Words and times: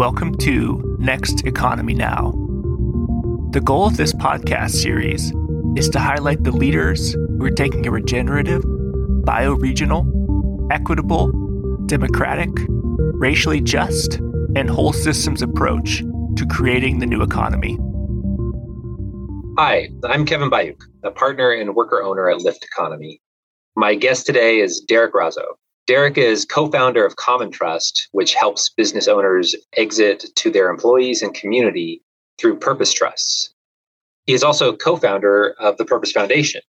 Welcome 0.00 0.34
to 0.38 0.96
Next 0.98 1.46
Economy 1.46 1.92
Now. 1.92 2.30
The 3.50 3.60
goal 3.62 3.86
of 3.86 3.98
this 3.98 4.14
podcast 4.14 4.70
series 4.70 5.30
is 5.76 5.90
to 5.90 5.98
highlight 5.98 6.42
the 6.42 6.52
leaders 6.52 7.12
who 7.12 7.44
are 7.44 7.50
taking 7.50 7.86
a 7.86 7.90
regenerative, 7.90 8.62
bioregional, 8.62 10.08
equitable, 10.72 11.30
democratic, 11.84 12.48
racially 12.56 13.60
just, 13.60 14.14
and 14.56 14.70
whole 14.70 14.94
systems 14.94 15.42
approach 15.42 16.02
to 16.36 16.46
creating 16.50 17.00
the 17.00 17.06
new 17.06 17.20
economy. 17.20 17.76
Hi, 19.58 19.90
I'm 20.04 20.24
Kevin 20.24 20.48
Bayuk, 20.48 20.80
a 21.04 21.10
partner 21.10 21.52
and 21.52 21.74
worker 21.74 22.02
owner 22.02 22.30
at 22.30 22.40
Lift 22.40 22.64
Economy. 22.64 23.20
My 23.76 23.96
guest 23.96 24.24
today 24.24 24.60
is 24.60 24.80
Derek 24.80 25.12
Razo. 25.12 25.44
Derek 25.90 26.18
is 26.18 26.44
co 26.44 26.70
founder 26.70 27.04
of 27.04 27.16
Common 27.16 27.50
Trust, 27.50 28.10
which 28.12 28.34
helps 28.34 28.68
business 28.68 29.08
owners 29.08 29.56
exit 29.76 30.24
to 30.36 30.48
their 30.48 30.70
employees 30.70 31.20
and 31.20 31.34
community 31.34 32.00
through 32.38 32.60
purpose 32.60 32.92
trusts. 32.92 33.52
He 34.24 34.32
is 34.32 34.44
also 34.44 34.76
co 34.76 34.94
founder 34.94 35.56
of 35.58 35.78
the 35.78 35.84
Purpose 35.84 36.12
Foundation, 36.12 36.60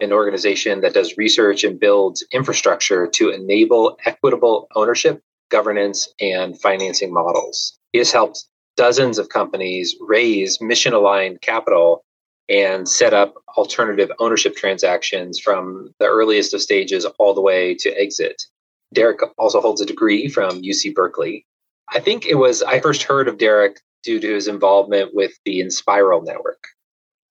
an 0.00 0.10
organization 0.10 0.80
that 0.80 0.94
does 0.94 1.18
research 1.18 1.64
and 1.64 1.78
builds 1.78 2.24
infrastructure 2.32 3.06
to 3.08 3.28
enable 3.28 3.98
equitable 4.06 4.68
ownership, 4.74 5.20
governance, 5.50 6.08
and 6.18 6.58
financing 6.58 7.12
models. 7.12 7.78
He 7.92 7.98
has 7.98 8.10
helped 8.10 8.46
dozens 8.78 9.18
of 9.18 9.28
companies 9.28 9.94
raise 10.00 10.62
mission 10.62 10.94
aligned 10.94 11.42
capital 11.42 12.06
and 12.48 12.88
set 12.88 13.12
up 13.12 13.34
alternative 13.58 14.10
ownership 14.18 14.56
transactions 14.56 15.38
from 15.38 15.92
the 15.98 16.06
earliest 16.06 16.54
of 16.54 16.62
stages 16.62 17.04
all 17.18 17.34
the 17.34 17.42
way 17.42 17.74
to 17.74 17.90
exit. 18.00 18.42
Derek 18.92 19.20
also 19.38 19.60
holds 19.60 19.80
a 19.80 19.86
degree 19.86 20.28
from 20.28 20.62
UC 20.62 20.94
Berkeley. 20.94 21.46
I 21.88 22.00
think 22.00 22.26
it 22.26 22.36
was, 22.36 22.62
I 22.62 22.80
first 22.80 23.02
heard 23.02 23.28
of 23.28 23.38
Derek 23.38 23.80
due 24.02 24.20
to 24.20 24.34
his 24.34 24.48
involvement 24.48 25.14
with 25.14 25.32
the 25.44 25.60
Enspiral 25.60 26.24
network. 26.24 26.64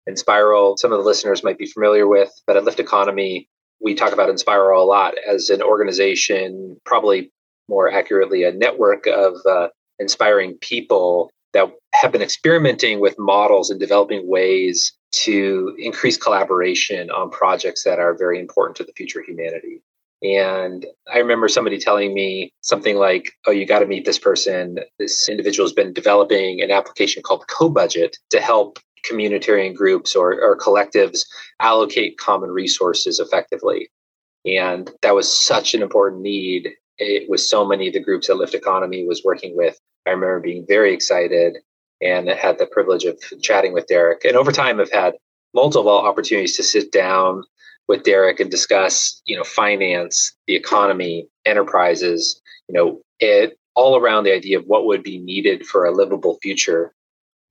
Enspiral, 0.09 0.77
some 0.77 0.91
of 0.91 0.97
the 0.97 1.05
listeners 1.05 1.43
might 1.43 1.57
be 1.57 1.67
familiar 1.67 2.07
with, 2.07 2.31
but 2.47 2.57
at 2.57 2.63
Lift 2.63 2.79
Economy, 2.79 3.47
we 3.79 3.95
talk 3.95 4.13
about 4.13 4.29
Enspiral 4.29 4.81
a 4.81 4.85
lot 4.85 5.13
as 5.27 5.49
an 5.49 5.61
organization, 5.61 6.77
probably 6.85 7.31
more 7.67 7.91
accurately, 7.91 8.43
a 8.43 8.51
network 8.51 9.07
of 9.07 9.35
uh, 9.49 9.69
inspiring 9.99 10.57
people 10.61 11.31
that 11.53 11.71
have 11.93 12.11
been 12.11 12.21
experimenting 12.21 12.99
with 12.99 13.17
models 13.19 13.69
and 13.69 13.79
developing 13.79 14.27
ways 14.27 14.93
to 15.11 15.75
increase 15.77 16.17
collaboration 16.17 17.11
on 17.11 17.29
projects 17.29 17.83
that 17.83 17.99
are 17.99 18.17
very 18.17 18.39
important 18.39 18.77
to 18.77 18.83
the 18.83 18.93
future 18.93 19.19
of 19.19 19.25
humanity. 19.25 19.81
And 20.21 20.85
I 21.11 21.17
remember 21.17 21.47
somebody 21.47 21.79
telling 21.79 22.13
me 22.13 22.53
something 22.61 22.95
like, 22.95 23.31
oh, 23.47 23.51
you 23.51 23.65
got 23.65 23.79
to 23.79 23.87
meet 23.87 24.05
this 24.05 24.19
person. 24.19 24.77
This 24.99 25.27
individual 25.27 25.67
has 25.67 25.73
been 25.73 25.93
developing 25.93 26.61
an 26.61 26.69
application 26.69 27.23
called 27.23 27.45
CoBudget 27.47 28.13
to 28.29 28.39
help 28.39 28.77
communitarian 29.09 29.73
groups 29.73 30.15
or, 30.15 30.33
or 30.33 30.57
collectives 30.57 31.21
allocate 31.59 32.19
common 32.19 32.51
resources 32.51 33.19
effectively. 33.19 33.89
And 34.45 34.91
that 35.01 35.15
was 35.15 35.35
such 35.35 35.73
an 35.73 35.81
important 35.81 36.21
need. 36.21 36.69
It 36.99 37.27
was 37.29 37.47
so 37.47 37.65
many 37.65 37.87
of 37.87 37.93
the 37.93 37.99
groups 37.99 38.27
that 38.27 38.35
Lift 38.35 38.53
Economy 38.53 39.05
was 39.05 39.23
working 39.23 39.57
with. 39.57 39.79
I 40.05 40.11
remember 40.11 40.39
being 40.39 40.65
very 40.67 40.93
excited 40.93 41.57
and 41.99 42.29
had 42.29 42.59
the 42.59 42.67
privilege 42.67 43.05
of 43.05 43.19
chatting 43.41 43.73
with 43.73 43.87
Derek. 43.87 44.23
And 44.25 44.35
over 44.35 44.51
time, 44.51 44.79
I've 44.79 44.91
had 44.91 45.15
multiple 45.53 45.89
opportunities 45.89 46.55
to 46.57 46.63
sit 46.63 46.91
down 46.91 47.43
with 47.91 48.03
Derek 48.03 48.39
and 48.39 48.49
discuss, 48.49 49.21
you 49.25 49.35
know, 49.35 49.43
finance, 49.43 50.33
the 50.47 50.55
economy, 50.55 51.27
enterprises, 51.45 52.41
you 52.69 52.73
know, 52.73 53.01
it 53.19 53.57
all 53.75 53.97
around 53.97 54.23
the 54.23 54.33
idea 54.33 54.57
of 54.57 54.63
what 54.65 54.85
would 54.85 55.03
be 55.03 55.17
needed 55.17 55.65
for 55.65 55.83
a 55.83 55.91
livable 55.91 56.39
future. 56.41 56.93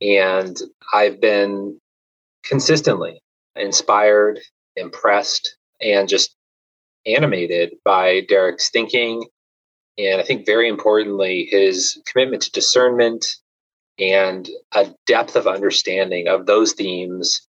And 0.01 0.57
I've 0.95 1.21
been 1.21 1.79
consistently 2.43 3.21
inspired, 3.55 4.41
impressed, 4.77 5.59
and 5.83 6.09
just 6.09 6.35
animated 7.05 7.75
by 7.85 8.23
Derek's 8.27 8.71
thinking. 8.71 9.23
And 9.99 10.23
I 10.23 10.25
think 10.25 10.47
very 10.47 10.71
importantly, 10.71 11.49
his 11.51 12.01
commitment 12.07 12.45
to 12.45 12.51
discernment 12.53 13.37
and 13.99 14.49
a 14.73 14.89
depth 15.07 15.37
of 15.37 15.47
understanding 15.47 16.29
of 16.29 16.47
those 16.47 16.73
themes 16.73 17.47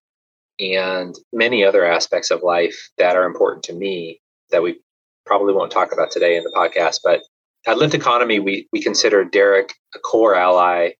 and 0.61 1.17
many 1.33 1.65
other 1.65 1.83
aspects 1.83 2.29
of 2.29 2.43
life 2.43 2.89
that 2.97 3.15
are 3.15 3.25
important 3.25 3.63
to 3.63 3.73
me 3.73 4.21
that 4.51 4.61
we 4.61 4.79
probably 5.25 5.53
won't 5.53 5.71
talk 5.71 5.91
about 5.91 6.11
today 6.11 6.37
in 6.37 6.43
the 6.43 6.51
podcast. 6.51 6.99
But 7.03 7.21
at 7.65 7.77
Lift 7.77 7.95
Economy, 7.95 8.39
we, 8.39 8.67
we 8.71 8.81
consider 8.81 9.25
Derek 9.25 9.73
a 9.95 9.99
core 9.99 10.35
ally, 10.35 10.91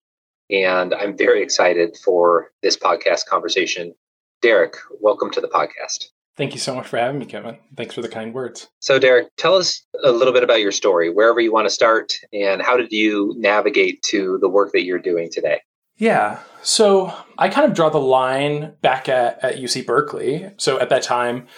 and 0.50 0.92
I'm 0.92 1.16
very 1.16 1.42
excited 1.42 1.96
for 2.04 2.50
this 2.62 2.76
podcast 2.76 3.26
conversation. 3.26 3.94
Derek, 4.42 4.76
welcome 5.00 5.30
to 5.30 5.40
the 5.40 5.48
podcast. 5.48 6.08
Thank 6.36 6.54
you 6.54 6.60
so 6.60 6.74
much 6.74 6.86
for 6.86 6.96
having 6.96 7.20
me, 7.20 7.26
Kevin. 7.26 7.58
Thanks 7.76 7.94
for 7.94 8.00
the 8.00 8.08
kind 8.08 8.32
words. 8.32 8.68
So, 8.80 8.98
Derek, 8.98 9.28
tell 9.36 9.54
us 9.54 9.84
a 10.02 10.10
little 10.10 10.32
bit 10.32 10.42
about 10.42 10.60
your 10.60 10.72
story, 10.72 11.10
wherever 11.10 11.40
you 11.40 11.52
want 11.52 11.66
to 11.66 11.70
start, 11.70 12.14
and 12.32 12.62
how 12.62 12.76
did 12.76 12.90
you 12.90 13.34
navigate 13.36 14.02
to 14.04 14.38
the 14.40 14.48
work 14.48 14.72
that 14.72 14.84
you're 14.84 14.98
doing 14.98 15.30
today? 15.30 15.60
Yeah. 15.98 16.40
So 16.62 17.12
I 17.36 17.48
kind 17.48 17.68
of 17.68 17.74
draw 17.74 17.90
the 17.90 17.98
line 17.98 18.74
back 18.80 19.08
at, 19.08 19.42
at 19.44 19.56
UC 19.56 19.84
Berkeley. 19.84 20.50
So 20.56 20.78
at 20.80 20.88
that 20.90 21.02
time, 21.02 21.48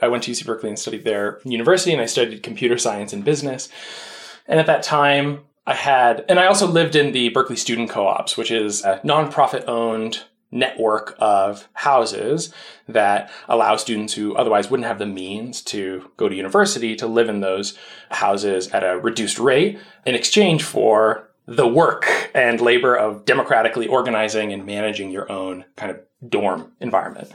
I 0.00 0.08
went 0.08 0.22
to 0.24 0.30
UC 0.30 0.46
Berkeley 0.46 0.68
and 0.68 0.78
studied 0.78 1.04
there 1.04 1.40
university, 1.44 1.92
and 1.92 2.00
I 2.00 2.06
studied 2.06 2.42
computer 2.42 2.78
science 2.78 3.12
and 3.12 3.24
business. 3.24 3.68
And 4.46 4.58
at 4.58 4.66
that 4.66 4.82
time, 4.82 5.40
I 5.66 5.74
had, 5.74 6.24
and 6.28 6.40
I 6.40 6.46
also 6.46 6.66
lived 6.66 6.96
in 6.96 7.12
the 7.12 7.28
Berkeley 7.28 7.56
Student 7.56 7.90
Co 7.90 8.06
ops, 8.06 8.36
which 8.36 8.50
is 8.50 8.84
a 8.84 9.00
nonprofit 9.04 9.68
owned 9.68 10.24
network 10.50 11.16
of 11.18 11.68
houses 11.72 12.52
that 12.86 13.30
allow 13.48 13.76
students 13.76 14.12
who 14.12 14.36
otherwise 14.36 14.70
wouldn't 14.70 14.86
have 14.86 14.98
the 14.98 15.06
means 15.06 15.62
to 15.62 16.10
go 16.16 16.28
to 16.28 16.34
university 16.34 16.94
to 16.94 17.06
live 17.06 17.28
in 17.28 17.40
those 17.40 17.78
houses 18.10 18.68
at 18.68 18.84
a 18.84 18.98
reduced 18.98 19.38
rate 19.38 19.78
in 20.04 20.14
exchange 20.14 20.62
for 20.62 21.31
the 21.56 21.66
work 21.66 22.30
and 22.34 22.60
labor 22.60 22.96
of 22.96 23.24
democratically 23.24 23.86
organizing 23.86 24.52
and 24.52 24.64
managing 24.64 25.10
your 25.10 25.30
own 25.30 25.64
kind 25.76 25.90
of 25.90 26.00
dorm 26.28 26.72
environment. 26.80 27.30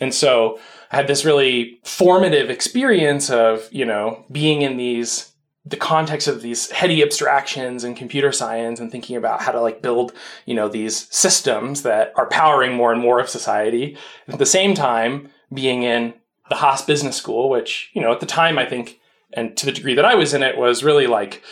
And 0.00 0.12
so 0.14 0.58
I 0.90 0.96
had 0.96 1.06
this 1.06 1.24
really 1.24 1.78
formative 1.84 2.50
experience 2.50 3.30
of, 3.30 3.68
you 3.70 3.84
know, 3.84 4.24
being 4.30 4.62
in 4.62 4.76
these 4.76 5.28
the 5.64 5.76
context 5.76 6.26
of 6.26 6.42
these 6.42 6.72
heady 6.72 7.02
abstractions 7.02 7.84
and 7.84 7.96
computer 7.96 8.32
science 8.32 8.80
and 8.80 8.90
thinking 8.90 9.14
about 9.14 9.40
how 9.40 9.52
to 9.52 9.60
like 9.60 9.80
build, 9.80 10.12
you 10.44 10.54
know, 10.54 10.68
these 10.68 11.06
systems 11.14 11.82
that 11.82 12.12
are 12.16 12.26
powering 12.26 12.72
more 12.74 12.92
and 12.92 13.00
more 13.00 13.20
of 13.20 13.28
society. 13.28 13.96
At 14.26 14.40
the 14.40 14.46
same 14.46 14.74
time, 14.74 15.28
being 15.54 15.84
in 15.84 16.14
the 16.48 16.56
Haas 16.56 16.84
Business 16.84 17.16
School, 17.16 17.48
which, 17.48 17.90
you 17.92 18.02
know, 18.02 18.10
at 18.10 18.18
the 18.18 18.26
time 18.26 18.58
I 18.58 18.66
think, 18.66 18.98
and 19.34 19.56
to 19.56 19.64
the 19.64 19.70
degree 19.70 19.94
that 19.94 20.04
I 20.04 20.16
was 20.16 20.34
in 20.34 20.42
it, 20.42 20.58
was 20.58 20.82
really 20.82 21.06
like 21.06 21.44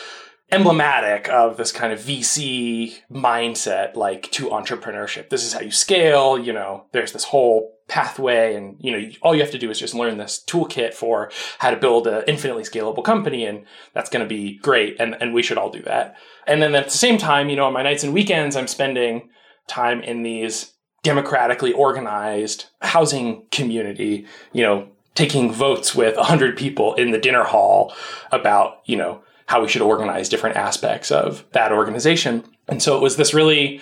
emblematic 0.51 1.29
of 1.29 1.57
this 1.57 1.71
kind 1.71 1.93
of 1.93 1.99
VC 1.99 2.95
mindset, 3.11 3.95
like 3.95 4.29
to 4.31 4.49
entrepreneurship. 4.49 5.29
This 5.29 5.45
is 5.45 5.53
how 5.53 5.61
you 5.61 5.71
scale. 5.71 6.37
You 6.37 6.53
know, 6.53 6.85
there's 6.91 7.13
this 7.13 7.25
whole 7.25 7.77
pathway, 7.87 8.55
and 8.55 8.75
you 8.79 8.91
know, 8.91 9.09
all 9.21 9.33
you 9.33 9.41
have 9.41 9.51
to 9.51 9.57
do 9.57 9.69
is 9.69 9.79
just 9.79 9.95
learn 9.95 10.17
this 10.17 10.43
toolkit 10.45 10.93
for 10.93 11.31
how 11.59 11.71
to 11.71 11.77
build 11.77 12.07
an 12.07 12.23
infinitely 12.27 12.63
scalable 12.63 13.03
company, 13.03 13.45
and 13.45 13.65
that's 13.93 14.09
going 14.09 14.23
to 14.23 14.29
be 14.29 14.57
great. 14.57 14.97
And 14.99 15.15
and 15.21 15.33
we 15.33 15.43
should 15.43 15.57
all 15.57 15.69
do 15.69 15.81
that. 15.83 16.15
And 16.47 16.61
then 16.61 16.75
at 16.75 16.85
the 16.85 16.91
same 16.91 17.17
time, 17.17 17.49
you 17.49 17.55
know, 17.55 17.65
on 17.65 17.73
my 17.73 17.83
nights 17.83 18.03
and 18.03 18.13
weekends, 18.13 18.55
I'm 18.55 18.67
spending 18.67 19.29
time 19.67 20.01
in 20.01 20.23
these 20.23 20.73
democratically 21.03 21.71
organized 21.73 22.65
housing 22.81 23.45
community. 23.51 24.25
You 24.51 24.63
know, 24.63 24.87
taking 25.15 25.51
votes 25.51 25.93
with 25.95 26.15
100 26.15 26.57
people 26.57 26.93
in 26.95 27.11
the 27.11 27.17
dinner 27.17 27.43
hall 27.43 27.93
about, 28.31 28.79
you 28.85 28.95
know, 28.95 29.21
how 29.51 29.61
we 29.61 29.67
should 29.67 29.81
organize 29.81 30.29
different 30.29 30.55
aspects 30.55 31.11
of 31.11 31.43
that 31.51 31.73
organization. 31.73 32.41
And 32.69 32.81
so 32.81 32.95
it 32.95 33.01
was 33.01 33.17
this 33.17 33.33
really 33.33 33.81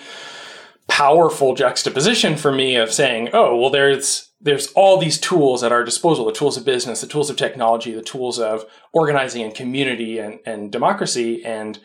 powerful 0.88 1.54
juxtaposition 1.54 2.36
for 2.36 2.50
me 2.50 2.74
of 2.74 2.92
saying, 2.92 3.28
oh, 3.32 3.56
well, 3.56 3.70
there's 3.70 4.32
there's 4.40 4.72
all 4.72 4.98
these 4.98 5.16
tools 5.20 5.62
at 5.62 5.70
our 5.70 5.84
disposal, 5.84 6.24
the 6.24 6.32
tools 6.32 6.56
of 6.56 6.64
business, 6.64 7.02
the 7.02 7.06
tools 7.06 7.30
of 7.30 7.36
technology, 7.36 7.92
the 7.92 8.02
tools 8.02 8.40
of 8.40 8.64
organizing 8.92 9.44
and 9.44 9.54
community 9.54 10.18
and, 10.18 10.40
and 10.44 10.72
democracy. 10.72 11.44
And 11.44 11.78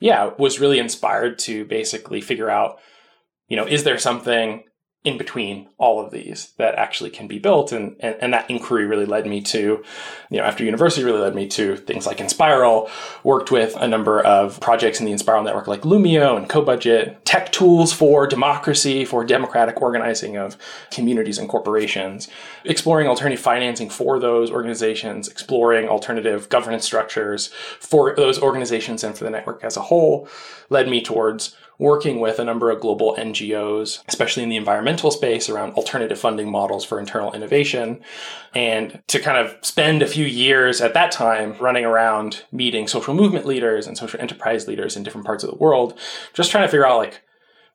yeah, 0.00 0.32
was 0.36 0.60
really 0.60 0.78
inspired 0.78 1.38
to 1.40 1.64
basically 1.64 2.20
figure 2.20 2.50
out, 2.50 2.78
you 3.48 3.56
know, 3.56 3.66
is 3.66 3.84
there 3.84 3.96
something 3.96 4.64
in 5.02 5.16
between 5.16 5.66
all 5.78 5.98
of 5.98 6.10
these 6.10 6.52
that 6.58 6.74
actually 6.74 7.08
can 7.08 7.26
be 7.26 7.38
built. 7.38 7.72
And, 7.72 7.96
and, 8.00 8.16
and 8.20 8.34
that 8.34 8.50
inquiry 8.50 8.84
really 8.84 9.06
led 9.06 9.26
me 9.26 9.40
to 9.42 9.82
you 10.30 10.38
know 10.38 10.44
after 10.44 10.62
university 10.62 11.04
really 11.04 11.20
led 11.20 11.34
me 11.34 11.48
to 11.48 11.76
things 11.76 12.06
like 12.06 12.18
Enspiral 12.18 12.90
worked 13.24 13.50
with 13.50 13.74
a 13.76 13.88
number 13.88 14.20
of 14.20 14.60
projects 14.60 15.00
in 15.00 15.06
the 15.06 15.12
Enspiral 15.12 15.42
network 15.42 15.66
like 15.66 15.82
Loomio 15.82 16.36
and 16.36 16.48
CoBudget 16.48 17.16
tech 17.24 17.50
tools 17.50 17.92
for 17.92 18.26
democracy 18.26 19.06
for 19.06 19.24
democratic 19.24 19.80
organizing 19.80 20.36
of 20.36 20.58
communities 20.90 21.38
and 21.38 21.48
corporations 21.48 22.28
exploring 22.64 23.08
alternative 23.08 23.42
financing 23.42 23.88
for 23.88 24.18
those 24.18 24.50
organizations 24.50 25.28
exploring 25.28 25.88
alternative 25.88 26.48
governance 26.50 26.84
structures 26.84 27.48
for 27.78 28.14
those 28.14 28.38
organizations 28.40 29.02
and 29.02 29.16
for 29.16 29.24
the 29.24 29.30
network 29.30 29.64
as 29.64 29.76
a 29.76 29.82
whole 29.82 30.28
led 30.68 30.88
me 30.88 31.00
towards 31.00 31.56
working 31.80 32.20
with 32.20 32.38
a 32.38 32.44
number 32.44 32.70
of 32.70 32.78
global 32.78 33.16
NGOs, 33.18 34.06
especially 34.06 34.42
in 34.42 34.50
the 34.50 34.56
environmental 34.56 35.10
space 35.10 35.48
around 35.48 35.72
alternative 35.72 36.18
funding 36.18 36.50
models 36.50 36.84
for 36.84 37.00
internal 37.00 37.32
innovation. 37.32 38.02
And 38.54 39.02
to 39.06 39.18
kind 39.18 39.38
of 39.38 39.56
spend 39.64 40.02
a 40.02 40.06
few 40.06 40.26
years 40.26 40.82
at 40.82 40.92
that 40.92 41.10
time 41.10 41.56
running 41.58 41.86
around 41.86 42.44
meeting 42.52 42.86
social 42.86 43.14
movement 43.14 43.46
leaders 43.46 43.86
and 43.86 43.96
social 43.96 44.20
enterprise 44.20 44.68
leaders 44.68 44.94
in 44.94 45.02
different 45.02 45.24
parts 45.26 45.42
of 45.42 45.50
the 45.50 45.56
world, 45.56 45.98
just 46.34 46.50
trying 46.50 46.64
to 46.64 46.68
figure 46.68 46.86
out 46.86 46.98
like 46.98 47.22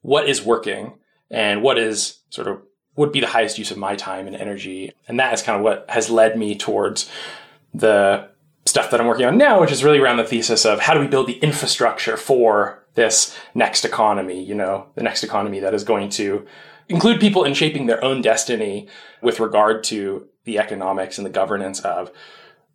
what 0.04 0.30
is 0.30 0.46
working 0.46 0.94
and 1.32 1.64
what 1.64 1.80
is 1.80 2.20
sort 2.30 2.48
of 2.48 2.62
would 2.96 3.12
be 3.12 3.22
the 3.22 3.28
highest 3.28 3.58
use 3.58 3.72
of 3.72 3.78
my 3.78 3.96
time 3.96 4.28
and 4.28 4.36
energy. 4.36 4.94
And 5.08 5.20
that 5.20 5.34
is 5.34 5.42
kind 5.42 5.58
of 5.58 5.64
what 5.64 5.84
has 5.90 6.12
led 6.12 6.38
me 6.38 6.56
towards 6.56 7.10
the 7.74 8.30
stuff 8.68 8.92
that 8.92 9.02
I'm 9.02 9.08
working 9.08 9.26
on 9.26 9.36
now, 9.36 9.62
which 9.62 9.72
is 9.72 9.84
really 9.84 10.00
around 10.00 10.18
the 10.18 10.24
thesis 10.26 10.64
of 10.64 10.82
how 10.82 10.94
do 10.94 11.00
we 11.00 11.08
build 11.08 11.26
the 11.26 11.40
infrastructure 11.40 12.18
for 12.18 12.85
this 12.96 13.38
next 13.54 13.86
economy, 13.86 14.44
you 14.44 14.56
know, 14.56 14.88
the 14.96 15.04
next 15.04 15.24
economy 15.24 15.60
that 15.60 15.74
is 15.74 15.84
going 15.84 16.10
to 16.10 16.46
include 16.90 17.20
people 17.20 17.44
in 17.44 17.54
shaping 17.54 17.86
their 17.86 18.04
own 18.04 18.22
destiny 18.22 18.88
with 19.22 19.40
regard 19.40 19.84
to 19.86 20.28
the 20.46 20.60
economics 20.60 21.18
and 21.18 21.26
the 21.26 21.32
governance 21.32 21.80
of 21.82 22.12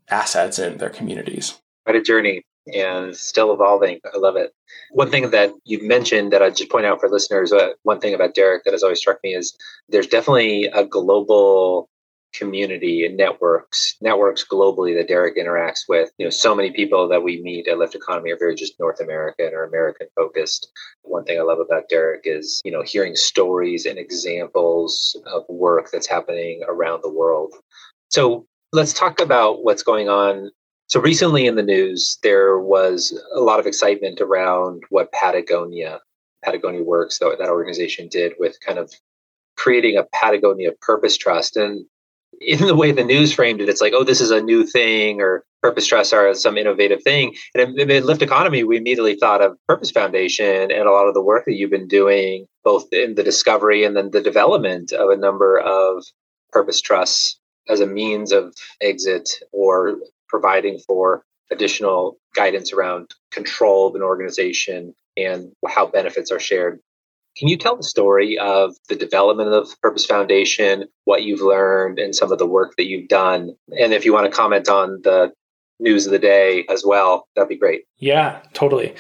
assets 0.09 0.59
in 0.59 0.79
their 0.79 0.91
communities. 0.91 1.59
Quite 1.85 1.97
a 1.97 2.03
journey 2.03 2.43
and 2.75 3.17
still 3.17 3.53
evolving. 3.53 4.01
I 4.13 4.19
love 4.19 4.37
it. 4.37 4.53
One 4.91 5.11
thing 5.11 5.31
that 5.31 5.53
you 5.65 5.87
mentioned 5.87 6.33
that 6.33 6.43
I'd 6.43 6.57
just 6.57 6.71
point 6.71 6.87
out 6.87 7.01
for 7.01 7.09
listeners, 7.09 7.53
uh, 7.53 7.71
one 7.83 8.01
thing 8.01 8.15
about 8.15 8.35
Derek 8.35 8.65
that 8.65 8.73
has 8.75 8.83
always 8.83 8.99
struck 8.99 9.19
me 9.23 9.35
is 9.35 9.57
there's 9.89 10.07
definitely 10.07 10.67
a 10.67 10.85
global 10.85 11.89
community 12.33 13.05
and 13.05 13.17
networks 13.17 13.97
networks 14.01 14.45
globally 14.45 14.97
that 14.97 15.09
Derek 15.09 15.37
interacts 15.37 15.89
with. 15.89 16.11
You 16.19 16.27
know, 16.27 16.31
so 16.31 16.55
many 16.55 16.71
people 16.71 17.09
that 17.09 17.23
we 17.23 17.43
meet 17.43 17.69
at 17.69 17.79
Lift 17.79 17.95
Economy 17.95 18.31
are 18.31 18.39
very 18.39 18.55
just 18.55 18.79
North 18.79 19.01
American 19.01 19.53
or 19.53 19.65
American 19.65 20.07
focused. 20.15 20.71
One 21.03 21.25
thing 21.25 21.39
I 21.39 21.43
love 21.43 21.59
about 21.59 21.89
Derek 21.89 22.23
is, 22.25 22.61
you 22.65 22.73
know, 22.73 22.83
hearing 22.83 23.17
stories 23.17 23.87
and 23.87 23.99
examples 23.99 25.21
of 25.27 25.45
work 25.49 25.91
that's 25.91 26.07
happening 26.07 26.63
around 26.69 27.03
the 27.03 27.13
world. 27.13 27.55
So 28.11 28.47
let's 28.73 28.93
talk 28.93 29.21
about 29.21 29.65
what's 29.65 29.83
going 29.83 30.09
on. 30.09 30.51
So 30.89 31.01
recently 31.01 31.47
in 31.47 31.55
the 31.55 31.63
news, 31.63 32.19
there 32.23 32.59
was 32.59 33.19
a 33.35 33.41
lot 33.41 33.61
of 33.61 33.67
excitement 33.67 34.21
around 34.21 34.83
what 34.91 35.13
Patagonia, 35.13 36.01
Patagonia 36.45 36.83
Works, 36.83 37.19
that, 37.19 37.37
that 37.39 37.49
organization 37.49 38.09
did 38.09 38.33
with 38.39 38.59
kind 38.61 38.79
of 38.79 38.93
creating 39.57 39.97
a 39.97 40.05
Patagonia 40.13 40.73
Purpose 40.81 41.17
Trust. 41.17 41.57
And 41.57 41.85
in 42.41 42.67
the 42.67 42.75
way 42.75 42.93
the 42.93 43.05
news 43.05 43.33
framed 43.33 43.61
it, 43.61 43.69
it's 43.69 43.81
like, 43.81 43.93
oh, 43.95 44.05
this 44.05 44.21
is 44.21 44.31
a 44.31 44.41
new 44.41 44.67
thing, 44.67 45.21
or 45.21 45.45
Purpose 45.63 45.87
trusts 45.87 46.13
are 46.15 46.33
some 46.35 46.57
innovative 46.57 47.03
thing. 47.03 47.35
And 47.55 47.79
in 47.79 48.07
Lift 48.07 48.23
Economy, 48.23 48.65
we 48.65 48.79
immediately 48.79 49.17
thought 49.17 49.43
of 49.43 49.59
Purpose 49.69 49.91
Foundation 49.91 50.71
and 50.71 50.89
a 50.89 50.91
lot 50.91 51.07
of 51.07 51.15
the 51.15 51.23
work 51.23 51.45
that 51.45 51.55
you've 51.55 51.71
been 51.71 51.89
doing, 51.89 52.47
both 52.65 52.91
in 52.93 53.15
the 53.15 53.23
discovery 53.23 53.85
and 53.85 53.95
then 53.95 54.11
the 54.11 54.23
development 54.23 54.93
of 54.93 55.11
a 55.11 55.17
number 55.17 55.59
of 55.59 56.05
Purpose 56.51 56.81
Trusts 56.81 57.39
as 57.69 57.81
a 57.81 57.87
means 57.87 58.33
of 58.33 58.55
exit 58.81 59.29
or 59.53 59.99
providing 60.29 60.79
for 60.87 61.25
additional 61.51 62.17
guidance 62.35 62.73
around 62.73 63.11
control 63.31 63.89
of 63.89 63.95
an 63.97 64.03
organization 64.03 64.95
and 65.17 65.53
how 65.69 65.87
benefits 65.87 66.31
are 66.31 66.41
shared 66.41 66.81
can 67.37 67.49
you 67.49 67.57
tell 67.57 67.77
the 67.77 67.83
story 67.83 68.39
of 68.39 68.75
the 68.89 68.97
development 68.97 69.53
of 69.53 69.69
the 69.69 69.77
Purpose 69.83 70.05
Foundation, 70.05 70.87
what 71.05 71.23
you've 71.23 71.41
learned, 71.41 71.99
and 71.99 72.15
some 72.15 72.33
of 72.33 72.39
the 72.39 72.47
work 72.47 72.75
that 72.77 72.87
you've 72.87 73.09
done? 73.09 73.55
And 73.79 73.93
if 73.93 74.05
you 74.05 74.13
want 74.13 74.31
to 74.31 74.37
comment 74.37 74.69
on 74.69 75.01
the 75.03 75.33
news 75.79 76.07
of 76.07 76.13
the 76.13 76.19
day 76.19 76.65
as 76.69 76.85
well, 76.85 77.29
that'd 77.35 77.49
be 77.49 77.57
great. 77.57 77.85
Yeah, 77.99 78.41
totally. 78.53 78.95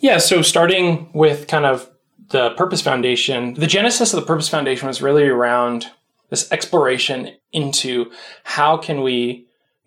Yeah, 0.00 0.18
so 0.18 0.42
starting 0.42 1.10
with 1.12 1.48
kind 1.48 1.64
of 1.64 1.90
the 2.28 2.50
Purpose 2.50 2.82
Foundation, 2.82 3.54
the 3.54 3.66
genesis 3.66 4.12
of 4.12 4.20
the 4.20 4.26
Purpose 4.26 4.48
Foundation 4.48 4.86
was 4.86 5.00
really 5.00 5.24
around 5.24 5.86
this 6.30 6.50
exploration 6.52 7.34
into 7.52 8.10
how 8.44 8.76
can 8.76 9.02
we 9.02 9.46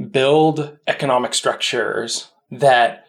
build 0.10 0.78
economic 0.88 1.34
structures 1.34 2.32
that 2.50 3.06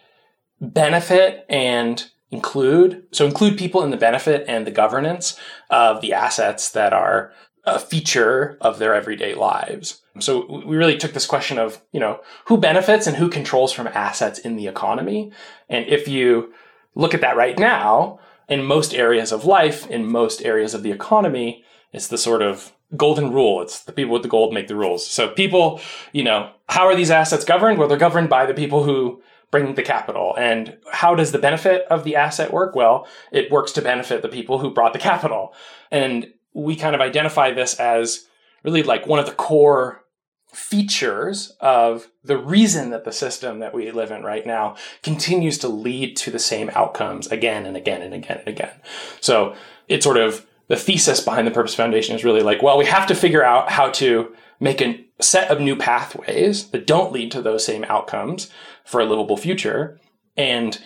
benefit 0.60 1.46
and 1.48 2.10
include. 2.32 3.04
So 3.12 3.26
include 3.26 3.56
people 3.56 3.84
in 3.84 3.90
the 3.90 3.96
benefit 3.96 4.44
and 4.48 4.66
the 4.66 4.72
governance 4.72 5.38
of 5.70 6.00
the 6.00 6.14
assets 6.14 6.70
that 6.70 6.92
are 6.92 7.32
a 7.64 7.78
feature 7.78 8.58
of 8.60 8.80
their 8.80 8.94
everyday 8.94 9.34
lives. 9.34 10.02
So 10.18 10.62
we 10.66 10.76
really 10.76 10.96
took 10.96 11.12
this 11.12 11.26
question 11.26 11.58
of, 11.58 11.80
you 11.92 12.00
know, 12.00 12.20
who 12.46 12.56
benefits 12.56 13.06
and 13.06 13.16
who 13.16 13.28
controls 13.28 13.72
from 13.72 13.86
assets 13.86 14.40
in 14.40 14.56
the 14.56 14.66
economy. 14.66 15.30
And 15.68 15.86
if 15.86 16.08
you 16.08 16.52
look 16.96 17.14
at 17.14 17.20
that 17.20 17.36
right 17.36 17.56
now, 17.56 18.18
in 18.48 18.64
most 18.64 18.92
areas 18.94 19.30
of 19.30 19.44
life, 19.44 19.86
in 19.88 20.04
most 20.04 20.42
areas 20.42 20.74
of 20.74 20.82
the 20.82 20.90
economy, 20.90 21.64
it's 21.92 22.08
the 22.08 22.18
sort 22.18 22.42
of 22.42 22.72
golden 22.96 23.32
rule. 23.32 23.62
It's 23.62 23.80
the 23.80 23.92
people 23.92 24.12
with 24.12 24.22
the 24.22 24.28
gold 24.28 24.52
make 24.52 24.68
the 24.68 24.76
rules. 24.76 25.06
So 25.06 25.28
people, 25.28 25.80
you 26.12 26.24
know, 26.24 26.50
how 26.68 26.86
are 26.86 26.96
these 26.96 27.10
assets 27.10 27.44
governed? 27.44 27.78
Well, 27.78 27.88
they're 27.88 27.96
governed 27.96 28.28
by 28.28 28.44
the 28.44 28.54
people 28.54 28.82
who 28.82 29.22
bring 29.52 29.74
the 29.76 29.82
capital. 29.82 30.34
And 30.36 30.78
how 30.90 31.14
does 31.14 31.30
the 31.30 31.38
benefit 31.38 31.86
of 31.88 32.02
the 32.02 32.16
asset 32.16 32.52
work? 32.52 32.74
Well, 32.74 33.06
it 33.30 33.52
works 33.52 33.70
to 33.72 33.82
benefit 33.82 34.22
the 34.22 34.28
people 34.28 34.58
who 34.58 34.74
brought 34.74 34.94
the 34.94 34.98
capital. 34.98 35.54
And 35.92 36.32
we 36.54 36.74
kind 36.74 36.96
of 36.96 37.00
identify 37.00 37.52
this 37.52 37.78
as 37.78 38.26
really 38.64 38.82
like 38.82 39.06
one 39.06 39.20
of 39.20 39.26
the 39.26 39.32
core 39.32 40.02
features 40.52 41.54
of 41.60 42.08
the 42.24 42.36
reason 42.36 42.90
that 42.90 43.04
the 43.04 43.12
system 43.12 43.60
that 43.60 43.72
we 43.72 43.90
live 43.90 44.10
in 44.10 44.22
right 44.22 44.46
now 44.46 44.76
continues 45.02 45.58
to 45.58 45.68
lead 45.68 46.16
to 46.16 46.30
the 46.30 46.38
same 46.38 46.70
outcomes 46.74 47.26
again 47.28 47.64
and 47.64 47.76
again 47.76 48.02
and 48.02 48.12
again 48.12 48.38
and 48.38 48.48
again. 48.48 48.74
So 49.20 49.54
it's 49.88 50.04
sort 50.04 50.18
of 50.18 50.46
the 50.68 50.76
thesis 50.76 51.20
behind 51.20 51.46
the 51.46 51.52
Purpose 51.52 51.74
Foundation 51.74 52.16
is 52.16 52.24
really 52.24 52.42
like, 52.42 52.62
well, 52.62 52.78
we 52.78 52.86
have 52.86 53.06
to 53.08 53.14
figure 53.14 53.44
out 53.44 53.70
how 53.70 53.90
to 53.90 54.34
make 54.60 54.80
a 54.80 55.04
set 55.20 55.50
of 55.50 55.60
new 55.60 55.76
pathways 55.76 56.68
that 56.68 56.86
don't 56.86 57.12
lead 57.12 57.30
to 57.32 57.42
those 57.42 57.64
same 57.64 57.84
outcomes 57.84 58.50
for 58.84 59.00
a 59.00 59.04
livable 59.04 59.36
future. 59.36 60.00
And 60.36 60.78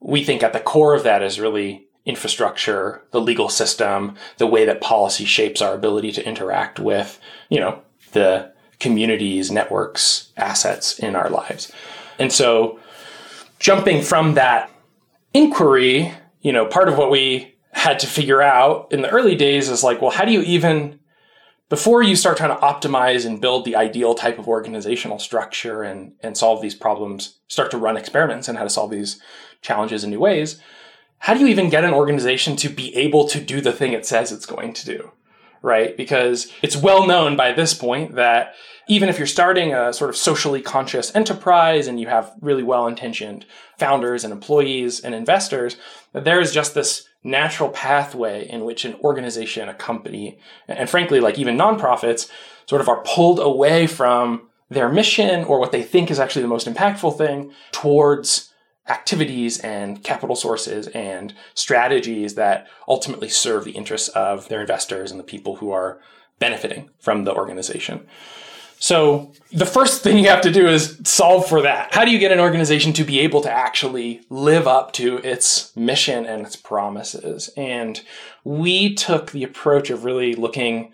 we 0.00 0.24
think 0.24 0.42
at 0.42 0.52
the 0.52 0.60
core 0.60 0.94
of 0.94 1.02
that 1.04 1.22
is 1.22 1.40
really 1.40 1.86
infrastructure, 2.04 3.02
the 3.12 3.20
legal 3.20 3.48
system, 3.48 4.14
the 4.36 4.46
way 4.46 4.64
that 4.66 4.80
policy 4.80 5.24
shapes 5.24 5.62
our 5.62 5.74
ability 5.74 6.12
to 6.12 6.26
interact 6.26 6.78
with, 6.78 7.18
you 7.48 7.58
know, 7.58 7.80
the 8.12 8.52
communities, 8.78 9.50
networks, 9.50 10.30
assets 10.36 10.98
in 10.98 11.16
our 11.16 11.30
lives. 11.30 11.72
And 12.18 12.32
so 12.32 12.78
jumping 13.58 14.02
from 14.02 14.34
that 14.34 14.70
inquiry, 15.32 16.12
you 16.42 16.52
know, 16.52 16.66
part 16.66 16.88
of 16.88 16.98
what 16.98 17.10
we 17.10 17.54
had 17.72 17.98
to 18.00 18.06
figure 18.06 18.42
out 18.42 18.88
in 18.92 19.02
the 19.02 19.08
early 19.08 19.34
days 19.34 19.68
is 19.68 19.82
like, 19.82 20.00
well, 20.00 20.10
how 20.10 20.24
do 20.24 20.32
you 20.32 20.42
even 20.42 21.00
before 21.68 22.02
you 22.02 22.14
start 22.14 22.36
trying 22.36 22.54
to 22.54 22.62
optimize 22.62 23.24
and 23.24 23.40
build 23.40 23.64
the 23.64 23.76
ideal 23.76 24.14
type 24.14 24.38
of 24.38 24.48
organizational 24.48 25.18
structure 25.18 25.82
and, 25.82 26.12
and 26.20 26.36
solve 26.36 26.60
these 26.60 26.74
problems, 26.74 27.38
start 27.48 27.70
to 27.70 27.78
run 27.78 27.96
experiments 27.96 28.48
and 28.48 28.58
how 28.58 28.64
to 28.64 28.70
solve 28.70 28.90
these 28.90 29.20
challenges 29.62 30.04
in 30.04 30.10
new 30.10 30.20
ways, 30.20 30.60
how 31.18 31.32
do 31.32 31.40
you 31.40 31.46
even 31.46 31.70
get 31.70 31.84
an 31.84 31.94
organization 31.94 32.54
to 32.56 32.68
be 32.68 32.94
able 32.94 33.26
to 33.28 33.40
do 33.40 33.60
the 33.60 33.72
thing 33.72 33.92
it 33.92 34.04
says 34.04 34.30
it's 34.30 34.46
going 34.46 34.74
to 34.74 34.84
do? 34.84 35.10
Right? 35.62 35.96
Because 35.96 36.52
it's 36.60 36.76
well 36.76 37.06
known 37.06 37.36
by 37.36 37.52
this 37.52 37.72
point 37.72 38.16
that 38.16 38.54
even 38.86 39.08
if 39.08 39.16
you're 39.16 39.26
starting 39.26 39.72
a 39.72 39.94
sort 39.94 40.10
of 40.10 40.16
socially 40.16 40.60
conscious 40.60 41.16
enterprise 41.16 41.86
and 41.86 41.98
you 41.98 42.06
have 42.06 42.34
really 42.42 42.62
well 42.62 42.86
intentioned 42.86 43.46
founders 43.78 44.24
and 44.24 44.32
employees 44.32 45.00
and 45.00 45.14
investors, 45.14 45.78
that 46.12 46.24
there 46.24 46.40
is 46.40 46.52
just 46.52 46.74
this 46.74 47.08
natural 47.24 47.70
pathway 47.70 48.46
in 48.48 48.64
which 48.64 48.84
an 48.84 48.94
organization, 48.96 49.68
a 49.68 49.74
company, 49.74 50.38
and 50.68 50.88
frankly, 50.88 51.18
like 51.18 51.38
even 51.38 51.56
nonprofits, 51.56 52.30
sort 52.66 52.82
of 52.82 52.88
are 52.88 53.02
pulled 53.02 53.40
away 53.40 53.86
from 53.86 54.48
their 54.68 54.90
mission 54.90 55.44
or 55.44 55.58
what 55.58 55.72
they 55.72 55.82
think 55.82 56.10
is 56.10 56.20
actually 56.20 56.42
the 56.42 56.48
most 56.48 56.66
impactful 56.66 57.16
thing 57.16 57.52
towards 57.72 58.52
activities 58.88 59.58
and 59.60 60.04
capital 60.04 60.36
sources 60.36 60.88
and 60.88 61.34
strategies 61.54 62.34
that 62.34 62.66
ultimately 62.86 63.28
serve 63.28 63.64
the 63.64 63.72
interests 63.72 64.08
of 64.08 64.48
their 64.48 64.60
investors 64.60 65.10
and 65.10 65.18
the 65.18 65.24
people 65.24 65.56
who 65.56 65.70
are 65.70 66.00
benefiting 66.38 66.90
from 66.98 67.24
the 67.24 67.34
organization. 67.34 68.06
So 68.78 69.32
the 69.52 69.66
first 69.66 70.02
thing 70.02 70.18
you 70.18 70.28
have 70.28 70.42
to 70.42 70.52
do 70.52 70.68
is 70.68 71.00
solve 71.04 71.48
for 71.48 71.62
that. 71.62 71.94
How 71.94 72.04
do 72.04 72.10
you 72.10 72.18
get 72.18 72.32
an 72.32 72.40
organization 72.40 72.92
to 72.94 73.04
be 73.04 73.20
able 73.20 73.40
to 73.42 73.50
actually 73.50 74.20
live 74.28 74.66
up 74.66 74.92
to 74.94 75.18
its 75.18 75.74
mission 75.76 76.26
and 76.26 76.44
its 76.44 76.56
promises? 76.56 77.50
And 77.56 78.02
we 78.44 78.94
took 78.94 79.30
the 79.30 79.44
approach 79.44 79.90
of 79.90 80.04
really 80.04 80.34
looking 80.34 80.92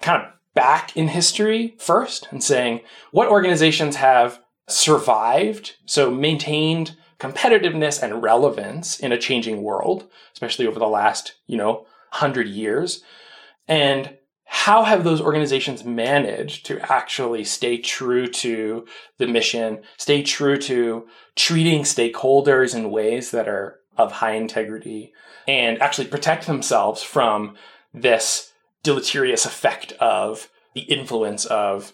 kind 0.00 0.22
of 0.22 0.28
back 0.54 0.96
in 0.96 1.08
history 1.08 1.74
first 1.78 2.28
and 2.30 2.42
saying 2.42 2.80
what 3.10 3.28
organizations 3.28 3.96
have 3.96 4.40
survived, 4.68 5.76
so 5.86 6.10
maintained 6.10 6.96
competitiveness 7.18 8.02
and 8.02 8.22
relevance 8.22 9.00
in 9.00 9.12
a 9.12 9.18
changing 9.18 9.62
world, 9.62 10.08
especially 10.32 10.66
over 10.66 10.78
the 10.78 10.86
last, 10.86 11.34
you 11.46 11.56
know, 11.56 11.86
100 12.10 12.46
years. 12.46 13.02
And 13.66 14.17
how 14.50 14.82
have 14.82 15.04
those 15.04 15.20
organizations 15.20 15.84
managed 15.84 16.64
to 16.66 16.80
actually 16.90 17.44
stay 17.44 17.76
true 17.76 18.26
to 18.26 18.86
the 19.18 19.26
mission, 19.26 19.82
stay 19.98 20.22
true 20.22 20.56
to 20.56 21.06
treating 21.36 21.82
stakeholders 21.82 22.74
in 22.74 22.90
ways 22.90 23.30
that 23.30 23.46
are 23.46 23.80
of 23.98 24.10
high 24.10 24.32
integrity 24.32 25.12
and 25.46 25.80
actually 25.82 26.06
protect 26.06 26.46
themselves 26.46 27.02
from 27.02 27.56
this 27.92 28.52
deleterious 28.82 29.44
effect 29.44 29.92
of 30.00 30.48
the 30.74 30.80
influence 30.82 31.44
of 31.44 31.92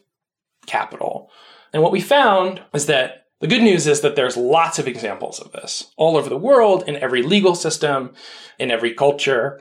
capital. 0.66 1.30
And 1.72 1.82
what 1.82 1.92
we 1.92 2.00
found 2.00 2.62
is 2.72 2.86
that 2.86 3.26
the 3.40 3.48
good 3.48 3.62
news 3.62 3.88
is 3.88 4.00
that 4.02 4.14
there's 4.14 4.36
lots 4.36 4.78
of 4.78 4.86
examples 4.86 5.40
of 5.40 5.50
this 5.50 5.92
all 5.96 6.16
over 6.16 6.28
the 6.28 6.38
world, 6.38 6.84
in 6.86 6.96
every 6.96 7.22
legal 7.22 7.56
system, 7.56 8.14
in 8.60 8.70
every 8.70 8.94
culture. 8.94 9.60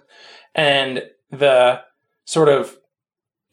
And 0.54 1.04
the 1.32 1.82
sort 2.26 2.50
of 2.50 2.78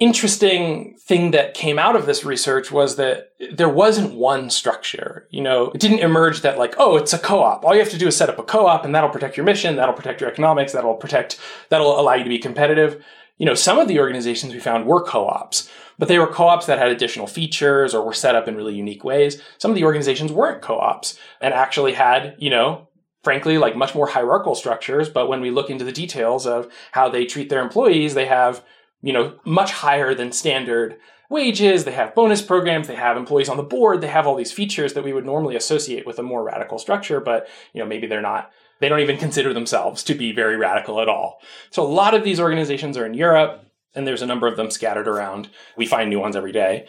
interesting 0.00 0.96
thing 0.98 1.30
that 1.30 1.52
came 1.52 1.78
out 1.78 1.94
of 1.94 2.06
this 2.06 2.24
research 2.24 2.72
was 2.72 2.96
that 2.96 3.32
there 3.52 3.68
wasn't 3.68 4.14
one 4.14 4.48
structure. 4.48 5.28
You 5.30 5.42
know, 5.42 5.70
it 5.70 5.80
didn't 5.80 5.98
emerge 6.00 6.40
that 6.40 6.58
like, 6.58 6.74
oh, 6.78 6.96
it's 6.96 7.12
a 7.12 7.18
co-op. 7.18 7.64
All 7.64 7.74
you 7.74 7.80
have 7.80 7.90
to 7.90 7.98
do 7.98 8.08
is 8.08 8.16
set 8.16 8.30
up 8.30 8.38
a 8.38 8.42
co-op 8.42 8.84
and 8.84 8.94
that'll 8.94 9.10
protect 9.10 9.36
your 9.36 9.44
mission, 9.44 9.76
that'll 9.76 9.94
protect 9.94 10.20
your 10.20 10.30
economics, 10.30 10.72
that'll 10.72 10.94
protect, 10.94 11.38
that'll 11.68 12.00
allow 12.00 12.14
you 12.14 12.24
to 12.24 12.30
be 12.30 12.38
competitive. 12.38 13.04
You 13.36 13.46
know, 13.46 13.54
some 13.54 13.78
of 13.78 13.88
the 13.88 14.00
organizations 14.00 14.54
we 14.54 14.60
found 14.60 14.86
were 14.86 15.02
co-ops, 15.02 15.70
but 15.98 16.08
they 16.08 16.18
were 16.18 16.26
co-ops 16.26 16.66
that 16.66 16.78
had 16.78 16.90
additional 16.90 17.26
features 17.26 17.94
or 17.94 18.04
were 18.04 18.14
set 18.14 18.34
up 18.34 18.48
in 18.48 18.56
really 18.56 18.74
unique 18.74 19.04
ways. 19.04 19.40
Some 19.58 19.70
of 19.70 19.74
the 19.74 19.84
organizations 19.84 20.32
weren't 20.32 20.62
co-ops 20.62 21.18
and 21.42 21.52
actually 21.52 21.92
had, 21.92 22.36
you 22.38 22.48
know, 22.50 22.88
frankly, 23.22 23.58
like 23.58 23.76
much 23.76 23.94
more 23.94 24.06
hierarchical 24.06 24.54
structures. 24.54 25.10
But 25.10 25.28
when 25.28 25.42
we 25.42 25.50
look 25.50 25.68
into 25.68 25.84
the 25.84 25.92
details 25.92 26.46
of 26.46 26.72
how 26.92 27.10
they 27.10 27.26
treat 27.26 27.50
their 27.50 27.62
employees, 27.62 28.14
they 28.14 28.26
have 28.26 28.64
you 29.02 29.12
know, 29.12 29.38
much 29.44 29.72
higher 29.72 30.14
than 30.14 30.32
standard 30.32 30.98
wages. 31.30 31.84
They 31.84 31.92
have 31.92 32.14
bonus 32.14 32.42
programs. 32.42 32.88
They 32.88 32.96
have 32.96 33.16
employees 33.16 33.48
on 33.48 33.56
the 33.56 33.62
board. 33.62 34.00
They 34.00 34.08
have 34.08 34.26
all 34.26 34.34
these 34.34 34.52
features 34.52 34.94
that 34.94 35.04
we 35.04 35.12
would 35.12 35.24
normally 35.24 35.56
associate 35.56 36.06
with 36.06 36.18
a 36.18 36.22
more 36.22 36.42
radical 36.42 36.78
structure, 36.78 37.20
but, 37.20 37.48
you 37.72 37.80
know, 37.80 37.86
maybe 37.86 38.06
they're 38.06 38.20
not, 38.20 38.50
they 38.80 38.88
don't 38.88 39.00
even 39.00 39.16
consider 39.16 39.54
themselves 39.54 40.02
to 40.04 40.14
be 40.14 40.32
very 40.32 40.56
radical 40.56 41.00
at 41.00 41.08
all. 41.08 41.40
So 41.70 41.82
a 41.82 41.88
lot 41.88 42.14
of 42.14 42.24
these 42.24 42.40
organizations 42.40 42.96
are 42.96 43.06
in 43.06 43.14
Europe 43.14 43.64
and 43.94 44.06
there's 44.06 44.22
a 44.22 44.26
number 44.26 44.48
of 44.48 44.56
them 44.56 44.70
scattered 44.70 45.08
around. 45.08 45.48
We 45.76 45.86
find 45.86 46.10
new 46.10 46.20
ones 46.20 46.36
every 46.36 46.52
day. 46.52 46.86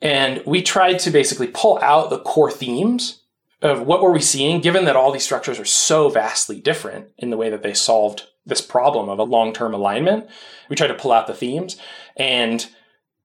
And 0.00 0.42
we 0.44 0.62
tried 0.62 0.98
to 1.00 1.10
basically 1.10 1.48
pull 1.48 1.78
out 1.80 2.10
the 2.10 2.18
core 2.18 2.50
themes 2.50 3.20
of 3.64 3.80
what 3.80 4.02
were 4.02 4.12
we 4.12 4.20
seeing, 4.20 4.60
given 4.60 4.84
that 4.84 4.94
all 4.94 5.10
these 5.10 5.24
structures 5.24 5.58
are 5.58 5.64
so 5.64 6.10
vastly 6.10 6.60
different 6.60 7.08
in 7.18 7.30
the 7.30 7.36
way 7.36 7.48
that 7.50 7.62
they 7.62 7.74
solved 7.74 8.28
this 8.44 8.60
problem 8.60 9.08
of 9.08 9.18
a 9.18 9.24
long-term 9.24 9.72
alignment. 9.72 10.28
We 10.68 10.76
tried 10.76 10.88
to 10.88 10.94
pull 10.94 11.12
out 11.12 11.26
the 11.26 11.34
themes. 11.34 11.78
And 12.16 12.68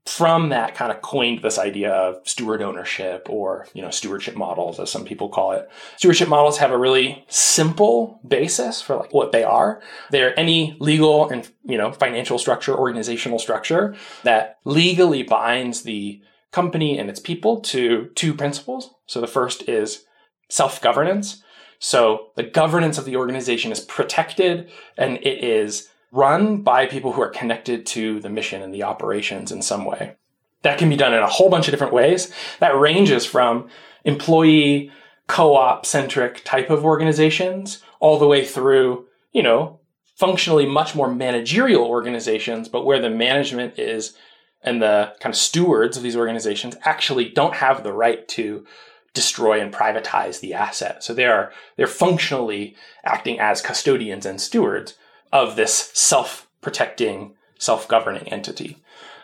from 0.06 0.50
that 0.50 0.74
kind 0.74 0.92
of 0.92 1.02
coined 1.02 1.42
this 1.42 1.60
idea 1.60 1.92
of 1.92 2.28
steward 2.28 2.62
ownership 2.62 3.28
or 3.30 3.68
you 3.74 3.82
know 3.82 3.92
stewardship 3.92 4.36
models 4.36 4.80
as 4.80 4.90
some 4.90 5.06
people 5.06 5.30
call 5.30 5.52
it. 5.52 5.70
Stewardship 5.98 6.30
models 6.30 6.58
have 6.58 6.72
a 6.72 6.78
really 6.78 7.26
simple 7.28 8.20
basis 8.28 8.82
for 8.82 8.96
like 8.96 9.14
what 9.14 9.32
they 9.32 9.44
are. 9.44 9.82
They're 10.10 10.40
any 10.40 10.76
legal 10.80 11.30
and 11.30 11.48
you 11.64 11.78
know 11.78 11.92
financial 11.92 12.40
structure 12.40 12.76
organizational 12.76 13.38
structure 13.38 13.94
that 14.24 14.58
legally 14.66 15.22
binds 15.22 15.84
the 15.84 16.22
company 16.52 16.98
and 16.98 17.10
its 17.10 17.20
people 17.20 17.60
to 17.62 18.10
two 18.16 18.34
principles. 18.34 18.92
So 19.06 19.22
the 19.22 19.28
first 19.28 19.70
is 19.70 20.06
self-governance 20.50 21.42
so 21.80 22.32
the 22.36 22.44
governance 22.44 22.98
of 22.98 23.06
the 23.06 23.16
organization 23.16 23.72
is 23.72 23.80
protected 23.80 24.70
and 24.98 25.18
it 25.18 25.44
is 25.44 25.90
run 26.12 26.62
by 26.62 26.86
people 26.86 27.14
who 27.14 27.22
are 27.22 27.30
connected 27.30 27.86
to 27.88 28.20
the 28.20 28.30
mission 28.30 28.62
and 28.62 28.74
the 28.74 28.84
operations 28.84 29.52
in 29.52 29.62
some 29.62 29.86
way. 29.86 30.16
That 30.62 30.78
can 30.78 30.90
be 30.90 30.98
done 30.98 31.14
in 31.14 31.24
a 31.24 31.28
whole 31.28 31.50
bunch 31.50 31.68
of 31.68 31.72
different 31.72 31.94
ways. 31.94 32.34
That 32.60 32.78
ranges 32.78 33.26
from 33.26 33.70
employee 34.04 34.92
co-op 35.28 35.86
centric 35.86 36.44
type 36.44 36.70
of 36.70 36.84
organizations 36.84 37.82
all 38.00 38.20
the 38.20 38.28
way 38.28 38.44
through, 38.44 39.06
you 39.32 39.44
know, 39.44 39.80
functionally 40.16 40.66
much 40.66 40.96
more 40.96 41.14
managerial 41.14 41.86
organizations, 41.86 42.68
but 42.68 42.86
where 42.86 43.00
the 43.00 43.10
management 43.10 43.80
is 43.80 44.18
and 44.62 44.82
the 44.82 45.14
kind 45.22 45.34
of 45.34 45.40
stewards 45.40 45.96
of 45.96 46.04
these 46.04 46.18
organizations 46.18 46.76
actually 46.82 47.30
don't 47.30 47.56
have 47.56 47.84
the 47.84 47.94
right 47.94 48.28
to 48.28 48.66
destroy 49.14 49.60
and 49.60 49.74
privatize 49.74 50.40
the 50.40 50.54
asset. 50.54 51.04
So 51.04 51.14
they 51.14 51.26
are 51.26 51.52
they're 51.76 51.88
functionally 51.88 52.76
acting 53.04 53.40
as 53.40 53.62
custodians 53.62 54.26
and 54.26 54.40
stewards 54.40 54.96
of 55.32 55.56
this 55.56 55.92
self-protecting, 55.94 57.34
self-governing 57.58 58.28
entity. 58.30 58.78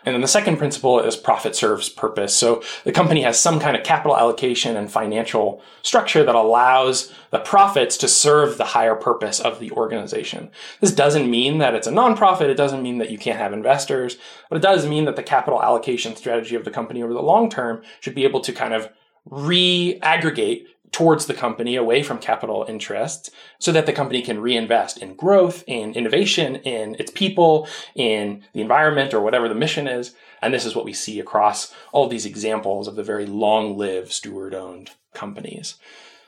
And 0.04 0.14
then 0.14 0.22
the 0.22 0.28
second 0.28 0.56
principle 0.56 1.00
is 1.00 1.16
profit 1.16 1.56
serves 1.56 1.88
purpose. 1.88 2.32
So 2.32 2.62
the 2.84 2.92
company 2.92 3.22
has 3.22 3.40
some 3.40 3.58
kind 3.58 3.76
of 3.76 3.82
capital 3.82 4.16
allocation 4.16 4.76
and 4.76 4.88
financial 4.88 5.60
structure 5.82 6.22
that 6.22 6.34
allows 6.36 7.12
the 7.32 7.40
profits 7.40 7.96
to 7.96 8.08
serve 8.08 8.56
the 8.56 8.66
higher 8.66 8.94
purpose 8.94 9.40
of 9.40 9.58
the 9.58 9.72
organization. 9.72 10.50
This 10.80 10.92
doesn't 10.92 11.28
mean 11.28 11.58
that 11.58 11.74
it's 11.74 11.88
a 11.88 11.92
nonprofit. 11.92 12.42
It 12.42 12.54
doesn't 12.54 12.84
mean 12.84 12.98
that 12.98 13.10
you 13.10 13.18
can't 13.18 13.40
have 13.40 13.52
investors, 13.52 14.16
but 14.48 14.56
it 14.56 14.62
does 14.62 14.86
mean 14.86 15.06
that 15.06 15.16
the 15.16 15.24
capital 15.24 15.60
allocation 15.60 16.14
strategy 16.14 16.54
of 16.54 16.64
the 16.64 16.70
company 16.70 17.02
over 17.02 17.12
the 17.12 17.20
long 17.20 17.50
term 17.50 17.82
should 17.98 18.14
be 18.14 18.24
able 18.24 18.40
to 18.42 18.52
kind 18.52 18.74
of 18.74 18.88
re-aggregate 19.28 20.66
towards 20.92 21.26
the 21.26 21.34
company 21.34 21.76
away 21.76 22.02
from 22.02 22.18
capital 22.18 22.64
interests 22.68 23.30
so 23.58 23.70
that 23.70 23.84
the 23.84 23.92
company 23.92 24.22
can 24.22 24.40
reinvest 24.40 24.96
in 24.96 25.14
growth, 25.14 25.62
in 25.66 25.92
innovation, 25.92 26.56
in 26.56 26.94
its 26.98 27.10
people, 27.10 27.68
in 27.94 28.42
the 28.54 28.62
environment 28.62 29.12
or 29.12 29.20
whatever 29.20 29.46
the 29.46 29.54
mission 29.54 29.86
is. 29.86 30.14
And 30.40 30.54
this 30.54 30.64
is 30.64 30.74
what 30.74 30.86
we 30.86 30.94
see 30.94 31.20
across 31.20 31.74
all 31.92 32.08
these 32.08 32.24
examples 32.24 32.88
of 32.88 32.96
the 32.96 33.02
very 33.02 33.26
long 33.26 33.76
lived 33.76 34.10
steward 34.10 34.54
owned 34.54 34.90
companies. 35.12 35.74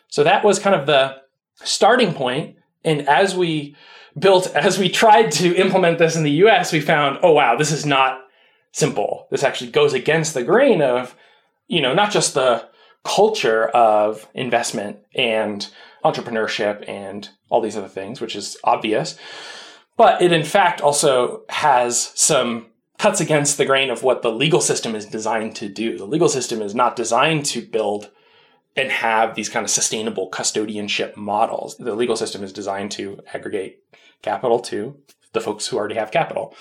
So 0.09 0.23
that 0.25 0.45
was 0.45 0.59
kind 0.59 0.77
of 0.77 0.87
the 0.87 1.17
starting 1.63 2.13
point. 2.13 2.57
And 2.85 3.09
as 3.09 3.35
we 3.35 3.75
built, 4.19 4.49
as 4.55 4.79
we 4.79 4.91
tried 4.91 5.31
to 5.33 5.55
implement 5.55 5.99
this 5.99 6.15
in 6.15 6.25
the 6.25 6.43
US, 6.45 6.73
we 6.73 6.81
found, 6.81 7.21
oh 7.23 7.33
wow, 7.33 7.57
this 7.57 7.73
is 7.73 7.87
not 7.87 8.21
simple. 8.73 9.29
This 9.31 9.45
actually 9.45 9.71
goes 9.71 9.95
against 9.95 10.35
the 10.35 10.45
grain 10.45 10.83
of, 10.83 11.15
you 11.69 11.81
know, 11.81 11.95
not 11.95 12.11
just 12.11 12.35
the 12.35 12.68
culture 13.05 13.69
of 13.69 14.29
investment 14.35 14.99
and 15.15 15.69
entrepreneurship 16.05 16.89
and 16.89 17.29
all 17.49 17.61
these 17.61 17.77
other 17.77 17.89
things, 17.89 18.21
which 18.21 18.37
is 18.37 18.57
obvious. 18.65 19.19
But 19.97 20.23
it 20.23 20.33
in 20.33 20.45
fact 20.45 20.81
also 20.81 21.43
has 21.49 22.13
some 22.15 22.67
cuts 22.99 23.21
against 23.21 23.59
the 23.59 23.65
grain 23.65 23.91
of 23.91 24.03
what 24.03 24.23
the 24.23 24.33
legal 24.33 24.61
system 24.61 24.95
is 24.95 25.07
designed 25.07 25.57
to 25.57 25.69
do. 25.69 25.97
The 25.97 26.05
legal 26.05 26.29
system 26.29 26.61
is 26.61 26.75
not 26.75 26.97
designed 26.97 27.47
to 27.47 27.63
build 27.63 28.11
and 28.77 28.91
have 28.91 29.35
these 29.35 29.49
kind 29.49 29.65
of 29.65 29.71
sustainable 29.71 30.31
custodianship 30.31 31.17
models. 31.17 31.77
The 31.79 31.95
legal 31.95 32.17
system 32.17 32.45
is 32.45 32.53
designed 32.53 32.93
to 32.93 33.21
aggregate 33.33 33.83
capital 34.23 34.61
to 34.61 34.97
the 35.33 35.41
folks 35.41 35.67
who 35.67 35.77
already 35.77 35.95
have 35.95 36.11
capital. 36.11 36.55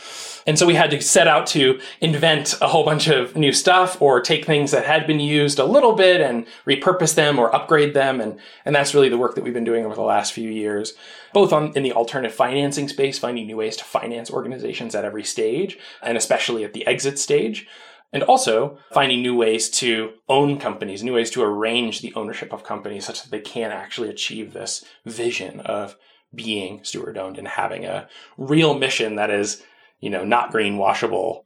And 0.45 0.59
so 0.59 0.65
we 0.65 0.75
had 0.75 0.91
to 0.91 1.01
set 1.01 1.27
out 1.27 1.47
to 1.47 1.79
invent 2.01 2.55
a 2.61 2.67
whole 2.67 2.83
bunch 2.83 3.07
of 3.07 3.35
new 3.35 3.53
stuff 3.53 4.01
or 4.01 4.19
take 4.19 4.45
things 4.45 4.71
that 4.71 4.85
had 4.85 5.07
been 5.07 5.19
used 5.19 5.57
a 5.57 5.65
little 5.65 5.93
bit 5.93 6.19
and 6.19 6.45
repurpose 6.65 7.15
them 7.15 7.39
or 7.39 7.53
upgrade 7.55 7.93
them. 7.93 8.19
And, 8.19 8.39
and 8.65 8.75
that's 8.75 8.93
really 8.93 9.09
the 9.09 9.17
work 9.17 9.35
that 9.35 9.43
we've 9.43 9.53
been 9.53 9.63
doing 9.63 9.85
over 9.85 9.95
the 9.95 10.01
last 10.01 10.33
few 10.33 10.49
years, 10.49 10.93
both 11.33 11.53
on, 11.53 11.71
in 11.77 11.83
the 11.83 11.93
alternative 11.93 12.35
financing 12.35 12.89
space, 12.89 13.17
finding 13.17 13.47
new 13.47 13.57
ways 13.57 13.77
to 13.77 13.85
finance 13.85 14.29
organizations 14.29 14.95
at 14.95 15.05
every 15.05 15.23
stage, 15.23 15.77
and 16.01 16.17
especially 16.17 16.63
at 16.63 16.73
the 16.73 16.85
exit 16.85 17.19
stage. 17.19 17.67
And 18.13 18.23
also 18.23 18.77
finding 18.93 19.21
new 19.21 19.35
ways 19.35 19.69
to 19.71 20.13
own 20.29 20.59
companies, 20.59 21.03
new 21.03 21.13
ways 21.13 21.29
to 21.31 21.43
arrange 21.43 21.99
the 21.99 22.13
ownership 22.15 22.53
of 22.53 22.63
companies 22.63 23.05
such 23.05 23.21
that 23.21 23.31
they 23.31 23.41
can 23.41 23.71
actually 23.71 24.09
achieve 24.09 24.53
this 24.53 24.85
vision 25.05 25.59
of 25.59 25.97
being 26.37 26.81
steward 26.83 27.17
owned 27.17 27.37
and 27.37 27.47
having 27.47 27.83
a 27.83 28.07
real 28.37 28.77
mission 28.77 29.15
that 29.15 29.29
is, 29.29 29.61
you 29.99 30.09
know, 30.09 30.23
not 30.23 30.53
greenwashable. 30.53 31.43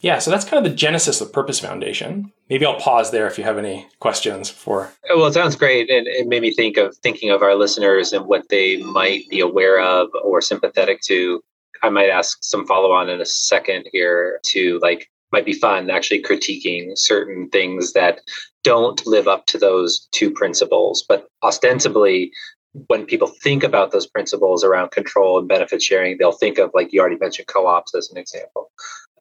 Yeah, 0.00 0.18
so 0.18 0.30
that's 0.30 0.44
kind 0.44 0.64
of 0.64 0.70
the 0.70 0.76
genesis 0.76 1.22
of 1.22 1.32
Purpose 1.32 1.58
Foundation. 1.58 2.30
Maybe 2.50 2.66
I'll 2.66 2.78
pause 2.78 3.10
there 3.10 3.26
if 3.26 3.38
you 3.38 3.44
have 3.44 3.56
any 3.56 3.88
questions 3.98 4.50
for. 4.50 4.92
Well, 5.08 5.26
it 5.26 5.32
sounds 5.32 5.56
great, 5.56 5.88
and 5.90 6.06
it 6.06 6.28
made 6.28 6.42
me 6.42 6.52
think 6.52 6.76
of 6.76 6.94
thinking 6.98 7.30
of 7.30 7.42
our 7.42 7.54
listeners 7.54 8.12
and 8.12 8.26
what 8.26 8.48
they 8.50 8.76
might 8.82 9.22
be 9.30 9.40
aware 9.40 9.80
of 9.80 10.10
or 10.22 10.40
sympathetic 10.40 11.00
to. 11.06 11.42
I 11.82 11.88
might 11.88 12.10
ask 12.10 12.38
some 12.42 12.66
follow 12.66 12.92
on 12.92 13.08
in 13.08 13.20
a 13.20 13.26
second 13.26 13.88
here 13.92 14.40
to 14.44 14.78
like 14.80 15.10
might 15.32 15.44
be 15.44 15.52
fun 15.52 15.90
actually 15.90 16.22
critiquing 16.22 16.96
certain 16.96 17.48
things 17.50 17.92
that 17.92 18.20
don't 18.62 19.06
live 19.06 19.28
up 19.28 19.46
to 19.46 19.58
those 19.58 20.08
two 20.12 20.30
principles, 20.30 21.04
but 21.08 21.28
ostensibly 21.42 22.32
when 22.88 23.06
people 23.06 23.28
think 23.28 23.62
about 23.62 23.92
those 23.92 24.06
principles 24.06 24.64
around 24.64 24.90
control 24.90 25.38
and 25.38 25.48
benefit 25.48 25.82
sharing, 25.82 26.18
they'll 26.18 26.32
think 26.32 26.58
of, 26.58 26.70
like 26.74 26.92
you 26.92 27.00
already 27.00 27.16
mentioned, 27.16 27.48
co 27.48 27.66
ops 27.66 27.94
as 27.94 28.10
an 28.10 28.18
example. 28.18 28.70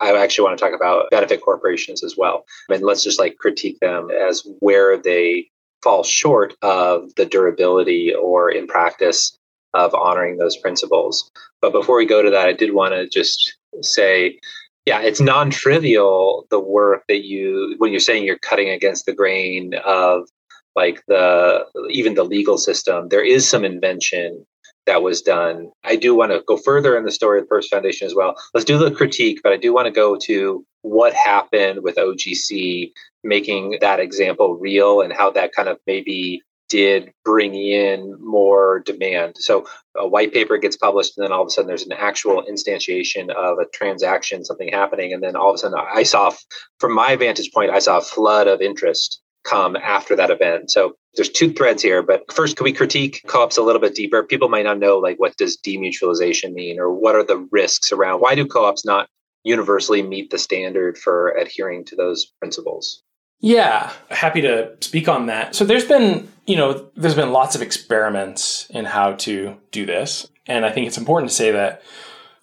I 0.01 0.15
actually 0.15 0.45
want 0.45 0.57
to 0.57 0.65
talk 0.65 0.75
about 0.75 1.09
benefit 1.09 1.41
corporations 1.41 2.03
as 2.03 2.15
well. 2.17 2.45
And 2.69 2.83
let's 2.83 3.03
just 3.03 3.19
like 3.19 3.37
critique 3.37 3.79
them 3.79 4.09
as 4.11 4.45
where 4.59 4.97
they 4.97 5.49
fall 5.81 6.03
short 6.03 6.55
of 6.61 7.13
the 7.15 7.25
durability 7.25 8.13
or 8.13 8.51
in 8.51 8.67
practice 8.67 9.37
of 9.73 9.93
honoring 9.93 10.37
those 10.37 10.57
principles. 10.57 11.31
But 11.61 11.71
before 11.71 11.97
we 11.97 12.05
go 12.05 12.21
to 12.21 12.29
that, 12.31 12.47
I 12.47 12.53
did 12.53 12.73
want 12.73 12.93
to 12.93 13.07
just 13.07 13.55
say, 13.81 14.39
yeah, 14.85 15.01
it's 15.01 15.21
non 15.21 15.49
trivial 15.49 16.45
the 16.49 16.59
work 16.59 17.03
that 17.07 17.23
you, 17.23 17.75
when 17.77 17.91
you're 17.91 17.99
saying 17.99 18.25
you're 18.25 18.37
cutting 18.39 18.69
against 18.69 19.05
the 19.05 19.13
grain 19.13 19.73
of 19.85 20.27
like 20.75 21.03
the 21.07 21.65
even 21.89 22.15
the 22.15 22.23
legal 22.23 22.57
system 22.57 23.09
there 23.09 23.25
is 23.25 23.47
some 23.47 23.63
invention 23.65 24.45
that 24.85 25.01
was 25.01 25.21
done. 25.21 25.71
I 25.83 25.95
do 25.95 26.15
want 26.15 26.31
to 26.31 26.43
go 26.47 26.57
further 26.57 26.97
in 26.97 27.05
the 27.05 27.11
story 27.11 27.39
of 27.39 27.45
the 27.45 27.49
Purpose 27.49 27.69
Foundation 27.69 28.05
as 28.05 28.15
well. 28.15 28.35
Let's 28.53 28.65
do 28.65 28.77
the 28.77 28.91
critique, 28.91 29.39
but 29.43 29.51
I 29.51 29.57
do 29.57 29.73
want 29.73 29.87
to 29.87 29.91
go 29.91 30.15
to 30.23 30.63
what 30.81 31.13
happened 31.13 31.79
with 31.81 31.95
OGC 31.95 32.91
making 33.23 33.77
that 33.81 33.99
example 33.99 34.57
real 34.57 35.01
and 35.01 35.11
how 35.11 35.31
that 35.31 35.53
kind 35.53 35.67
of 35.67 35.79
maybe 35.87 36.41
did 36.67 37.11
bring 37.23 37.53
in 37.53 38.15
more 38.19 38.79
demand. 38.85 39.35
So 39.37 39.67
a 39.95 40.07
white 40.07 40.33
paper 40.33 40.57
gets 40.57 40.77
published, 40.77 41.17
and 41.17 41.23
then 41.23 41.31
all 41.31 41.41
of 41.41 41.47
a 41.47 41.51
sudden 41.51 41.67
there's 41.67 41.85
an 41.85 41.93
actual 41.93 42.43
instantiation 42.49 43.29
of 43.29 43.59
a 43.59 43.65
transaction, 43.71 44.43
something 44.45 44.69
happening, 44.69 45.13
and 45.13 45.21
then 45.21 45.35
all 45.35 45.49
of 45.49 45.55
a 45.55 45.57
sudden 45.59 45.79
I 45.79 46.03
saw, 46.03 46.31
from 46.79 46.93
my 46.93 47.15
vantage 47.15 47.51
point, 47.51 47.71
I 47.71 47.79
saw 47.79 47.97
a 47.97 48.01
flood 48.01 48.47
of 48.47 48.61
interest 48.61 49.21
come 49.45 49.75
after 49.75 50.15
that 50.15 50.31
event. 50.31 50.71
So 50.71 50.95
there's 51.15 51.29
two 51.29 51.53
threads 51.53 51.81
here, 51.81 52.01
but 52.01 52.31
first, 52.33 52.57
can 52.57 52.65
we 52.65 52.73
critique 52.73 53.21
co-ops 53.27 53.57
a 53.57 53.61
little 53.61 53.81
bit 53.81 53.95
deeper? 53.95 54.23
People 54.23 54.49
might 54.49 54.65
not 54.65 54.79
know 54.79 54.97
like 54.97 55.17
what 55.17 55.37
does 55.37 55.57
demutualization 55.57 56.53
mean, 56.53 56.79
or 56.79 56.93
what 56.93 57.15
are 57.15 57.23
the 57.23 57.47
risks 57.51 57.91
around? 57.91 58.19
Why 58.19 58.35
do 58.35 58.45
co-ops 58.45 58.85
not 58.85 59.07
universally 59.43 60.01
meet 60.01 60.31
the 60.31 60.37
standard 60.37 60.97
for 60.97 61.29
adhering 61.31 61.85
to 61.85 61.95
those 61.95 62.25
principles? 62.39 63.01
Yeah, 63.39 63.91
happy 64.09 64.41
to 64.41 64.75
speak 64.81 65.07
on 65.07 65.27
that. 65.27 65.55
So 65.55 65.65
there's 65.65 65.85
been, 65.85 66.27
you 66.47 66.55
know, 66.55 66.89
there's 66.95 67.15
been 67.15 67.31
lots 67.31 67.55
of 67.55 67.61
experiments 67.61 68.67
in 68.69 68.85
how 68.85 69.13
to 69.13 69.57
do 69.71 69.85
this. 69.85 70.27
And 70.47 70.65
I 70.65 70.71
think 70.71 70.87
it's 70.87 70.97
important 70.97 71.29
to 71.29 71.35
say 71.35 71.51
that 71.51 71.81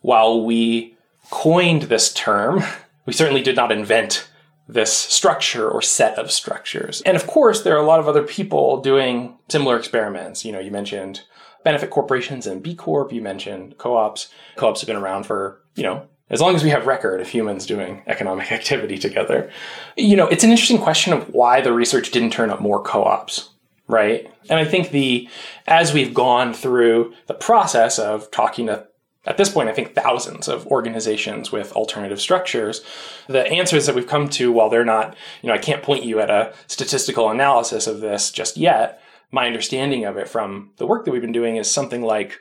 while 0.00 0.44
we 0.44 0.96
coined 1.30 1.82
this 1.82 2.12
term, 2.12 2.62
we 3.06 3.12
certainly 3.12 3.42
did 3.42 3.56
not 3.56 3.72
invent 3.72 4.28
this 4.72 4.92
structure 4.92 5.68
or 5.68 5.82
set 5.82 6.18
of 6.18 6.30
structures. 6.30 7.02
And 7.02 7.16
of 7.16 7.26
course, 7.26 7.62
there 7.62 7.74
are 7.76 7.82
a 7.82 7.86
lot 7.86 8.00
of 8.00 8.08
other 8.08 8.22
people 8.22 8.80
doing 8.80 9.36
similar 9.48 9.76
experiments. 9.76 10.44
You 10.44 10.52
know, 10.52 10.60
you 10.60 10.70
mentioned 10.70 11.22
benefit 11.64 11.90
corporations 11.90 12.46
and 12.46 12.62
B 12.62 12.74
Corp, 12.74 13.12
you 13.12 13.22
mentioned 13.22 13.78
co-ops. 13.78 14.28
Co-ops 14.56 14.80
have 14.80 14.86
been 14.86 14.96
around 14.96 15.24
for, 15.24 15.62
you 15.74 15.82
know, 15.82 16.06
as 16.30 16.40
long 16.40 16.54
as 16.54 16.64
we 16.64 16.70
have 16.70 16.86
record 16.86 17.20
of 17.20 17.28
humans 17.28 17.66
doing 17.66 18.02
economic 18.06 18.50
activity 18.52 18.98
together. 18.98 19.50
You 19.96 20.16
know, 20.16 20.26
it's 20.28 20.44
an 20.44 20.50
interesting 20.50 20.78
question 20.78 21.12
of 21.12 21.28
why 21.28 21.60
the 21.60 21.72
research 21.72 22.10
didn't 22.10 22.32
turn 22.32 22.50
up 22.50 22.60
more 22.60 22.82
co-ops, 22.82 23.50
right? 23.86 24.32
And 24.48 24.58
I 24.58 24.64
think 24.64 24.90
the 24.90 25.28
as 25.66 25.92
we've 25.92 26.14
gone 26.14 26.54
through 26.54 27.14
the 27.26 27.34
process 27.34 27.98
of 27.98 28.30
talking 28.30 28.66
to 28.66 28.86
at 29.24 29.36
this 29.36 29.48
point, 29.48 29.68
I 29.68 29.72
think 29.72 29.94
thousands 29.94 30.48
of 30.48 30.66
organizations 30.66 31.52
with 31.52 31.72
alternative 31.72 32.20
structures. 32.20 32.82
The 33.28 33.46
answers 33.46 33.86
that 33.86 33.94
we've 33.94 34.06
come 34.06 34.28
to, 34.30 34.50
while 34.50 34.68
they're 34.68 34.84
not, 34.84 35.16
you 35.42 35.48
know, 35.48 35.54
I 35.54 35.58
can't 35.58 35.82
point 35.82 36.04
you 36.04 36.18
at 36.18 36.30
a 36.30 36.52
statistical 36.66 37.30
analysis 37.30 37.86
of 37.86 38.00
this 38.00 38.32
just 38.32 38.56
yet. 38.56 39.00
My 39.30 39.46
understanding 39.46 40.04
of 40.04 40.16
it 40.16 40.28
from 40.28 40.70
the 40.76 40.86
work 40.86 41.04
that 41.04 41.12
we've 41.12 41.22
been 41.22 41.32
doing 41.32 41.56
is 41.56 41.70
something 41.70 42.02
like, 42.02 42.40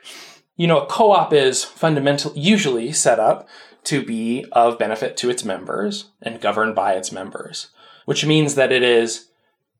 you 0.56 0.66
know, 0.66 0.80
a 0.80 0.86
co-op 0.86 1.32
is 1.32 1.64
fundamental, 1.64 2.32
usually 2.34 2.92
set 2.92 3.20
up 3.20 3.48
to 3.84 4.04
be 4.04 4.44
of 4.52 4.78
benefit 4.78 5.16
to 5.18 5.30
its 5.30 5.44
members 5.44 6.10
and 6.20 6.40
governed 6.40 6.74
by 6.74 6.94
its 6.94 7.12
members, 7.12 7.68
which 8.06 8.26
means 8.26 8.56
that 8.56 8.72
it 8.72 8.82
is 8.82 9.28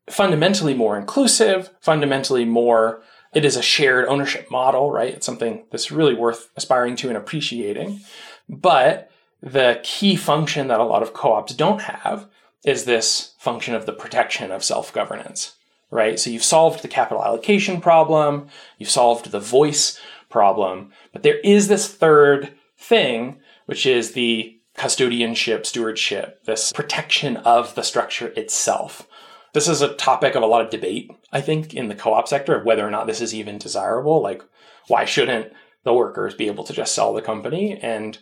fundamentally 0.09 0.73
more 0.73 0.97
inclusive, 0.97 1.69
fundamentally 1.79 2.45
more, 2.45 3.01
it 3.33 3.45
is 3.45 3.55
a 3.55 3.61
shared 3.61 4.07
ownership 4.07 4.49
model, 4.51 4.91
right? 4.91 5.13
It's 5.13 5.25
something 5.25 5.65
that's 5.71 5.91
really 5.91 6.13
worth 6.13 6.49
aspiring 6.55 6.95
to 6.97 7.07
and 7.07 7.17
appreciating. 7.17 8.01
But 8.47 9.09
the 9.41 9.79
key 9.83 10.15
function 10.15 10.67
that 10.67 10.79
a 10.79 10.85
lot 10.85 11.03
of 11.03 11.13
co 11.13 11.33
ops 11.33 11.53
don't 11.53 11.81
have 11.81 12.27
is 12.63 12.85
this 12.85 13.33
function 13.39 13.75
of 13.75 13.85
the 13.85 13.93
protection 13.93 14.51
of 14.51 14.63
self 14.63 14.93
governance, 14.93 15.55
right? 15.91 16.19
So 16.19 16.29
you've 16.29 16.43
solved 16.43 16.81
the 16.81 16.87
capital 16.87 17.23
allocation 17.23 17.81
problem, 17.81 18.47
you've 18.77 18.89
solved 18.89 19.31
the 19.31 19.39
voice 19.39 19.99
problem, 20.29 20.91
but 21.11 21.23
there 21.23 21.39
is 21.39 21.67
this 21.67 21.87
third 21.87 22.53
thing 22.77 23.39
which 23.65 23.85
is 23.85 24.11
the 24.11 24.59
custodianship, 24.77 25.65
stewardship, 25.65 26.43
this 26.45 26.71
protection 26.71 27.37
of 27.37 27.75
the 27.75 27.83
structure 27.83 28.27
itself. 28.35 29.07
This 29.53 29.67
is 29.67 29.81
a 29.81 29.93
topic 29.95 30.35
of 30.35 30.43
a 30.43 30.47
lot 30.47 30.63
of 30.63 30.71
debate, 30.71 31.11
I 31.31 31.41
think, 31.41 31.73
in 31.73 31.87
the 31.87 31.95
co 31.95 32.13
op 32.13 32.27
sector 32.27 32.55
of 32.55 32.65
whether 32.65 32.85
or 32.85 32.91
not 32.91 33.07
this 33.07 33.21
is 33.21 33.33
even 33.33 33.57
desirable. 33.57 34.21
Like, 34.21 34.41
why 34.87 35.05
shouldn't 35.05 35.53
the 35.83 35.93
workers 35.93 36.33
be 36.33 36.47
able 36.47 36.63
to 36.65 36.73
just 36.73 36.95
sell 36.95 37.13
the 37.13 37.21
company? 37.21 37.79
And, 37.81 38.17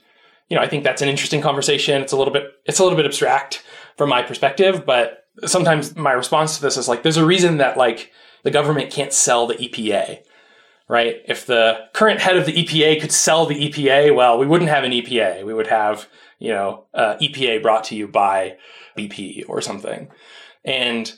you 0.50 0.56
know, 0.56 0.62
I 0.62 0.68
think 0.68 0.84
that's 0.84 1.02
an 1.02 1.10
interesting 1.10 1.42
conversation. 1.42 2.02
It's 2.02 2.12
a 2.12 2.18
little 2.18 2.34
bit, 2.34 2.52
it's 2.66 2.80
a 2.80 2.84
little 2.84 2.98
bit 2.98 3.06
abstract 3.06 3.64
from 3.98 4.10
my 4.10 4.22
perspective, 4.22 4.86
but 4.86 5.26
sometimes 5.46 5.96
my 5.96 6.12
response 6.12 6.58
to 6.58 6.62
this 6.62 6.78
is 6.78 6.88
like, 6.88 7.04
there's 7.04 7.18
a 7.18 7.26
reason 7.26 7.58
that 7.58 7.78
like 7.78 8.12
the 8.44 8.52
government 8.52 8.92
can't 8.92 9.14
sell 9.14 9.48
the 9.48 9.56
EPA 9.56 10.20
right? 10.92 11.22
If 11.26 11.46
the 11.46 11.88
current 11.94 12.20
head 12.20 12.36
of 12.36 12.46
the 12.46 12.52
EPA 12.52 13.00
could 13.00 13.14
sell 13.14 13.46
the 13.46 13.70
EPA, 13.70 14.14
well, 14.14 14.38
we 14.38 14.46
wouldn't 14.46 14.70
have 14.70 14.84
an 14.84 14.92
EPA. 14.92 15.46
We 15.46 15.54
would 15.54 15.68
have, 15.68 16.06
you 16.38 16.50
know, 16.50 16.84
uh, 16.94 17.16
EPA 17.22 17.62
brought 17.62 17.86
to 17.86 17.96
you 17.96 18.10
by 18.10 18.58
BP 18.98 19.46
or 19.48 19.62
something. 19.62 20.10
And 20.66 21.14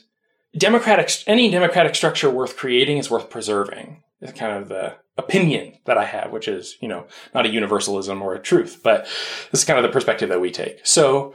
democratic, 0.56 1.10
any 1.26 1.50
democratic 1.50 1.94
structure 1.94 2.30
worth 2.30 2.56
creating 2.56 2.98
is 2.98 3.10
worth 3.10 3.30
preserving. 3.30 4.02
Is 4.20 4.32
kind 4.32 4.56
of 4.56 4.68
the 4.68 4.94
opinion 5.18 5.74
that 5.84 5.98
I 5.98 6.04
have, 6.06 6.32
which 6.32 6.48
is, 6.48 6.76
you 6.80 6.88
know, 6.88 7.06
not 7.34 7.44
a 7.44 7.50
universalism 7.50 8.22
or 8.22 8.34
a 8.34 8.38
truth, 8.40 8.80
but 8.82 9.04
this 9.50 9.60
is 9.60 9.64
kind 9.64 9.78
of 9.78 9.82
the 9.82 9.92
perspective 9.92 10.30
that 10.30 10.40
we 10.40 10.50
take. 10.50 10.80
So 10.86 11.34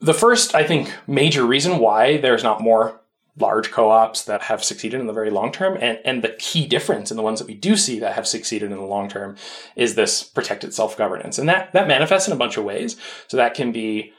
the 0.00 0.14
first, 0.14 0.54
I 0.54 0.64
think, 0.64 0.92
major 1.06 1.46
reason 1.46 1.78
why 1.78 2.16
there's 2.16 2.42
not 2.42 2.60
more 2.60 3.00
large 3.38 3.70
co-ops 3.70 4.24
that 4.24 4.42
have 4.42 4.64
succeeded 4.64 5.00
in 5.00 5.06
the 5.06 5.12
very 5.12 5.30
long 5.30 5.52
term. 5.52 5.78
And, 5.80 6.00
and 6.04 6.24
the 6.24 6.34
key 6.40 6.66
difference 6.66 7.12
in 7.12 7.16
the 7.16 7.22
ones 7.22 7.38
that 7.38 7.46
we 7.46 7.54
do 7.54 7.76
see 7.76 8.00
that 8.00 8.14
have 8.14 8.26
succeeded 8.26 8.72
in 8.72 8.78
the 8.78 8.84
long 8.84 9.08
term 9.08 9.36
is 9.76 9.94
this 9.94 10.24
protected 10.24 10.74
self-governance. 10.74 11.38
And 11.38 11.48
that, 11.48 11.72
that 11.72 11.86
manifests 11.88 12.26
in 12.26 12.32
a 12.32 12.36
bunch 12.36 12.56
of 12.56 12.64
ways. 12.64 12.96
So 13.28 13.36
that 13.36 13.54
can 13.54 13.70
be 13.70 14.12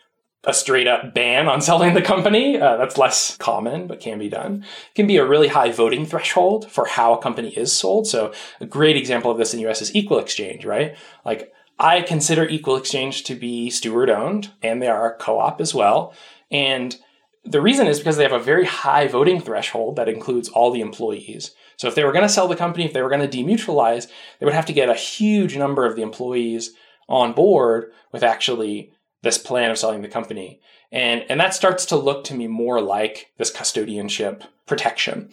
a 0.45 0.53
straight 0.53 0.87
up 0.87 1.13
ban 1.13 1.47
on 1.47 1.61
selling 1.69 1.93
the 1.93 2.01
company. 2.01 2.59
Uh, 2.59 2.77
that's 2.77 2.97
less 2.97 3.37
common, 3.37 3.87
but 3.87 3.99
can 3.99 4.19
be 4.19 4.29
done. 4.29 4.63
It 4.89 4.95
can 4.95 5.07
be 5.07 5.17
a 5.17 5.27
really 5.27 5.49
high 5.49 5.71
voting 5.71 6.05
threshold 6.05 6.69
for 6.71 6.85
how 6.85 7.13
a 7.13 7.21
company 7.21 7.49
is 7.49 7.71
sold. 7.71 8.07
So 8.07 8.33
a 8.59 8.65
great 8.65 8.97
example 8.97 9.31
of 9.31 9.37
this 9.37 9.53
in 9.53 9.61
the 9.61 9.69
US 9.69 9.81
is 9.81 9.95
Equal 9.95 10.19
Exchange, 10.19 10.65
right? 10.65 10.95
Like 11.25 11.51
I 11.77 12.01
consider 12.01 12.47
Equal 12.47 12.77
Exchange 12.77 13.23
to 13.25 13.35
be 13.35 13.69
steward 13.69 14.09
owned 14.09 14.51
and 14.61 14.81
they 14.81 14.87
are 14.87 15.13
a 15.13 15.17
co-op 15.17 15.61
as 15.61 15.73
well. 15.73 16.13
And 16.51 16.97
the 17.45 17.61
reason 17.61 17.87
is 17.87 17.99
because 17.99 18.17
they 18.17 18.23
have 18.23 18.33
a 18.33 18.39
very 18.39 18.65
high 18.65 19.07
voting 19.07 19.39
threshold 19.39 19.95
that 19.95 20.09
includes 20.09 20.49
all 20.49 20.71
the 20.71 20.81
employees. 20.81 21.51
So 21.77 21.87
if 21.87 21.95
they 21.95 22.03
were 22.03 22.11
going 22.11 22.27
to 22.27 22.29
sell 22.29 22.47
the 22.47 22.55
company, 22.55 22.85
if 22.85 22.93
they 22.93 23.01
were 23.01 23.09
going 23.09 23.27
to 23.27 23.37
demutualize, 23.37 24.07
they 24.39 24.45
would 24.45 24.53
have 24.53 24.65
to 24.65 24.73
get 24.73 24.89
a 24.89 24.93
huge 24.93 25.55
number 25.55 25.85
of 25.85 25.95
the 25.95 26.01
employees 26.01 26.71
on 27.07 27.33
board 27.33 27.91
with 28.11 28.23
actually 28.23 28.91
this 29.21 29.37
plan 29.37 29.71
of 29.71 29.77
selling 29.77 30.01
the 30.01 30.07
company. 30.07 30.61
And, 30.91 31.23
and 31.29 31.39
that 31.39 31.53
starts 31.53 31.85
to 31.87 31.95
look 31.95 32.23
to 32.25 32.33
me 32.33 32.47
more 32.47 32.81
like 32.81 33.31
this 33.37 33.51
custodianship 33.51 34.43
protection. 34.65 35.29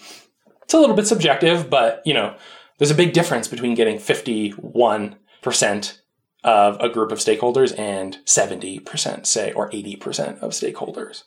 It's 0.63 0.75
a 0.75 0.79
little 0.79 0.97
bit 0.97 1.07
subjective, 1.07 1.71
but 1.71 2.03
you 2.05 2.15
know, 2.15 2.37
there's 2.79 2.91
a 2.91 2.95
big 2.95 3.13
difference 3.13 3.49
between 3.49 3.75
getting 3.75 3.97
51% 3.97 5.99
of 6.45 6.77
a 6.81 6.89
group 6.89 7.11
of 7.11 7.19
stakeholders 7.19 7.77
and 7.79 8.19
70%, 8.25 9.27
say, 9.27 9.53
or 9.53 9.71
80% 9.71 10.41
of 10.41 10.53
stakeholders. 10.53 11.25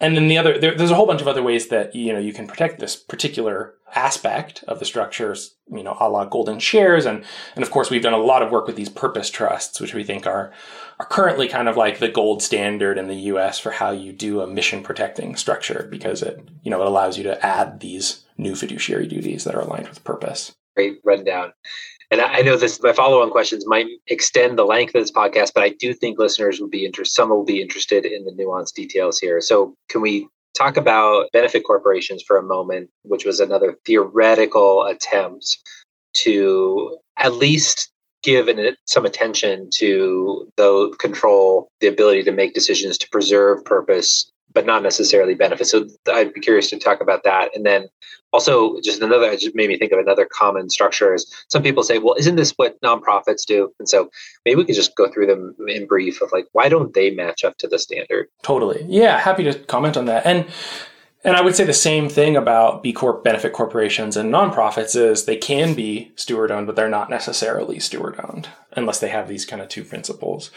And 0.00 0.16
then 0.16 0.28
the 0.28 0.38
other, 0.38 0.58
there, 0.58 0.76
there's 0.76 0.90
a 0.90 0.94
whole 0.94 1.06
bunch 1.06 1.20
of 1.20 1.28
other 1.28 1.42
ways 1.42 1.68
that, 1.68 1.94
you 1.94 2.12
know, 2.12 2.18
you 2.18 2.32
can 2.32 2.46
protect 2.46 2.78
this 2.78 2.96
particular 2.96 3.74
aspect 3.94 4.64
of 4.68 4.78
the 4.78 4.84
structures, 4.84 5.56
you 5.70 5.82
know, 5.82 5.96
a 6.00 6.08
la 6.08 6.24
golden 6.24 6.58
shares. 6.58 7.06
And, 7.06 7.24
and 7.54 7.64
of 7.64 7.70
course, 7.70 7.90
we've 7.90 8.02
done 8.02 8.12
a 8.12 8.18
lot 8.18 8.42
of 8.42 8.50
work 8.50 8.66
with 8.66 8.76
these 8.76 8.88
purpose 8.88 9.30
trusts, 9.30 9.80
which 9.80 9.94
we 9.94 10.04
think 10.04 10.26
are, 10.26 10.52
are 10.98 11.06
currently 11.06 11.48
kind 11.48 11.68
of 11.68 11.76
like 11.76 11.98
the 11.98 12.08
gold 12.08 12.42
standard 12.42 12.98
in 12.98 13.08
the 13.08 13.14
US 13.14 13.58
for 13.58 13.70
how 13.70 13.90
you 13.90 14.12
do 14.12 14.40
a 14.40 14.46
mission 14.46 14.82
protecting 14.82 15.36
structure 15.36 15.86
because 15.90 16.22
it, 16.22 16.38
you 16.62 16.70
know, 16.70 16.80
it 16.80 16.86
allows 16.86 17.16
you 17.16 17.24
to 17.24 17.44
add 17.44 17.80
these 17.80 18.24
new 18.36 18.54
fiduciary 18.54 19.06
duties 19.06 19.44
that 19.44 19.54
are 19.54 19.60
aligned 19.60 19.88
with 19.88 20.04
purpose. 20.04 20.54
Great 20.76 20.98
rundown. 21.04 21.52
And 22.10 22.22
I 22.22 22.40
know 22.40 22.56
this 22.56 22.82
my 22.82 22.94
follow-on 22.94 23.30
questions 23.30 23.66
might 23.66 23.86
extend 24.06 24.58
the 24.58 24.64
length 24.64 24.94
of 24.94 25.02
this 25.02 25.12
podcast, 25.12 25.52
but 25.54 25.62
I 25.62 25.70
do 25.70 25.92
think 25.92 26.18
listeners 26.18 26.58
will 26.58 26.68
be 26.68 26.86
interested. 26.86 27.14
Some 27.14 27.28
will 27.28 27.44
be 27.44 27.60
interested 27.60 28.06
in 28.06 28.24
the 28.24 28.32
nuanced 28.32 28.74
details 28.74 29.18
here. 29.18 29.40
So 29.42 29.74
can 29.90 30.00
we 30.00 30.28
talk 30.54 30.76
about 30.76 31.26
benefit 31.32 31.64
corporations 31.64 32.22
for 32.22 32.36
a 32.36 32.42
moment, 32.42 32.90
which 33.02 33.24
was 33.24 33.40
another 33.40 33.76
theoretical 33.84 34.84
attempt 34.84 35.58
to 36.14 36.98
at 37.16 37.34
least 37.34 37.90
give 38.22 38.48
an, 38.48 38.76
some 38.86 39.06
attention 39.06 39.68
to 39.74 40.50
the 40.56 40.94
control, 40.98 41.68
the 41.80 41.86
ability 41.86 42.24
to 42.24 42.32
make 42.32 42.54
decisions 42.54 42.98
to 42.98 43.08
preserve 43.10 43.64
purpose 43.64 44.30
but 44.58 44.66
not 44.66 44.82
necessarily 44.82 45.36
benefit. 45.36 45.68
So 45.68 45.86
I'd 46.12 46.34
be 46.34 46.40
curious 46.40 46.68
to 46.70 46.80
talk 46.80 47.00
about 47.00 47.22
that. 47.22 47.54
And 47.54 47.64
then 47.64 47.86
also 48.32 48.80
just 48.80 49.00
another, 49.00 49.30
just 49.36 49.54
made 49.54 49.68
me 49.68 49.78
think 49.78 49.92
of 49.92 50.00
another 50.00 50.26
common 50.26 50.68
structure 50.68 51.14
is 51.14 51.32
some 51.46 51.62
people 51.62 51.84
say, 51.84 52.00
well, 52.00 52.16
isn't 52.18 52.34
this 52.34 52.54
what 52.56 52.80
nonprofits 52.80 53.46
do? 53.46 53.72
And 53.78 53.88
so 53.88 54.10
maybe 54.44 54.56
we 54.56 54.64
could 54.64 54.74
just 54.74 54.96
go 54.96 55.08
through 55.12 55.26
them 55.26 55.54
in 55.68 55.86
brief 55.86 56.20
of 56.22 56.32
like, 56.32 56.48
why 56.54 56.68
don't 56.68 56.92
they 56.92 57.12
match 57.12 57.44
up 57.44 57.56
to 57.58 57.68
the 57.68 57.78
standard? 57.78 58.26
Totally. 58.42 58.84
Yeah. 58.88 59.16
Happy 59.20 59.44
to 59.44 59.54
comment 59.54 59.96
on 59.96 60.06
that. 60.06 60.26
And, 60.26 60.44
And 61.24 61.36
I 61.36 61.40
would 61.40 61.54
say 61.54 61.62
the 61.62 61.72
same 61.72 62.08
thing 62.08 62.36
about 62.36 62.82
B 62.82 62.92
Corp 62.92 63.22
benefit 63.22 63.52
corporations 63.52 64.16
and 64.16 64.34
nonprofits 64.34 64.96
is 64.96 65.24
they 65.24 65.36
can 65.36 65.74
be 65.74 66.10
steward 66.16 66.50
owned, 66.50 66.66
but 66.66 66.74
they're 66.74 66.88
not 66.88 67.10
necessarily 67.10 67.78
steward 67.78 68.18
owned 68.24 68.48
unless 68.72 68.98
they 68.98 69.08
have 69.10 69.28
these 69.28 69.44
kind 69.44 69.62
of 69.62 69.68
two 69.68 69.84
principles. 69.84 70.50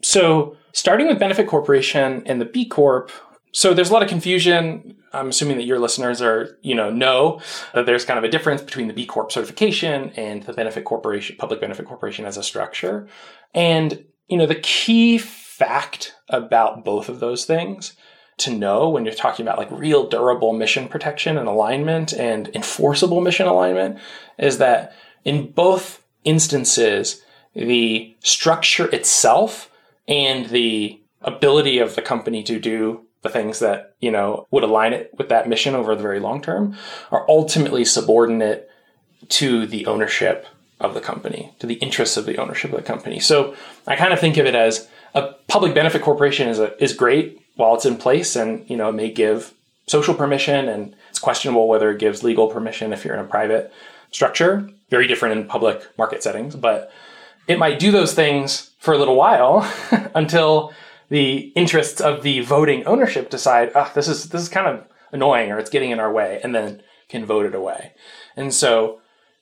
So 0.00 0.56
starting 0.72 1.06
with 1.06 1.20
benefit 1.20 1.46
corporation 1.46 2.24
and 2.26 2.40
the 2.40 2.44
B 2.44 2.64
Corp, 2.66 3.12
so 3.52 3.74
there's 3.74 3.90
a 3.90 3.92
lot 3.92 4.02
of 4.02 4.08
confusion. 4.08 4.96
I'm 5.12 5.28
assuming 5.28 5.58
that 5.58 5.66
your 5.66 5.78
listeners 5.78 6.22
are, 6.22 6.58
you 6.62 6.74
know, 6.74 6.90
know 6.90 7.40
that 7.74 7.84
there's 7.84 8.04
kind 8.04 8.18
of 8.18 8.24
a 8.24 8.30
difference 8.30 8.62
between 8.62 8.88
the 8.88 8.94
B 8.94 9.04
Corp 9.04 9.30
certification 9.30 10.10
and 10.16 10.42
the 10.42 10.54
benefit 10.54 10.84
corporation, 10.84 11.36
public 11.38 11.60
benefit 11.60 11.86
corporation 11.86 12.24
as 12.24 12.38
a 12.38 12.42
structure. 12.42 13.06
And, 13.54 14.04
you 14.28 14.38
know, 14.38 14.46
the 14.46 14.54
key 14.54 15.18
fact 15.18 16.14
about 16.30 16.84
both 16.84 17.10
of 17.10 17.20
those 17.20 17.44
things 17.44 17.94
to 18.38 18.50
know 18.50 18.88
when 18.88 19.04
you're 19.04 19.14
talking 19.14 19.46
about 19.46 19.58
like 19.58 19.70
real 19.70 20.08
durable 20.08 20.54
mission 20.54 20.88
protection 20.88 21.36
and 21.36 21.46
alignment 21.46 22.14
and 22.14 22.48
enforceable 22.54 23.20
mission 23.20 23.46
alignment 23.46 23.98
is 24.38 24.58
that 24.58 24.94
in 25.24 25.52
both 25.52 26.02
instances, 26.24 27.22
the 27.54 28.16
structure 28.20 28.88
itself 28.94 29.70
and 30.08 30.46
the 30.46 30.98
ability 31.20 31.78
of 31.78 31.94
the 31.94 32.02
company 32.02 32.42
to 32.42 32.58
do 32.58 33.04
the 33.22 33.28
things 33.28 33.60
that, 33.60 33.94
you 34.00 34.10
know, 34.10 34.46
would 34.50 34.64
align 34.64 34.92
it 34.92 35.12
with 35.16 35.28
that 35.28 35.48
mission 35.48 35.74
over 35.74 35.94
the 35.94 36.02
very 36.02 36.20
long 36.20 36.42
term 36.42 36.76
are 37.10 37.24
ultimately 37.28 37.84
subordinate 37.84 38.68
to 39.28 39.66
the 39.66 39.86
ownership 39.86 40.46
of 40.80 40.94
the 40.94 41.00
company, 41.00 41.54
to 41.60 41.66
the 41.66 41.74
interests 41.74 42.16
of 42.16 42.26
the 42.26 42.36
ownership 42.38 42.72
of 42.72 42.76
the 42.76 42.86
company. 42.86 43.20
So 43.20 43.54
I 43.86 43.94
kind 43.94 44.12
of 44.12 44.18
think 44.18 44.36
of 44.36 44.46
it 44.46 44.56
as 44.56 44.88
a 45.14 45.32
public 45.46 45.74
benefit 45.74 46.02
corporation 46.02 46.48
is 46.48 46.58
a, 46.58 46.82
is 46.82 46.92
great 46.92 47.40
while 47.54 47.74
it's 47.74 47.86
in 47.86 47.96
place 47.96 48.34
and, 48.34 48.68
you 48.68 48.76
know, 48.76 48.88
it 48.88 48.94
may 48.94 49.10
give 49.10 49.54
social 49.86 50.14
permission 50.14 50.68
and 50.68 50.94
it's 51.10 51.18
questionable 51.20 51.68
whether 51.68 51.90
it 51.90 51.98
gives 51.98 52.24
legal 52.24 52.48
permission 52.48 52.92
if 52.92 53.04
you're 53.04 53.14
in 53.14 53.24
a 53.24 53.28
private 53.28 53.72
structure. 54.10 54.68
Very 54.90 55.06
different 55.06 55.38
in 55.38 55.46
public 55.46 55.86
market 55.96 56.22
settings, 56.22 56.56
but 56.56 56.90
it 57.46 57.58
might 57.58 57.78
do 57.78 57.92
those 57.92 58.14
things 58.14 58.70
for 58.78 58.92
a 58.94 58.98
little 58.98 59.16
while 59.16 59.70
until 60.14 60.72
the 61.12 61.52
interests 61.54 62.00
of 62.00 62.22
the 62.22 62.40
voting 62.40 62.86
ownership 62.86 63.28
decide, 63.28 63.70
oh, 63.74 63.92
this 63.94 64.08
is 64.08 64.30
this 64.30 64.40
is 64.40 64.48
kind 64.48 64.66
of 64.66 64.86
annoying 65.12 65.52
or 65.52 65.58
it's 65.58 65.68
getting 65.68 65.90
in 65.90 66.00
our 66.00 66.10
way, 66.10 66.40
and 66.42 66.54
then 66.54 66.82
can 67.10 67.26
vote 67.26 67.44
it 67.44 67.54
away. 67.54 67.92
And 68.34 68.54
so 68.54 69.00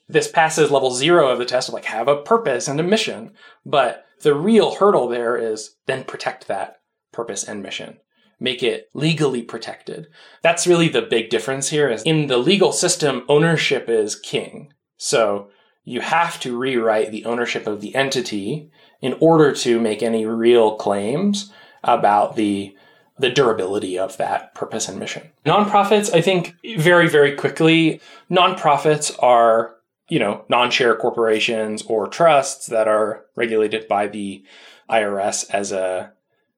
this 0.09 0.29
passes 0.29 0.69
level 0.69 0.91
zero 0.91 1.29
of 1.29 1.39
the 1.39 1.45
test 1.45 1.69
of 1.69 1.73
like 1.73 1.85
have 1.85 2.09
a 2.09 2.21
purpose 2.23 2.67
and 2.67 2.77
a 2.77 2.83
mission. 2.83 3.31
But 3.65 4.03
the 4.21 4.35
real 4.35 4.75
hurdle 4.75 5.07
there 5.07 5.37
is 5.37 5.77
then 5.85 6.03
protect 6.03 6.49
that 6.49 6.81
purpose 7.13 7.45
and 7.45 7.63
mission. 7.63 7.99
Make 8.37 8.63
it 8.63 8.89
legally 8.93 9.41
protected. 9.41 10.07
That's 10.43 10.67
really 10.67 10.89
the 10.89 11.01
big 11.01 11.29
difference 11.29 11.69
here 11.69 11.87
is 11.87 12.03
in 12.03 12.27
the 12.27 12.37
legal 12.37 12.73
system, 12.73 13.23
ownership 13.29 13.87
is 13.87 14.19
king. 14.19 14.73
So 14.97 15.51
you 15.85 16.01
have 16.01 16.37
to 16.41 16.57
rewrite 16.57 17.13
the 17.13 17.23
ownership 17.23 17.65
of 17.65 17.79
the 17.79 17.95
entity 17.95 18.71
in 18.99 19.15
order 19.21 19.53
to 19.53 19.79
make 19.79 20.03
any 20.03 20.25
real 20.25 20.75
claims 20.75 21.49
about 21.83 22.35
the 22.35 22.75
the 23.21 23.29
durability 23.29 23.97
of 23.99 24.17
that 24.17 24.53
purpose 24.55 24.89
and 24.89 24.99
mission. 24.99 25.29
Nonprofits, 25.45 26.13
I 26.13 26.21
think 26.21 26.55
very, 26.77 27.07
very 27.07 27.35
quickly, 27.35 28.01
nonprofits 28.31 29.15
are, 29.21 29.75
you 30.09 30.19
know, 30.19 30.43
non-share 30.49 30.95
corporations 30.95 31.83
or 31.83 32.07
trusts 32.07 32.67
that 32.67 32.87
are 32.87 33.25
regulated 33.35 33.87
by 33.87 34.07
the 34.07 34.43
IRS 34.89 35.49
as 35.51 35.71
a 35.71 36.11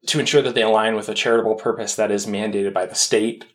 to 0.08 0.20
ensure 0.20 0.42
that 0.42 0.56
they 0.56 0.64
align 0.64 0.96
with 0.96 1.08
a 1.08 1.14
charitable 1.14 1.56
purpose 1.56 1.96
that 1.96 2.12
is 2.12 2.26
mandated 2.26 2.74
by 2.74 2.86
the 2.86 2.96
state. 2.96 3.46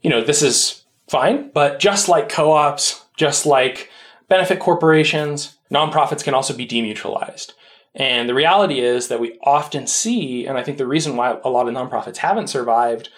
You 0.00 0.10
know, 0.10 0.22
this 0.22 0.42
is 0.42 0.84
fine, 1.08 1.50
but 1.52 1.80
just 1.80 2.08
like 2.08 2.28
co-ops, 2.28 3.04
just 3.16 3.46
like 3.46 3.90
benefit 4.28 4.60
corporations, 4.60 5.58
nonprofits 5.72 6.22
can 6.22 6.34
also 6.34 6.56
be 6.56 6.66
demutualized. 6.66 7.52
And 7.94 8.28
the 8.28 8.34
reality 8.34 8.80
is 8.80 9.08
that 9.08 9.20
we 9.20 9.38
often 9.42 9.86
see, 9.86 10.46
and 10.46 10.56
I 10.56 10.62
think 10.62 10.78
the 10.78 10.86
reason 10.86 11.16
why 11.16 11.38
a 11.44 11.50
lot 11.50 11.68
of 11.68 11.74
nonprofits 11.74 12.18
haven't 12.18 12.48
survived, 12.48 13.10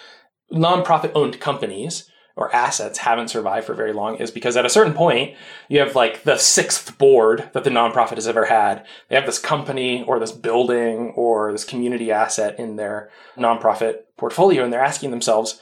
nonprofit 0.53 1.13
owned 1.15 1.41
companies 1.41 2.11
or 2.37 2.53
assets 2.55 2.99
haven't 2.99 3.29
survived 3.29 3.67
for 3.67 3.75
very 3.75 3.93
long 3.93 4.17
is 4.17 4.33
because 4.33 4.57
at 4.57 4.67
a 4.67 4.71
certain 4.71 4.93
point, 4.93 5.37
you 5.69 5.79
have 5.79 5.95
like 5.95 6.25
the 6.25 6.37
sixth 6.37 6.99
board 6.99 7.49
that 7.53 7.63
the 7.63 7.71
nonprofit 7.71 8.17
has 8.17 8.27
ever 8.27 8.47
had. 8.47 8.85
They 9.09 9.15
have 9.15 9.27
this 9.27 9.39
company 9.39 10.03
or 10.03 10.19
this 10.19 10.33
building 10.33 11.13
or 11.15 11.53
this 11.53 11.65
community 11.65 12.11
asset 12.11 12.59
in 12.59 12.75
their 12.75 13.11
nonprofit 13.37 13.99
portfolio, 14.17 14.65
and 14.65 14.73
they're 14.73 14.83
asking 14.83 15.13
themselves, 15.13 15.61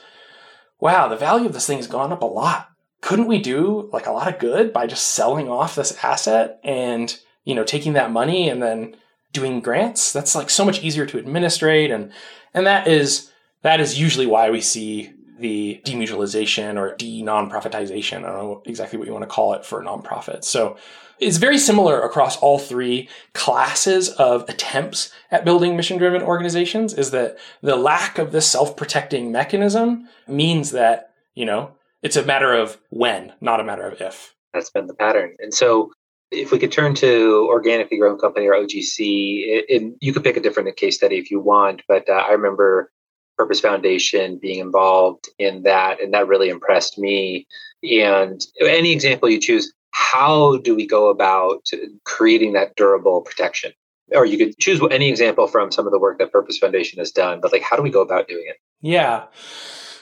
wow, 0.79 1.07
the 1.07 1.15
value 1.15 1.45
of 1.45 1.53
this 1.53 1.67
thing 1.67 1.77
has 1.77 1.87
gone 1.87 2.11
up 2.11 2.23
a 2.23 2.25
lot. 2.25 2.69
Couldn't 3.01 3.27
we 3.27 3.39
do 3.39 3.89
like 3.93 4.07
a 4.07 4.11
lot 4.11 4.33
of 4.33 4.39
good 4.39 4.73
by 4.73 4.87
just 4.87 5.07
selling 5.07 5.49
off 5.49 5.75
this 5.75 6.03
asset 6.03 6.59
and, 6.63 7.15
you 7.43 7.53
know, 7.53 7.63
taking 7.63 7.93
that 7.93 8.11
money 8.11 8.49
and 8.49 8.63
then 8.63 8.95
doing 9.33 9.59
grants. 9.59 10.13
That's 10.13 10.35
like 10.35 10.49
so 10.49 10.63
much 10.63 10.81
easier 10.81 11.05
to 11.07 11.17
administrate 11.17 11.91
and 11.91 12.11
and 12.53 12.65
that 12.65 12.87
is 12.87 13.31
that 13.63 13.79
is 13.79 13.99
usually 13.99 14.27
why 14.27 14.49
we 14.49 14.61
see 14.61 15.13
the 15.39 15.81
demutualization 15.83 16.77
or 16.77 16.95
de-non-profitization. 16.95 18.19
I 18.19 18.21
don't 18.21 18.35
know 18.35 18.61
exactly 18.65 18.97
what 18.97 19.07
you 19.07 19.13
want 19.13 19.23
to 19.23 19.29
call 19.29 19.53
it 19.53 19.65
for 19.65 19.83
nonprofits. 19.83 20.45
So 20.45 20.77
it's 21.19 21.37
very 21.37 21.57
similar 21.57 22.01
across 22.01 22.37
all 22.37 22.59
three 22.59 23.09
classes 23.33 24.09
of 24.09 24.47
attempts 24.47 25.11
at 25.31 25.45
building 25.45 25.75
mission-driven 25.75 26.21
organizations 26.21 26.93
is 26.93 27.11
that 27.11 27.37
the 27.61 27.75
lack 27.75 28.17
of 28.19 28.31
this 28.31 28.49
self-protecting 28.49 29.31
mechanism 29.31 30.07
means 30.27 30.71
that, 30.71 31.13
you 31.33 31.45
know, 31.45 31.71
it's 32.01 32.15
a 32.15 32.25
matter 32.25 32.53
of 32.53 32.77
when, 32.89 33.33
not 33.41 33.59
a 33.59 33.63
matter 33.63 33.87
of 33.87 33.99
if. 34.01 34.35
That's 34.53 34.69
been 34.69 34.87
the 34.87 34.93
pattern. 34.93 35.35
And 35.39 35.53
so 35.53 35.91
if 36.33 36.51
we 36.51 36.59
could 36.59 36.71
turn 36.71 36.95
to 36.95 37.47
organically 37.49 37.97
grown 37.97 38.17
company 38.17 38.47
or 38.47 38.53
OGC, 38.53 39.63
and 39.69 39.95
you 40.01 40.11
could 40.11 40.23
pick 40.23 40.35
a 40.35 40.41
different 40.41 40.75
case 40.75 40.97
study 40.97 41.17
if 41.17 41.29
you 41.29 41.39
want, 41.39 41.83
but 41.87 42.09
uh, 42.09 42.13
I 42.13 42.31
remember 42.31 42.91
Purpose 43.37 43.59
Foundation 43.59 44.39
being 44.41 44.59
involved 44.59 45.29
in 45.39 45.63
that, 45.63 46.01
and 46.01 46.13
that 46.13 46.27
really 46.27 46.49
impressed 46.49 46.97
me. 46.97 47.47
And 47.83 48.41
any 48.61 48.91
example 48.91 49.29
you 49.29 49.39
choose, 49.39 49.71
how 49.91 50.57
do 50.57 50.75
we 50.75 50.87
go 50.87 51.09
about 51.09 51.67
creating 52.03 52.53
that 52.53 52.75
durable 52.75 53.21
protection? 53.21 53.71
Or 54.13 54.25
you 54.25 54.37
could 54.37 54.57
choose 54.59 54.81
any 54.91 55.09
example 55.09 55.47
from 55.47 55.71
some 55.71 55.85
of 55.85 55.91
the 55.91 55.99
work 55.99 56.19
that 56.19 56.31
Purpose 56.31 56.57
Foundation 56.57 56.99
has 56.99 57.11
done, 57.11 57.41
but 57.41 57.51
like, 57.51 57.63
how 57.63 57.75
do 57.75 57.81
we 57.81 57.89
go 57.89 58.01
about 58.01 58.27
doing 58.27 58.45
it? 58.47 58.57
Yeah. 58.81 59.25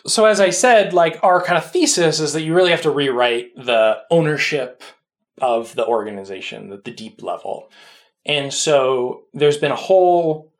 So 0.08 0.26
as 0.26 0.40
I 0.40 0.50
said, 0.50 0.94
like 0.94 1.20
our 1.24 1.42
kind 1.42 1.58
of 1.58 1.70
thesis 1.70 2.20
is 2.20 2.34
that 2.34 2.42
you 2.42 2.54
really 2.54 2.72
have 2.72 2.82
to 2.82 2.92
rewrite 2.92 3.56
the 3.56 4.00
ownership 4.10 4.82
of 5.40 5.76
the 5.76 5.86
organization, 5.86 6.70
the, 6.70 6.78
the 6.78 6.92
deep 6.92 7.22
level. 7.24 7.70
And 8.26 8.54
so 8.54 9.24
there's 9.34 9.58
been 9.58 9.72
a 9.72 9.76
whole 9.76 10.52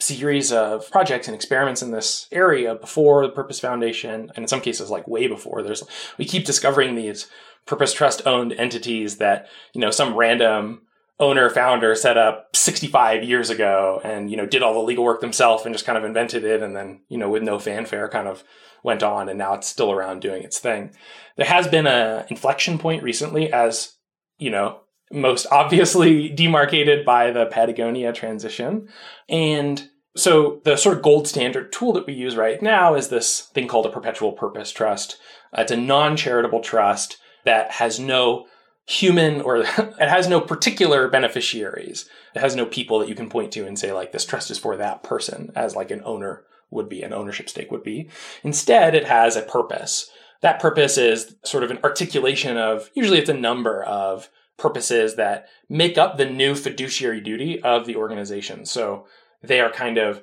series 0.00 0.50
of 0.50 0.90
projects 0.90 1.28
and 1.28 1.34
experiments 1.34 1.82
in 1.82 1.90
this 1.90 2.26
area 2.32 2.74
before 2.74 3.26
the 3.26 3.32
Purpose 3.32 3.60
Foundation, 3.60 4.30
and 4.34 4.44
in 4.44 4.48
some 4.48 4.60
cases, 4.60 4.90
like 4.90 5.06
way 5.06 5.26
before. 5.26 5.62
There's 5.62 5.82
we 6.18 6.24
keep 6.24 6.44
discovering 6.44 6.94
these 6.94 7.28
Purpose 7.66 7.92
Trust 7.92 8.26
owned 8.26 8.52
entities 8.54 9.18
that 9.18 9.48
you 9.74 9.80
know 9.80 9.90
some 9.90 10.16
random 10.16 10.82
owner 11.20 11.50
founder 11.50 11.94
set 11.94 12.16
up 12.16 12.48
65 12.56 13.22
years 13.22 13.50
ago 13.50 14.00
and 14.02 14.30
you 14.30 14.36
know 14.38 14.46
did 14.46 14.62
all 14.62 14.72
the 14.72 14.80
legal 14.80 15.04
work 15.04 15.20
themselves 15.20 15.66
and 15.66 15.74
just 15.74 15.84
kind 15.84 15.98
of 15.98 16.04
invented 16.04 16.44
it 16.44 16.62
and 16.62 16.74
then 16.74 17.00
you 17.08 17.18
know 17.18 17.28
with 17.28 17.42
no 17.42 17.58
fanfare 17.58 18.08
kind 18.08 18.26
of 18.26 18.42
went 18.82 19.02
on 19.02 19.28
and 19.28 19.38
now 19.38 19.52
it's 19.52 19.66
still 19.66 19.92
around 19.92 20.20
doing 20.20 20.42
its 20.42 20.58
thing 20.58 20.90
there 21.36 21.44
has 21.44 21.68
been 21.68 21.86
a 21.86 22.24
inflection 22.30 22.78
point 22.78 23.02
recently 23.02 23.52
as 23.52 23.98
you 24.40 24.50
know, 24.50 24.80
most 25.12 25.46
obviously 25.50 26.28
demarcated 26.34 27.04
by 27.04 27.30
the 27.30 27.46
Patagonia 27.46 28.12
transition. 28.12 28.88
And 29.28 29.88
so 30.16 30.60
the 30.64 30.76
sort 30.76 30.96
of 30.96 31.02
gold 31.02 31.28
standard 31.28 31.72
tool 31.72 31.92
that 31.92 32.06
we 32.06 32.14
use 32.14 32.34
right 32.34 32.60
now 32.60 32.94
is 32.94 33.08
this 33.08 33.42
thing 33.54 33.68
called 33.68 33.86
a 33.86 33.90
perpetual 33.90 34.32
purpose 34.32 34.72
trust. 34.72 35.18
It's 35.56 35.70
a 35.70 35.76
non-charitable 35.76 36.60
trust 36.60 37.18
that 37.44 37.72
has 37.72 38.00
no 38.00 38.46
human 38.86 39.40
or 39.40 39.58
it 39.58 39.68
has 39.98 40.26
no 40.26 40.40
particular 40.40 41.08
beneficiaries. 41.08 42.08
It 42.34 42.40
has 42.40 42.56
no 42.56 42.66
people 42.66 42.98
that 42.98 43.08
you 43.08 43.14
can 43.14 43.28
point 43.28 43.52
to 43.52 43.66
and 43.66 43.78
say 43.78 43.92
like 43.92 44.12
this 44.12 44.24
trust 44.24 44.50
is 44.50 44.58
for 44.58 44.76
that 44.76 45.02
person 45.02 45.50
as 45.54 45.76
like 45.76 45.90
an 45.90 46.02
owner 46.04 46.44
would 46.70 46.88
be, 46.88 47.02
an 47.02 47.12
ownership 47.12 47.48
stake 47.48 47.70
would 47.70 47.82
be. 47.82 48.08
Instead, 48.42 48.94
it 48.94 49.06
has 49.06 49.36
a 49.36 49.42
purpose 49.42 50.08
that 50.42 50.60
purpose 50.60 50.96
is 50.96 51.36
sort 51.44 51.64
of 51.64 51.70
an 51.70 51.78
articulation 51.84 52.56
of 52.56 52.90
usually 52.94 53.18
it's 53.18 53.28
a 53.28 53.34
number 53.34 53.82
of 53.82 54.30
purposes 54.56 55.16
that 55.16 55.48
make 55.68 55.98
up 55.98 56.16
the 56.16 56.28
new 56.28 56.54
fiduciary 56.54 57.20
duty 57.20 57.60
of 57.62 57.86
the 57.86 57.96
organization. 57.96 58.64
So 58.66 59.06
they 59.42 59.60
are 59.60 59.70
kind 59.70 59.98
of 59.98 60.22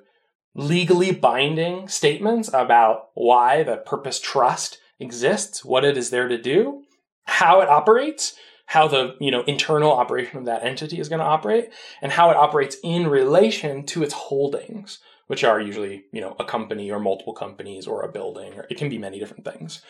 legally 0.56 1.12
binding 1.12 1.88
statements 1.88 2.50
about 2.54 3.10
why 3.14 3.64
the 3.64 3.78
purpose 3.78 4.20
trust 4.20 4.80
exists, 5.00 5.64
what 5.64 5.86
it 5.86 5.98
is 5.98 6.10
there 6.10 6.28
to 6.28 6.38
do, 6.38 6.84
how 7.26 7.62
it 7.62 7.70
operates, 7.70 8.36
how 8.68 8.88
the 8.88 9.16
you 9.20 9.32
know 9.32 9.44
internal 9.44 9.92
operation 9.92 10.38
of 10.40 10.46
that 10.46 10.64
entity 10.64 11.00
is 11.00 11.10
going 11.10 11.20
to 11.20 11.26
operate, 11.26 11.70
and 12.02 12.12
how 12.12 12.30
it 12.30 12.38
operates 12.38 12.78
in 12.84 13.08
relation 13.08 13.86
to 13.86 14.04
its 14.04 14.14
holdings 14.14 15.00
which 15.28 15.44
are 15.44 15.60
usually, 15.60 16.06
you 16.12 16.22
know, 16.22 16.36
a 16.40 16.46
company 16.46 16.90
or 16.90 17.00
multiple 17.00 17.34
companies 17.34 17.86
or 17.86 18.02
a 18.02 18.12
building, 18.12 18.54
or 18.54 18.66
it 18.70 18.78
can 18.78 18.90
be 18.90 18.98
many 18.98 19.20
different 19.20 19.46
things. 19.46 19.82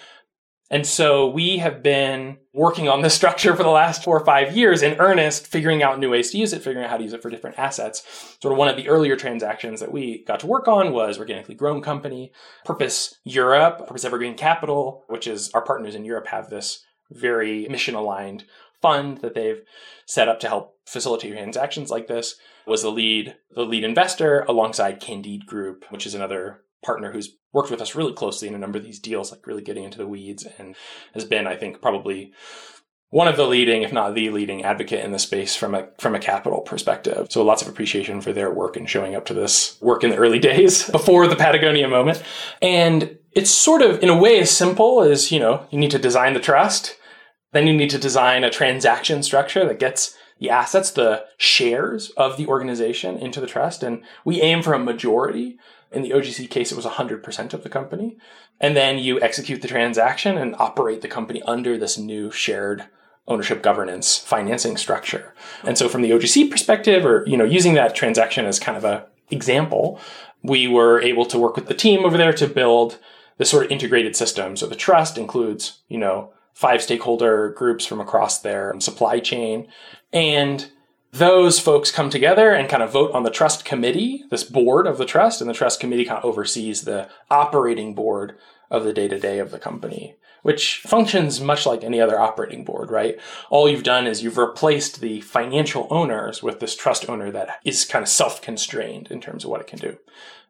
And 0.69 0.85
so 0.85 1.27
we 1.27 1.59
have 1.59 1.81
been 1.81 2.37
working 2.53 2.89
on 2.89 3.01
this 3.01 3.13
structure 3.15 3.55
for 3.55 3.63
the 3.63 3.69
last 3.69 4.03
four 4.03 4.17
or 4.17 4.25
five 4.25 4.55
years 4.55 4.81
in 4.81 4.99
earnest, 4.99 5.47
figuring 5.47 5.81
out 5.81 5.99
new 5.99 6.09
ways 6.09 6.31
to 6.31 6.37
use 6.37 6.53
it, 6.53 6.61
figuring 6.61 6.83
out 6.83 6.89
how 6.89 6.97
to 6.97 7.03
use 7.03 7.13
it 7.13 7.21
for 7.21 7.29
different 7.29 7.57
assets. 7.57 8.03
Sort 8.41 8.51
of 8.51 8.57
one 8.57 8.67
of 8.67 8.75
the 8.75 8.89
earlier 8.89 9.15
transactions 9.15 9.79
that 9.79 9.91
we 9.91 10.23
got 10.25 10.39
to 10.41 10.47
work 10.47 10.67
on 10.67 10.91
was 10.91 11.17
Organically 11.17 11.55
Grown 11.55 11.81
Company, 11.81 12.31
Purpose 12.65 13.15
Europe, 13.23 13.87
Purpose 13.87 14.05
Evergreen 14.05 14.35
Capital, 14.35 15.05
which 15.07 15.27
is 15.27 15.49
our 15.51 15.61
partners 15.61 15.95
in 15.95 16.05
Europe 16.05 16.27
have 16.27 16.49
this 16.49 16.83
very 17.09 17.67
mission 17.69 17.95
aligned 17.95 18.43
fund 18.81 19.19
that 19.19 19.33
they've 19.33 19.61
set 20.05 20.27
up 20.27 20.39
to 20.39 20.47
help 20.47 20.75
facilitate 20.85 21.33
transactions 21.33 21.89
like 21.89 22.07
this 22.07 22.35
was 22.65 22.81
the 22.81 22.91
lead 22.91 23.35
the 23.51 23.63
lead 23.63 23.83
investor 23.83 24.41
alongside 24.41 24.99
Candide 24.99 25.45
Group, 25.45 25.85
which 25.89 26.05
is 26.05 26.13
another 26.13 26.61
partner 26.83 27.11
who's 27.11 27.35
worked 27.53 27.71
with 27.71 27.81
us 27.81 27.95
really 27.95 28.13
closely 28.13 28.47
in 28.47 28.55
a 28.55 28.59
number 28.59 28.77
of 28.77 28.83
these 28.83 28.99
deals, 28.99 29.31
like 29.31 29.45
really 29.47 29.61
getting 29.61 29.83
into 29.83 29.97
the 29.97 30.07
weeds, 30.07 30.45
and 30.57 30.75
has 31.13 31.25
been, 31.25 31.47
I 31.47 31.55
think, 31.55 31.81
probably 31.81 32.33
one 33.09 33.27
of 33.27 33.37
the 33.37 33.47
leading, 33.47 33.83
if 33.83 33.93
not 33.93 34.15
the 34.15 34.29
leading 34.31 34.63
advocate 34.63 35.03
in 35.03 35.11
the 35.11 35.19
space 35.19 35.55
from 35.55 35.73
a 35.73 35.87
from 35.97 36.13
a 36.13 36.19
capital 36.19 36.61
perspective. 36.61 37.27
So 37.29 37.43
lots 37.43 37.61
of 37.61 37.67
appreciation 37.69 38.19
for 38.21 38.33
their 38.33 38.51
work 38.51 38.75
and 38.75 38.89
showing 38.89 39.15
up 39.15 39.25
to 39.27 39.33
this 39.33 39.79
work 39.81 40.03
in 40.03 40.09
the 40.09 40.17
early 40.17 40.39
days 40.51 40.89
before 40.89 41.27
the 41.27 41.35
Patagonia 41.35 41.87
moment. 41.87 42.21
And 42.61 43.17
it's 43.31 43.51
sort 43.51 43.81
of 43.81 44.01
in 44.03 44.09
a 44.09 44.17
way 44.17 44.39
as 44.39 44.51
simple 44.51 45.01
as, 45.01 45.31
you 45.31 45.39
know, 45.39 45.65
you 45.69 45.79
need 45.79 45.91
to 45.91 45.99
design 45.99 46.33
the 46.33 46.39
trust, 46.39 46.97
then 47.53 47.67
you 47.67 47.73
need 47.73 47.91
to 47.91 47.97
design 47.97 48.43
a 48.43 48.49
transaction 48.49 49.23
structure 49.23 49.65
that 49.67 49.79
gets 49.79 50.17
the 50.39 50.49
assets, 50.49 50.91
the 50.91 51.25
shares 51.37 52.11
of 52.11 52.37
the 52.37 52.47
organization 52.47 53.17
into 53.17 53.39
the 53.39 53.47
trust. 53.47 53.83
And 53.83 54.03
we 54.25 54.41
aim 54.41 54.61
for 54.61 54.73
a 54.73 54.79
majority. 54.79 55.57
In 55.91 56.01
the 56.01 56.11
OGC 56.11 56.49
case, 56.49 56.71
it 56.71 56.75
was 56.75 56.85
100% 56.85 57.53
of 57.53 57.63
the 57.63 57.69
company. 57.69 58.17
And 58.59 58.75
then 58.75 58.97
you 58.97 59.21
execute 59.21 59.61
the 59.61 59.67
transaction 59.67 60.37
and 60.37 60.55
operate 60.57 61.01
the 61.01 61.07
company 61.07 61.41
under 61.43 61.77
this 61.77 61.97
new 61.97 62.31
shared 62.31 62.85
ownership 63.27 63.61
governance 63.61 64.17
financing 64.17 64.77
structure. 64.77 65.33
And 65.63 65.77
so 65.77 65.89
from 65.89 66.01
the 66.01 66.11
OGC 66.11 66.49
perspective, 66.49 67.05
or, 67.05 67.23
you 67.27 67.37
know, 67.37 67.43
using 67.43 67.73
that 67.73 67.95
transaction 67.95 68.45
as 68.45 68.59
kind 68.59 68.77
of 68.77 68.83
a 68.83 69.05
example, 69.29 69.99
we 70.43 70.67
were 70.67 71.01
able 71.01 71.25
to 71.25 71.39
work 71.39 71.55
with 71.55 71.67
the 71.67 71.73
team 71.73 72.05
over 72.05 72.17
there 72.17 72.33
to 72.33 72.47
build 72.47 72.99
this 73.37 73.49
sort 73.49 73.65
of 73.65 73.71
integrated 73.71 74.15
system. 74.15 74.55
So 74.55 74.65
the 74.67 74.75
trust 74.75 75.17
includes, 75.17 75.79
you 75.89 75.97
know, 75.97 76.31
five 76.53 76.81
stakeholder 76.81 77.49
groups 77.49 77.85
from 77.85 77.99
across 77.99 78.39
their 78.39 78.73
supply 78.79 79.19
chain. 79.19 79.67
And 80.11 80.71
those 81.11 81.59
folks 81.59 81.91
come 81.91 82.09
together 82.09 82.51
and 82.51 82.69
kind 82.69 82.83
of 82.83 82.91
vote 82.91 83.11
on 83.13 83.23
the 83.23 83.29
trust 83.29 83.65
committee, 83.65 84.23
this 84.29 84.43
board 84.43 84.87
of 84.87 84.97
the 84.97 85.05
trust, 85.05 85.41
and 85.41 85.49
the 85.49 85.53
trust 85.53 85.79
committee 85.79 86.05
kind 86.05 86.19
of 86.19 86.25
oversees 86.25 86.81
the 86.83 87.09
operating 87.29 87.95
board 87.95 88.37
of 88.69 88.83
the 88.83 88.93
day 88.93 89.07
to 89.07 89.19
day 89.19 89.39
of 89.39 89.51
the 89.51 89.59
company, 89.59 90.17
which 90.43 90.81
functions 90.85 91.39
much 91.39 91.65
like 91.65 91.83
any 91.83 92.01
other 92.01 92.19
operating 92.19 92.65
board, 92.65 92.91
right? 92.91 93.17
All 93.49 93.69
you've 93.69 93.83
done 93.83 94.05
is 94.05 94.21
you've 94.21 94.37
replaced 94.37 94.99
the 94.99 95.21
financial 95.21 95.87
owners 95.89 96.43
with 96.43 96.59
this 96.59 96.75
trust 96.75 97.09
owner 97.09 97.31
that 97.31 97.59
is 97.63 97.85
kind 97.85 98.03
of 98.03 98.09
self 98.09 98.41
constrained 98.41 99.07
in 99.09 99.21
terms 99.21 99.45
of 99.45 99.49
what 99.49 99.61
it 99.61 99.67
can 99.67 99.79
do. 99.79 99.97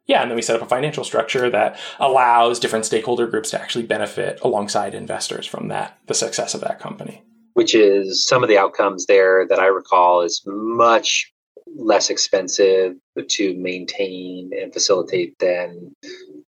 Yeah, 0.07 0.21
and 0.21 0.31
then 0.31 0.37
we 0.37 0.41
set 0.41 0.55
up 0.55 0.61
a 0.61 0.69
financial 0.69 1.03
structure 1.03 1.49
that 1.49 1.77
allows 1.99 2.59
different 2.59 2.85
stakeholder 2.85 3.27
groups 3.27 3.51
to 3.51 3.61
actually 3.61 3.85
benefit 3.85 4.39
alongside 4.41 4.95
investors 4.95 5.45
from 5.45 5.67
that, 5.67 5.99
the 6.07 6.13
success 6.13 6.53
of 6.53 6.61
that 6.61 6.79
company. 6.79 7.23
Which 7.57 7.73
is 7.73 8.23
some 8.23 8.43
of 8.43 8.49
the 8.49 8.57
outcomes 8.59 9.07
there 9.07 9.47
that 9.47 9.57
I 9.57 9.65
recall 9.65 10.21
is 10.21 10.43
much 10.45 11.33
less 11.75 12.11
expensive 12.11 12.93
to 13.27 13.57
maintain 13.57 14.51
and 14.53 14.71
facilitate 14.71 15.39
than 15.39 15.95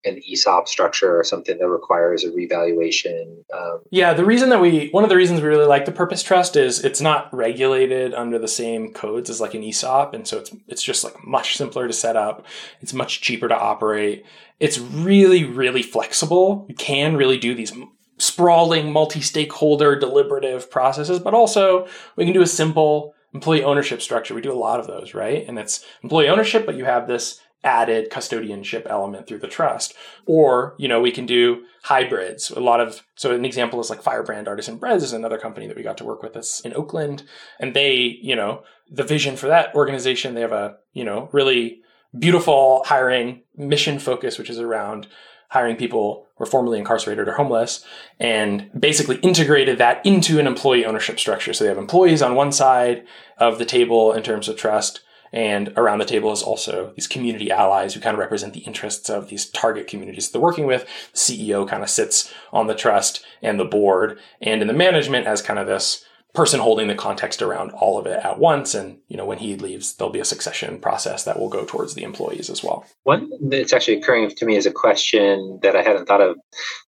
an 0.04 0.20
ESOP 0.28 0.68
structure 0.68 1.20
or 1.20 1.24
something 1.24 1.60
that 1.60 1.68
requires 1.68 2.24
a 2.24 2.32
revaluation. 2.32 3.44
Um, 3.54 3.82
yeah, 3.92 4.14
the 4.14 4.26
reason 4.26 4.50
that 4.50 4.60
we, 4.60 4.90
one 4.90 5.04
of 5.04 5.12
the 5.12 5.16
reasons 5.16 5.42
we 5.42 5.48
really 5.48 5.68
like 5.68 5.86
the 5.86 5.92
Purpose 5.92 6.24
Trust 6.24 6.56
is 6.56 6.84
it's 6.84 7.02
not 7.02 7.32
regulated 7.32 8.16
under 8.16 8.40
the 8.40 8.48
same 8.48 8.92
codes 8.92 9.30
as 9.30 9.40
like 9.40 9.54
an 9.54 9.64
ESOP, 9.64 10.16
and 10.16 10.28
so 10.28 10.40
it's 10.40 10.56
it's 10.68 10.84
just 10.84 11.04
like 11.04 11.24
much 11.24 11.56
simpler 11.56 11.88
to 11.88 11.94
set 11.94 12.16
up. 12.16 12.48
It's 12.82 12.94
much 12.94 13.22
cheaper 13.22 13.48
to 13.48 13.56
operate. 13.56 14.26
It's 14.60 14.80
really 14.80 15.44
really 15.44 15.84
flexible. 15.84 16.66
You 16.68 16.76
can 16.76 17.16
really 17.16 17.38
do 17.38 17.54
these 17.54 17.74
sprawling 18.18 18.92
multi-stakeholder 18.92 19.98
deliberative 20.00 20.72
processes, 20.72 21.20
but 21.20 21.34
also 21.34 21.88
we 22.16 22.26
can 22.26 22.34
do 22.34 22.42
a 22.42 22.48
simple 22.48 23.14
employee 23.34 23.64
ownership 23.64 24.02
structure. 24.02 24.34
We 24.34 24.42
do 24.42 24.54
a 24.54 24.54
lot 24.54 24.80
of 24.80 24.88
those, 24.88 25.14
right? 25.14 25.46
And 25.48 25.60
it's 25.60 25.86
employee 26.02 26.30
ownership, 26.30 26.66
but 26.66 26.76
you 26.76 26.86
have 26.86 27.08
this 27.08 27.42
added 27.66 28.12
custodianship 28.12 28.86
element 28.90 29.28
through 29.28 29.40
the 29.40 29.48
trust. 29.48 29.96
Or, 30.26 30.76
you 30.78 30.88
know, 30.88 31.02
we 31.02 31.12
can 31.12 31.26
do 31.26 31.64
hybrids. 31.84 32.52
A 32.52 32.60
lot 32.60 32.80
of, 32.80 33.02
so 33.16 33.34
an 33.34 33.44
example 33.44 33.80
is 33.82 33.90
like 33.90 34.04
Firebrand 34.04 34.48
Artisan 34.48 34.78
Breads 34.78 35.04
is 35.04 35.14
another 35.14 35.40
company 35.40 35.68
that 35.68 35.76
we 35.76 35.84
got 35.84 35.98
to 35.98 36.06
work 36.06 36.22
with 36.22 36.38
us 36.38 36.62
in 36.62 36.74
Oakland. 36.76 37.24
And 37.60 37.74
they, 37.74 37.96
you 38.22 38.36
know, 38.36 38.64
the 38.90 39.04
vision 39.04 39.36
for 39.36 39.48
that 39.48 39.74
organization, 39.74 40.36
they 40.36 40.42
have 40.42 40.52
a, 40.52 40.78
you 40.94 41.04
know, 41.04 41.28
really 41.34 41.82
beautiful 42.18 42.84
hiring 42.86 43.42
mission 43.58 44.00
focus, 44.00 44.38
which 44.38 44.50
is 44.50 44.60
around 44.60 45.08
hiring 45.50 45.76
people 45.76 46.28
who 46.36 46.44
are 46.44 46.48
formerly 46.48 46.78
incarcerated 46.78 47.28
or 47.28 47.34
homeless 47.34 47.86
and 48.20 48.70
basically 48.78 49.18
integrated 49.18 49.78
that 49.78 50.06
into 50.06 50.40
an 50.40 50.48
employee 50.48 50.86
ownership 50.86 51.20
structure. 51.20 51.54
So 51.54 51.64
they 51.64 51.70
have 51.70 51.78
employees 51.78 52.22
on 52.22 52.36
one 52.36 52.52
side 52.52 53.06
of 53.38 53.58
the 53.60 53.66
table 53.66 54.12
in 54.14 54.24
terms 54.24 54.48
of 54.48 54.58
trust 54.58 55.02
and 55.36 55.74
around 55.76 56.00
the 56.00 56.06
table 56.06 56.32
is 56.32 56.42
also 56.42 56.94
these 56.96 57.08
community 57.08 57.52
allies 57.52 57.94
who 57.94 58.00
kind 58.00 58.14
of 58.14 58.20
represent 58.20 58.54
the 58.54 58.62
interests 58.62 59.10
of 59.10 59.28
these 59.28 59.50
target 59.50 59.86
communities 59.86 60.30
they're 60.30 60.42
working 60.42 60.66
with. 60.66 60.86
The 61.12 61.18
CEO 61.18 61.68
kind 61.68 61.84
of 61.84 61.90
sits 61.90 62.34
on 62.54 62.68
the 62.68 62.74
trust 62.74 63.24
and 63.42 63.60
the 63.60 63.66
board 63.66 64.18
and 64.42 64.62
in 64.62 64.68
the 64.68 64.74
management 64.74 65.28
as 65.28 65.42
kind 65.42 65.60
of 65.60 65.68
this 65.68 66.06
person 66.36 66.60
holding 66.60 66.88
the 66.88 66.96
context 66.96 67.42
around 67.42 67.72
all 67.72 67.98
of 67.98 68.06
it 68.06 68.24
at 68.24 68.38
once. 68.40 68.76
And, 68.76 69.00
you 69.08 69.18
know, 69.18 69.26
when 69.26 69.38
he 69.38 69.56
leaves, 69.56 69.96
there'll 69.96 70.14
be 70.14 70.20
a 70.20 70.26
succession 70.26 70.80
process 70.80 71.24
that 71.24 71.40
will 71.40 71.50
go 71.50 71.66
towards 71.66 71.96
the 71.96 72.04
employees 72.04 72.50
as 72.50 72.64
well. 72.64 72.86
One 73.04 73.32
that's 73.50 73.74
actually 73.74 73.98
occurring 73.98 74.30
to 74.30 74.46
me 74.46 74.56
is 74.56 74.66
a 74.66 74.72
question 74.72 75.60
that 75.64 75.76
I 75.76 75.82
hadn't 75.82 76.06
thought 76.06 76.22
of. 76.22 76.38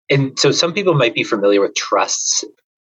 And 0.10 0.38
so 0.40 0.52
some 0.52 0.74
people 0.74 0.94
might 0.94 1.14
be 1.14 1.24
familiar 1.24 1.62
with 1.62 1.76
trusts 1.76 2.44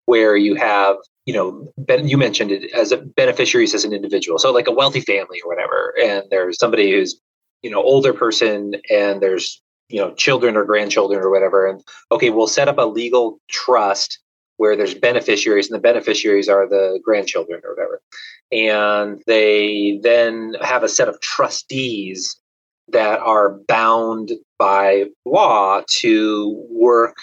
where 0.07 0.37
you 0.37 0.55
have 0.57 0.97
you 1.27 1.33
know, 1.33 1.73
ben, 1.79 2.07
you 2.07 2.19
mentioned 2.19 2.51
it 2.51 2.71
as 2.73 2.93
a 2.93 2.99
beneficiaries 2.99 3.75
as 3.75 3.85
an 3.85 3.93
individual. 3.93 4.39
So 4.39 4.53
like 4.53 4.67
a 4.67 4.73
wealthy 4.73 5.01
family 5.01 5.41
or 5.43 5.49
whatever, 5.49 5.95
and 6.03 6.25
there's 6.31 6.59
somebody 6.59 6.93
who's, 6.93 7.19
you 7.63 7.71
know, 7.71 7.83
older 7.83 8.13
person 8.13 8.75
and 8.91 9.23
there's, 9.23 9.63
you 9.89 10.01
know, 10.01 10.13
children 10.15 10.57
or 10.57 10.65
grandchildren 10.65 11.21
or 11.21 11.31
whatever. 11.31 11.67
And 11.67 11.83
okay, 12.13 12.31
we'll 12.31 12.47
set 12.47 12.69
up 12.69 12.79
a 12.79 12.83
legal 12.83 13.39
trust 13.49 14.19
where 14.57 14.77
there's 14.77 14.95
beneficiaries 14.95 15.69
and 15.69 15.77
the 15.77 15.83
beneficiaries 15.83 16.49
are 16.49 16.69
the 16.69 17.01
grandchildren 17.03 17.61
or 17.65 17.75
whatever. 17.75 18.01
And 18.53 19.23
they 19.27 19.99
then 20.03 20.55
have 20.61 20.83
a 20.83 20.89
set 20.89 21.09
of 21.09 21.21
trustees 21.21 22.41
that 22.89 23.21
are 23.21 23.59
bound 23.67 24.33
by 24.59 25.07
law 25.25 25.83
to 25.89 26.67
work 26.71 27.17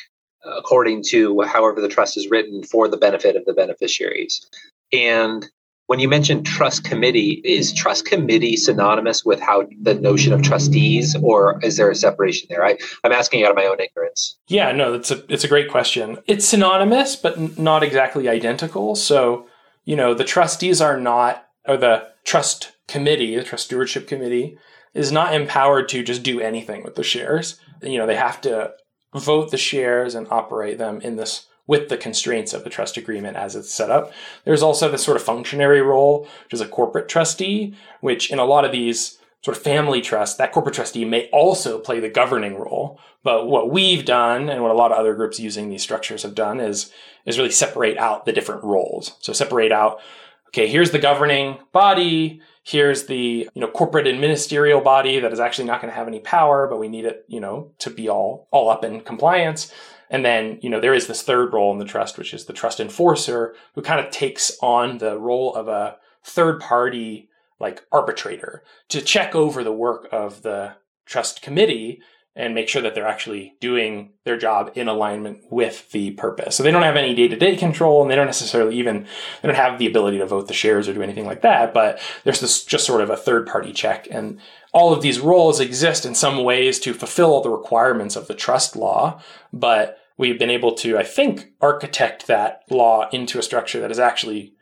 according 0.44 1.04
to 1.04 1.42
however 1.42 1.82
the 1.82 1.88
trust 1.88 2.18
is 2.18 2.30
written 2.30 2.64
for 2.64 2.88
the 2.88 2.98
benefit 2.98 3.36
of 3.36 3.46
the 3.46 3.54
beneficiaries. 3.54 4.48
And 4.92 5.48
when 5.92 6.00
you 6.00 6.08
mentioned 6.08 6.46
trust 6.46 6.86
committee, 6.86 7.42
is 7.44 7.74
trust 7.74 8.06
committee 8.06 8.56
synonymous 8.56 9.26
with 9.26 9.42
how 9.42 9.68
the 9.82 9.94
notion 9.94 10.32
of 10.32 10.42
trustees, 10.42 11.18
or 11.22 11.60
is 11.62 11.76
there 11.76 11.92
a 11.92 11.96
separation 11.96 12.48
there? 12.50 12.64
I, 12.64 12.78
I'm 13.04 13.12
asking 13.12 13.44
out 13.44 13.50
of 13.50 13.58
my 13.58 13.66
own 13.66 13.78
ignorance. 13.78 14.38
Yeah, 14.48 14.72
no, 14.72 14.94
that's 14.94 15.12
a 15.12 15.22
it's 15.28 15.44
a 15.44 15.50
great 15.50 15.70
question. 15.70 16.18
It's 16.28 16.48
synonymous, 16.48 17.18
but 17.18 17.60
not 17.60 17.84
exactly 17.84 18.30
identical. 18.30 18.96
So, 18.96 19.48
you 19.84 19.98
know, 19.98 20.14
the 20.14 20.24
trustees 20.24 20.80
are 20.80 20.98
not, 20.98 21.46
or 21.68 21.76
the 21.76 22.08
trust 22.24 22.72
committee, 22.88 23.36
the 23.36 23.44
trust 23.44 23.66
stewardship 23.66 24.08
committee, 24.08 24.58
is 24.94 25.12
not 25.12 25.36
empowered 25.36 25.90
to 25.90 26.04
just 26.04 26.24
do 26.24 26.40
anything 26.40 26.86
with 26.86 26.96
the 26.96 27.04
shares. 27.04 27.60
You 27.82 27.98
know, 27.98 28.08
they 28.08 28.16
have 28.16 28.40
to 28.42 28.76
vote 29.14 29.52
the 29.52 29.58
shares 29.58 30.16
and 30.16 30.26
operate 30.32 30.78
them 30.78 31.02
in 31.02 31.18
this 31.18 31.48
with 31.72 31.88
the 31.88 31.96
constraints 31.96 32.52
of 32.52 32.66
the 32.66 32.70
trust 32.70 32.98
agreement 32.98 33.38
as 33.38 33.56
it's 33.56 33.72
set 33.72 33.90
up. 33.90 34.12
There's 34.44 34.62
also 34.62 34.92
this 34.92 35.06
sort 35.06 35.16
of 35.16 35.24
functionary 35.24 35.82
role, 35.82 36.28
which 36.44 36.52
is 36.52 36.60
a 36.60 36.68
corporate 36.68 37.08
trustee, 37.08 37.74
which 38.02 38.30
in 38.30 38.40
a 38.40 38.44
lot 38.44 38.66
of 38.66 38.74
these 38.74 39.20
sort 39.42 39.56
of 39.56 39.64
family 39.64 40.02
trusts, 40.02 40.36
that 40.36 40.52
corporate 40.52 40.76
trustee 40.76 41.06
may 41.06 41.30
also 41.30 41.80
play 41.80 42.02
the 42.02 42.10
governing 42.10 42.58
role. 42.58 43.00
But 43.24 43.48
what 43.48 43.72
we've 43.72 44.04
done 44.04 44.50
and 44.50 44.62
what 44.62 44.72
a 44.72 44.74
lot 44.74 44.92
of 44.92 44.98
other 44.98 45.16
groups 45.16 45.40
using 45.40 45.70
these 45.70 45.82
structures 45.82 46.24
have 46.24 46.36
done 46.36 46.60
is, 46.60 46.92
is 47.26 47.38
really 47.38 47.52
separate 47.52 47.98
out 47.98 48.26
the 48.26 48.34
different 48.34 48.66
roles. 48.66 49.16
So 49.22 49.32
separate 49.32 49.72
out, 49.72 50.02
okay, 50.50 50.68
here's 50.68 50.92
the 50.92 51.00
governing 51.00 51.58
body, 51.72 52.42
here's 52.64 53.06
the 53.06 53.50
you 53.54 53.62
know 53.62 53.68
corporate 53.68 54.08
and 54.08 54.20
ministerial 54.20 54.82
body 54.82 55.22
that 55.22 55.32
is 55.32 55.40
actually 55.40 55.68
not 55.70 55.82
going 55.82 55.90
to 55.90 55.98
have 55.98 56.08
any 56.08 56.20
power 56.20 56.68
but 56.68 56.80
we 56.80 56.88
need 56.88 57.06
it 57.06 57.26
you 57.28 57.40
know 57.40 57.72
to 57.80 57.90
be 57.90 58.08
all 58.08 58.48
all 58.52 58.70
up 58.70 58.84
in 58.84 59.02
compliance 59.02 59.74
and 60.12 60.24
then 60.24 60.60
you 60.62 60.70
know 60.70 60.80
there 60.80 60.94
is 60.94 61.08
this 61.08 61.24
third 61.24 61.52
role 61.52 61.72
in 61.72 61.80
the 61.80 61.86
trust 61.86 62.20
which 62.20 62.34
is 62.36 62.46
the 62.46 62.54
trust 62.54 62.80
enforcer 62.80 63.56
who 63.74 63.82
kind 63.82 64.06
of 64.06 64.12
takes 64.12 64.52
on 64.62 65.00
the 65.00 65.18
role 65.18 65.56
of 65.56 65.68
a 65.68 65.98
third 66.24 66.60
party 66.62 67.30
like 67.60 67.84
arbitrator 67.92 68.64
to 68.90 69.02
check 69.02 69.34
over 69.34 69.64
the 69.64 69.72
work 69.72 70.08
of 70.12 70.44
the 70.44 70.74
trust 71.06 71.42
committee 71.42 72.02
and 72.36 72.56
make 72.56 72.70
sure 72.70 72.82
that 72.82 72.96
they're 72.96 73.08
actually 73.08 73.56
doing 73.60 74.12
their 74.24 74.38
job 74.38 74.72
in 74.76 74.88
alignment 74.88 75.40
with 75.50 75.92
the 75.92 76.12
purpose. 76.12 76.56
So 76.56 76.64
they 76.64 76.72
don't 76.72 76.82
have 76.82 76.96
any 76.96 77.14
day-to-day 77.14 77.58
control 77.58 78.02
and 78.02 78.10
they 78.10 78.16
don't 78.16 78.26
necessarily 78.26 78.78
even 78.78 79.06
they 79.42 79.48
don't 79.48 79.58
have 79.58 79.78
the 79.78 79.88
ability 79.88 80.18
to 80.20 80.26
vote 80.26 80.48
the 80.48 80.54
shares 80.54 80.88
or 80.88 80.94
do 80.94 81.02
anything 81.02 81.26
like 81.26 81.42
that, 81.42 81.74
but 81.74 82.00
there's 82.24 82.40
this 82.40 82.64
just 82.64 82.86
sort 82.86 83.02
of 83.02 83.10
a 83.10 83.18
third-party 83.18 83.74
check 83.74 84.08
and 84.10 84.40
all 84.74 84.94
of 84.94 85.02
these 85.02 85.20
roles 85.20 85.60
exist 85.60 86.06
in 86.06 86.16
some 86.16 86.44
ways 86.44 86.80
to 86.80 86.94
fulfill 86.94 87.42
the 87.42 87.50
requirements 87.50 88.16
of 88.16 88.28
the 88.28 88.34
trust 88.34 88.78
law, 88.78 89.22
but 89.52 89.98
we've 90.22 90.40
been 90.40 90.52
able 90.52 90.74
to 90.76 90.98
I 90.98 91.04
think 91.04 91.52
architect 91.60 92.28
that 92.28 92.62
law 92.70 93.10
into 93.10 93.40
a 93.40 93.44
structure 93.44 93.82
that 93.82 93.92
is 93.92 94.00
actually 94.00 94.54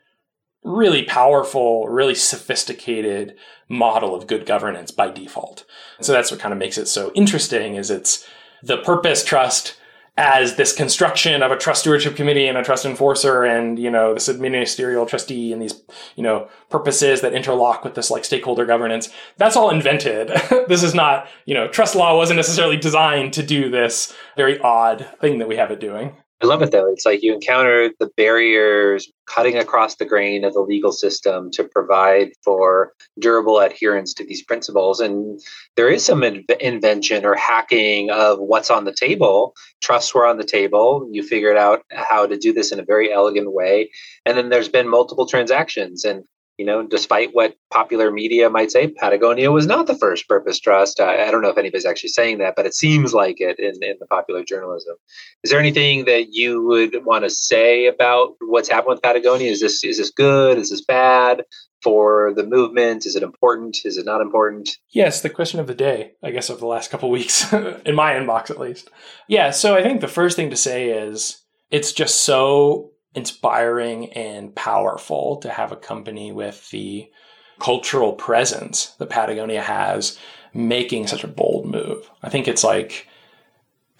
really 0.64 1.04
powerful, 1.04 1.86
really 1.86 2.14
sophisticated 2.14 3.36
model 3.68 4.14
of 4.14 4.26
good 4.26 4.44
governance 4.44 4.90
by 4.90 5.10
default. 5.10 5.64
So 6.00 6.12
that's 6.12 6.30
what 6.30 6.40
kind 6.40 6.52
of 6.52 6.58
makes 6.58 6.76
it 6.76 6.86
so 6.86 7.12
interesting 7.14 7.76
is 7.76 7.90
it's 7.90 8.26
the 8.62 8.78
purpose 8.78 9.24
trust 9.24 9.76
as 10.16 10.56
this 10.56 10.74
construction 10.74 11.42
of 11.42 11.50
a 11.50 11.56
trust 11.56 11.82
stewardship 11.82 12.16
committee 12.16 12.46
and 12.46 12.58
a 12.58 12.62
trust 12.62 12.84
enforcer 12.84 13.44
and 13.44 13.78
you 13.78 13.90
know 13.90 14.14
this 14.14 14.28
ministerial 14.28 15.06
trustee 15.06 15.52
and 15.52 15.62
these 15.62 15.80
you 16.16 16.22
know 16.22 16.48
purposes 16.68 17.20
that 17.20 17.32
interlock 17.32 17.84
with 17.84 17.94
this 17.94 18.10
like 18.10 18.24
stakeholder 18.24 18.66
governance. 18.66 19.08
That's 19.36 19.56
all 19.56 19.70
invented. 19.70 20.30
This 20.68 20.82
is 20.82 20.94
not 20.94 21.26
you 21.46 21.54
know 21.54 21.68
trust 21.68 21.96
law 21.96 22.16
wasn't 22.16 22.36
necessarily 22.36 22.76
designed 22.76 23.32
to 23.32 23.42
do 23.42 23.70
this 23.70 24.14
very 24.36 24.58
odd 24.60 25.08
thing 25.20 25.38
that 25.38 25.48
we 25.48 25.56
have 25.56 25.70
it 25.70 25.80
doing 25.80 26.16
I 26.42 26.46
love 26.46 26.62
it 26.62 26.70
though. 26.70 26.90
It's 26.90 27.04
like 27.04 27.22
you 27.22 27.34
encounter 27.34 27.90
the 27.98 28.10
barriers 28.16 29.10
cutting 29.26 29.58
across 29.58 29.96
the 29.96 30.06
grain 30.06 30.42
of 30.44 30.54
the 30.54 30.60
legal 30.60 30.90
system 30.90 31.50
to 31.50 31.64
provide 31.64 32.30
for 32.42 32.92
durable 33.18 33.58
adherence 33.58 34.14
to 34.14 34.24
these 34.24 34.42
principles. 34.42 35.00
And 35.00 35.38
there 35.76 35.90
is 35.90 36.02
some 36.02 36.22
in- 36.22 36.46
invention 36.58 37.26
or 37.26 37.34
hacking 37.34 38.10
of 38.10 38.38
what's 38.38 38.70
on 38.70 38.84
the 38.84 38.94
table. 38.94 39.54
Trusts 39.82 40.14
were 40.14 40.26
on 40.26 40.38
the 40.38 40.44
table. 40.44 41.06
You 41.12 41.22
figured 41.22 41.58
out 41.58 41.82
how 41.90 42.26
to 42.26 42.38
do 42.38 42.54
this 42.54 42.72
in 42.72 42.80
a 42.80 42.84
very 42.84 43.12
elegant 43.12 43.52
way. 43.52 43.90
And 44.24 44.36
then 44.36 44.48
there's 44.48 44.70
been 44.70 44.88
multiple 44.88 45.26
transactions. 45.26 46.06
And 46.06 46.24
you 46.60 46.66
know, 46.66 46.82
despite 46.82 47.30
what 47.32 47.56
popular 47.70 48.10
media 48.10 48.50
might 48.50 48.70
say, 48.70 48.88
Patagonia 48.88 49.50
was 49.50 49.66
not 49.66 49.86
the 49.86 49.96
first 49.96 50.28
purpose 50.28 50.60
trust. 50.60 51.00
I, 51.00 51.26
I, 51.26 51.30
don't 51.30 51.40
know 51.40 51.48
if 51.48 51.56
anybody's 51.56 51.86
actually 51.86 52.10
saying 52.10 52.36
that, 52.36 52.52
but 52.54 52.66
it 52.66 52.74
seems 52.74 53.14
like 53.14 53.40
it 53.40 53.58
in, 53.58 53.82
in 53.82 53.96
the 53.98 54.04
popular 54.04 54.44
journalism. 54.44 54.94
Is 55.42 55.50
there 55.50 55.58
anything 55.58 56.04
that 56.04 56.34
you 56.34 56.62
would 56.62 57.06
want 57.06 57.24
to 57.24 57.30
say 57.30 57.86
about 57.86 58.34
what's 58.42 58.68
happened 58.68 58.90
with 58.90 59.02
Patagonia? 59.02 59.50
Is 59.50 59.62
this 59.62 59.82
is 59.82 59.96
this 59.96 60.10
good? 60.10 60.58
Is 60.58 60.68
this 60.68 60.84
bad? 60.84 61.44
For 61.82 62.34
the 62.36 62.44
movement, 62.44 63.06
is 63.06 63.16
it 63.16 63.22
important? 63.22 63.78
Is 63.86 63.96
it 63.96 64.04
not 64.04 64.20
important? 64.20 64.68
Yes, 64.90 65.22
the 65.22 65.30
question 65.30 65.60
of 65.60 65.66
the 65.66 65.74
day, 65.74 66.12
I 66.22 66.30
guess, 66.30 66.50
of 66.50 66.60
the 66.60 66.66
last 66.66 66.90
couple 66.90 67.08
weeks, 67.08 67.50
in 67.86 67.94
my 67.94 68.12
inbox 68.12 68.50
at 68.50 68.60
least. 68.60 68.90
Yeah, 69.28 69.50
so 69.50 69.74
I 69.74 69.82
think 69.82 70.02
the 70.02 70.06
first 70.06 70.36
thing 70.36 70.50
to 70.50 70.56
say 70.56 70.90
is 70.90 71.42
it's 71.70 71.94
just 71.94 72.20
so 72.20 72.90
inspiring 73.14 74.12
and 74.12 74.54
powerful 74.54 75.36
to 75.38 75.50
have 75.50 75.72
a 75.72 75.76
company 75.76 76.32
with 76.32 76.70
the 76.70 77.10
cultural 77.58 78.12
presence 78.12 78.86
that 78.98 79.10
Patagonia 79.10 79.62
has 79.62 80.18
making 80.54 81.06
such 81.06 81.24
a 81.24 81.28
bold 81.28 81.66
move. 81.66 82.10
I 82.22 82.28
think 82.28 82.48
it's 82.48 82.64
like 82.64 83.06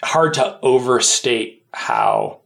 hard 0.03 0.33
to 0.35 0.59
overstate 0.61 1.65
how 1.73 2.41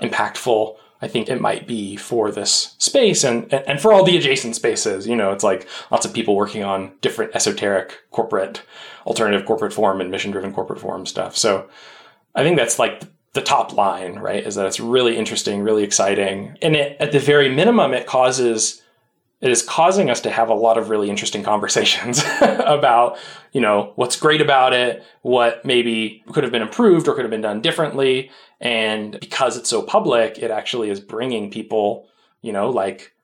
impactful 0.00 0.76
I 1.02 1.08
think 1.08 1.28
it 1.28 1.40
might 1.40 1.66
be 1.66 1.96
for 1.96 2.30
this 2.30 2.74
space 2.78 3.24
and, 3.24 3.52
and 3.52 3.80
for 3.80 3.92
all 3.92 4.04
the 4.04 4.16
adjacent 4.16 4.54
spaces. 4.54 5.06
You 5.06 5.16
know, 5.16 5.32
it's 5.32 5.44
like 5.44 5.66
lots 5.90 6.04
of 6.04 6.12
people 6.12 6.36
working 6.36 6.62
on 6.62 6.92
different 7.00 7.34
esoteric 7.34 7.98
corporate, 8.10 8.62
alternative 9.06 9.46
corporate 9.46 9.72
form 9.72 10.00
and 10.00 10.10
mission 10.10 10.30
driven 10.30 10.52
corporate 10.52 10.80
form 10.80 11.06
stuff. 11.06 11.36
So 11.36 11.68
I 12.34 12.42
think 12.42 12.58
that's 12.58 12.78
like 12.78 13.02
the 13.32 13.40
top 13.40 13.72
line, 13.72 14.18
right? 14.18 14.44
Is 14.44 14.56
that 14.56 14.66
it's 14.66 14.80
really 14.80 15.16
interesting, 15.16 15.62
really 15.62 15.84
exciting. 15.84 16.56
And 16.62 16.74
it, 16.74 16.96
at 17.00 17.12
the 17.12 17.20
very 17.20 17.48
minimum, 17.48 17.94
it 17.94 18.06
causes, 18.06 18.82
it 19.40 19.50
is 19.50 19.62
causing 19.62 20.10
us 20.10 20.20
to 20.22 20.30
have 20.30 20.48
a 20.48 20.54
lot 20.54 20.78
of 20.78 20.90
really 20.90 21.08
interesting 21.08 21.42
conversations 21.52 22.22
about, 22.40 23.18
you 23.52 23.60
know, 23.60 23.92
what's 23.96 24.18
great 24.18 24.40
about 24.40 24.72
it, 24.72 25.04
what 25.22 25.64
maybe 25.64 26.24
could 26.32 26.42
have 26.42 26.52
been 26.52 26.62
improved 26.62 27.06
or 27.06 27.14
could 27.14 27.24
have 27.24 27.30
been 27.30 27.40
done 27.40 27.60
differently. 27.60 28.30
And 28.60 29.18
because 29.20 29.56
it's 29.56 29.70
so 29.70 29.82
public, 29.82 30.38
it 30.38 30.50
actually 30.50 30.90
is 30.90 31.00
bringing 31.00 31.50
people, 31.50 32.08
you 32.42 32.52
know, 32.52 32.68
like 32.68 33.14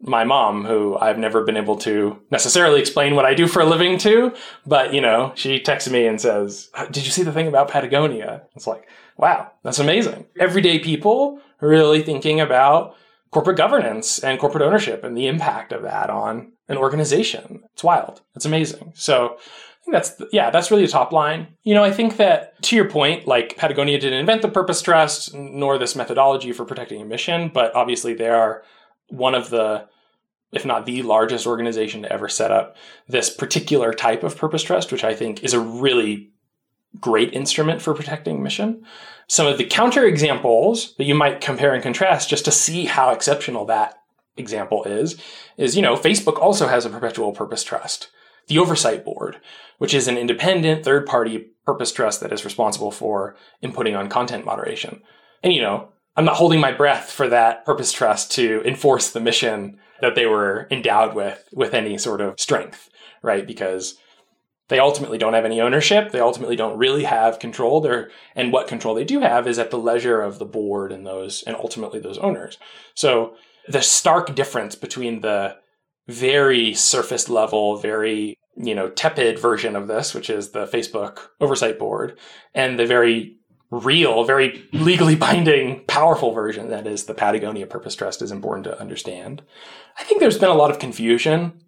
my 0.00 0.24
mom, 0.24 0.64
who 0.64 0.96
I've 0.96 1.18
never 1.18 1.42
been 1.42 1.56
able 1.56 1.76
to 1.78 2.20
necessarily 2.30 2.80
explain 2.80 3.16
what 3.16 3.24
I 3.24 3.34
do 3.34 3.48
for 3.48 3.60
a 3.60 3.66
living 3.66 3.98
to, 3.98 4.32
but 4.64 4.94
you 4.94 5.00
know, 5.00 5.32
she 5.34 5.58
texts 5.58 5.90
me 5.90 6.06
and 6.06 6.20
says, 6.20 6.70
"Did 6.92 7.04
you 7.04 7.10
see 7.10 7.24
the 7.24 7.32
thing 7.32 7.48
about 7.48 7.68
Patagonia?" 7.68 8.42
It's 8.54 8.68
like, 8.68 8.88
wow, 9.18 9.50
that's 9.62 9.80
amazing. 9.80 10.26
Everyday 10.38 10.78
people 10.78 11.40
really 11.60 12.02
thinking 12.02 12.40
about 12.40 12.94
corporate 13.30 13.58
governance 13.58 14.18
and 14.20 14.38
corporate 14.38 14.62
ownership 14.62 15.04
and 15.04 15.16
the 15.16 15.26
impact 15.26 15.72
of 15.72 15.82
that 15.82 16.08
on 16.08 16.52
an 16.68 16.78
organization. 16.78 17.62
It's 17.74 17.84
wild. 17.84 18.22
It's 18.34 18.46
amazing. 18.46 18.92
So 18.94 19.36
I 19.36 19.84
think 19.84 19.92
that's, 19.92 20.22
yeah, 20.32 20.50
that's 20.50 20.70
really 20.70 20.86
the 20.86 20.92
top 20.92 21.12
line. 21.12 21.48
You 21.62 21.74
know, 21.74 21.84
I 21.84 21.90
think 21.90 22.16
that 22.16 22.60
to 22.62 22.76
your 22.76 22.88
point, 22.88 23.26
like 23.26 23.56
Patagonia 23.56 23.98
didn't 23.98 24.20
invent 24.20 24.42
the 24.42 24.48
purpose 24.48 24.80
trust 24.80 25.34
nor 25.34 25.78
this 25.78 25.96
methodology 25.96 26.52
for 26.52 26.64
protecting 26.64 27.02
a 27.02 27.04
mission, 27.04 27.50
but 27.52 27.74
obviously 27.74 28.14
they 28.14 28.28
are 28.28 28.62
one 29.08 29.34
of 29.34 29.50
the 29.50 29.86
if 30.50 30.64
not 30.64 30.86
the 30.86 31.02
largest 31.02 31.46
organization 31.46 32.02
to 32.02 32.12
ever 32.12 32.28
set 32.28 32.50
up 32.50 32.74
this 33.06 33.28
particular 33.28 33.92
type 33.92 34.22
of 34.22 34.36
purpose 34.36 34.62
trust, 34.62 34.90
which 34.90 35.04
I 35.04 35.14
think 35.14 35.44
is 35.44 35.52
a 35.52 35.60
really 35.60 36.30
great 37.00 37.32
instrument 37.32 37.82
for 37.82 37.94
protecting 37.94 38.42
mission. 38.42 38.84
Some 39.26 39.46
of 39.46 39.58
the 39.58 39.64
counter 39.64 40.04
examples 40.04 40.94
that 40.94 41.04
you 41.04 41.14
might 41.14 41.40
compare 41.40 41.74
and 41.74 41.82
contrast 41.82 42.30
just 42.30 42.44
to 42.46 42.50
see 42.50 42.86
how 42.86 43.10
exceptional 43.10 43.66
that 43.66 44.00
example 44.36 44.84
is, 44.84 45.20
is, 45.56 45.76
you 45.76 45.82
know, 45.82 45.96
Facebook 45.96 46.40
also 46.40 46.68
has 46.68 46.86
a 46.86 46.90
perpetual 46.90 47.32
purpose 47.32 47.62
trust. 47.62 48.08
The 48.46 48.58
Oversight 48.58 49.04
Board, 49.04 49.38
which 49.76 49.92
is 49.92 50.08
an 50.08 50.16
independent 50.16 50.84
third 50.84 51.06
party 51.06 51.50
purpose 51.66 51.92
trust 51.92 52.20
that 52.20 52.32
is 52.32 52.44
responsible 52.44 52.90
for 52.90 53.36
inputting 53.62 53.98
on 53.98 54.08
content 54.08 54.46
moderation. 54.46 55.02
And, 55.42 55.52
you 55.52 55.60
know, 55.60 55.90
I'm 56.16 56.24
not 56.24 56.36
holding 56.36 56.60
my 56.60 56.72
breath 56.72 57.10
for 57.10 57.28
that 57.28 57.64
purpose 57.66 57.92
trust 57.92 58.32
to 58.32 58.62
enforce 58.64 59.10
the 59.10 59.20
mission 59.20 59.78
that 60.00 60.14
they 60.14 60.26
were 60.26 60.66
endowed 60.70 61.14
with 61.14 61.48
with 61.52 61.74
any 61.74 61.98
sort 61.98 62.20
of 62.20 62.40
strength, 62.40 62.88
right? 63.22 63.46
Because 63.46 63.98
they 64.68 64.78
ultimately 64.78 65.18
don't 65.18 65.34
have 65.34 65.44
any 65.44 65.60
ownership. 65.60 66.12
They 66.12 66.20
ultimately 66.20 66.56
don't 66.56 66.78
really 66.78 67.04
have 67.04 67.38
control. 67.38 67.86
And 68.36 68.52
what 68.52 68.68
control 68.68 68.94
they 68.94 69.04
do 69.04 69.20
have 69.20 69.46
is 69.46 69.58
at 69.58 69.70
the 69.70 69.78
leisure 69.78 70.20
of 70.20 70.38
the 70.38 70.44
board 70.44 70.92
and 70.92 71.06
those, 71.06 71.42
and 71.42 71.56
ultimately 71.56 72.00
those 72.00 72.18
owners. 72.18 72.58
So 72.94 73.34
the 73.66 73.82
stark 73.82 74.34
difference 74.34 74.74
between 74.74 75.20
the 75.20 75.56
very 76.06 76.74
surface 76.74 77.28
level, 77.28 77.76
very, 77.76 78.38
you 78.56 78.74
know, 78.74 78.88
tepid 78.90 79.38
version 79.38 79.76
of 79.76 79.88
this, 79.88 80.14
which 80.14 80.30
is 80.30 80.50
the 80.50 80.66
Facebook 80.66 81.28
oversight 81.40 81.78
board, 81.78 82.18
and 82.54 82.78
the 82.78 82.86
very 82.86 83.36
real, 83.70 84.24
very 84.24 84.66
legally 84.72 85.14
binding, 85.14 85.84
powerful 85.86 86.32
version 86.32 86.70
that 86.70 86.86
is 86.86 87.04
the 87.04 87.12
Patagonia 87.12 87.66
Purpose 87.66 87.94
Trust 87.94 88.22
is 88.22 88.30
important 88.30 88.64
to 88.64 88.80
understand. 88.80 89.42
I 89.98 90.04
think 90.04 90.20
there's 90.20 90.38
been 90.38 90.48
a 90.48 90.54
lot 90.54 90.70
of 90.70 90.78
confusion 90.78 91.60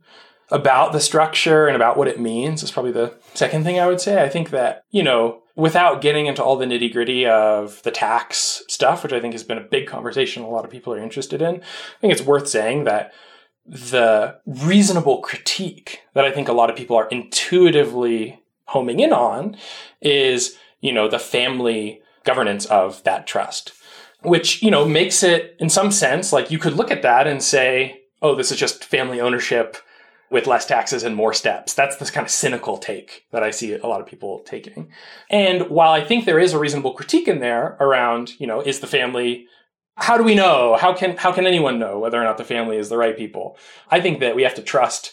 about 0.51 0.93
the 0.93 1.01
structure 1.01 1.67
and 1.67 1.77
about 1.77 1.97
what 1.97 2.09
it 2.09 2.21
means 2.21 2.63
is 2.63 2.71
probably 2.71 2.93
the 2.93 3.15
second 3.35 3.65
thing 3.65 3.79
I 3.79 3.87
would 3.87 4.01
say. 4.01 4.23
I 4.23 4.29
think 4.29 4.51
that, 4.51 4.85
you 4.91 5.03
know, 5.03 5.43
without 5.55 6.01
getting 6.01 6.27
into 6.27 6.43
all 6.43 6.57
the 6.57 6.65
nitty 6.65 6.93
gritty 6.93 7.27
of 7.27 7.83
the 7.83 7.91
tax 7.91 8.63
stuff, 8.69 9.03
which 9.03 9.13
I 9.13 9.21
think 9.21 9.35
has 9.35 9.45
been 9.45 9.59
a 9.59 9.63
big 9.63 9.87
conversation 9.87 10.43
a 10.43 10.49
lot 10.49 10.65
of 10.65 10.71
people 10.71 10.93
are 10.93 10.99
interested 10.99 11.43
in, 11.43 11.57
I 11.57 12.01
think 12.01 12.13
it's 12.13 12.23
worth 12.23 12.49
saying 12.49 12.85
that 12.85 13.13
the 13.67 14.39
reasonable 14.47 15.19
critique 15.21 16.01
that 16.15 16.25
I 16.25 16.33
think 16.33 16.49
a 16.49 16.53
lot 16.53 16.71
of 16.71 16.77
people 16.77 16.97
are 16.97 17.09
intuitively 17.09 18.43
homing 18.65 19.01
in 19.01 19.13
on 19.13 19.57
is, 20.01 20.57
you 20.81 20.93
know, 20.93 21.09
the 21.09 21.19
family 21.19 22.03
governance 22.25 22.67
of 22.67 23.03
that 23.05 23.27
trust, 23.27 23.73
which, 24.23 24.63
you 24.63 24.71
know, 24.71 24.85
makes 24.85 25.23
it 25.23 25.57
in 25.61 25.69
some 25.69 25.93
sense 25.93 26.33
like 26.33 26.51
you 26.51 26.59
could 26.59 26.75
look 26.75 26.91
at 26.91 27.03
that 27.03 27.27
and 27.27 27.43
say, 27.43 28.03
oh, 28.23 28.35
this 28.35 28.51
is 28.51 28.59
just 28.59 28.85
family 28.85 29.21
ownership 29.21 29.77
with 30.31 30.47
less 30.47 30.65
taxes 30.65 31.03
and 31.03 31.17
more 31.17 31.35
steps. 31.35 31.75
That's 31.75 31.97
this 31.97 32.11
kind 32.11 32.25
of 32.25 32.31
cynical 32.31 32.79
take 32.79 33.27
that 33.33 33.43
I 33.43 33.51
see 33.51 33.75
a 33.75 33.87
lot 33.87 34.01
of 34.01 34.07
people 34.07 34.41
taking. 34.41 34.91
And 35.29 35.69
while 35.69 35.93
I 35.93 36.05
think 36.05 36.25
there 36.25 36.39
is 36.39 36.53
a 36.53 36.59
reasonable 36.59 36.95
critique 36.95 37.27
in 37.27 37.41
there 37.41 37.77
around, 37.81 38.39
you 38.39 38.47
know, 38.47 38.61
is 38.61 38.81
the 38.81 38.87
family 38.87 39.47
how 39.97 40.17
do 40.17 40.25
we 40.25 40.35
know? 40.35 40.77
How 40.81 40.95
can 40.95 41.17
how 41.17 41.31
can 41.31 41.47
anyone 41.47 41.79
know 41.79 41.99
whether 41.99 42.21
or 42.21 42.25
not 42.25 42.39
the 42.39 42.45
family 42.45 42.79
is 42.79 42.89
the 42.89 42.97
right 42.97 43.17
people? 43.17 43.59
I 43.91 44.01
think 44.01 44.21
that 44.21 44.35
we 44.35 44.45
have 44.45 44.55
to 44.55 44.63
trust, 44.63 45.13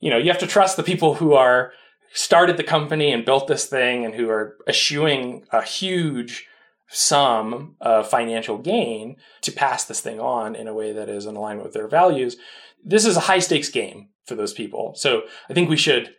you 0.00 0.10
know, 0.10 0.16
you 0.16 0.28
have 0.30 0.38
to 0.40 0.46
trust 0.46 0.76
the 0.76 0.84
people 0.84 1.14
who 1.14 1.34
are 1.34 1.72
started 2.12 2.56
the 2.56 2.62
company 2.62 3.10
and 3.10 3.24
built 3.24 3.48
this 3.48 3.66
thing 3.66 4.04
and 4.04 4.14
who 4.14 4.28
are 4.28 4.56
eschewing 4.68 5.44
a 5.50 5.62
huge 5.62 6.46
sum 6.88 7.74
of 7.80 8.08
financial 8.08 8.58
gain 8.58 9.16
to 9.40 9.50
pass 9.50 9.84
this 9.84 10.00
thing 10.00 10.20
on 10.20 10.54
in 10.54 10.68
a 10.68 10.74
way 10.74 10.92
that 10.92 11.08
is 11.08 11.26
in 11.26 11.34
alignment 11.34 11.64
with 11.64 11.74
their 11.74 11.88
values. 11.88 12.36
This 12.84 13.06
is 13.06 13.16
a 13.16 13.20
high 13.20 13.38
stakes 13.38 13.70
game 13.70 14.08
for 14.26 14.34
those 14.34 14.52
people. 14.52 14.94
So 14.94 15.22
I 15.48 15.54
think 15.54 15.68
we 15.68 15.76
should 15.76 16.14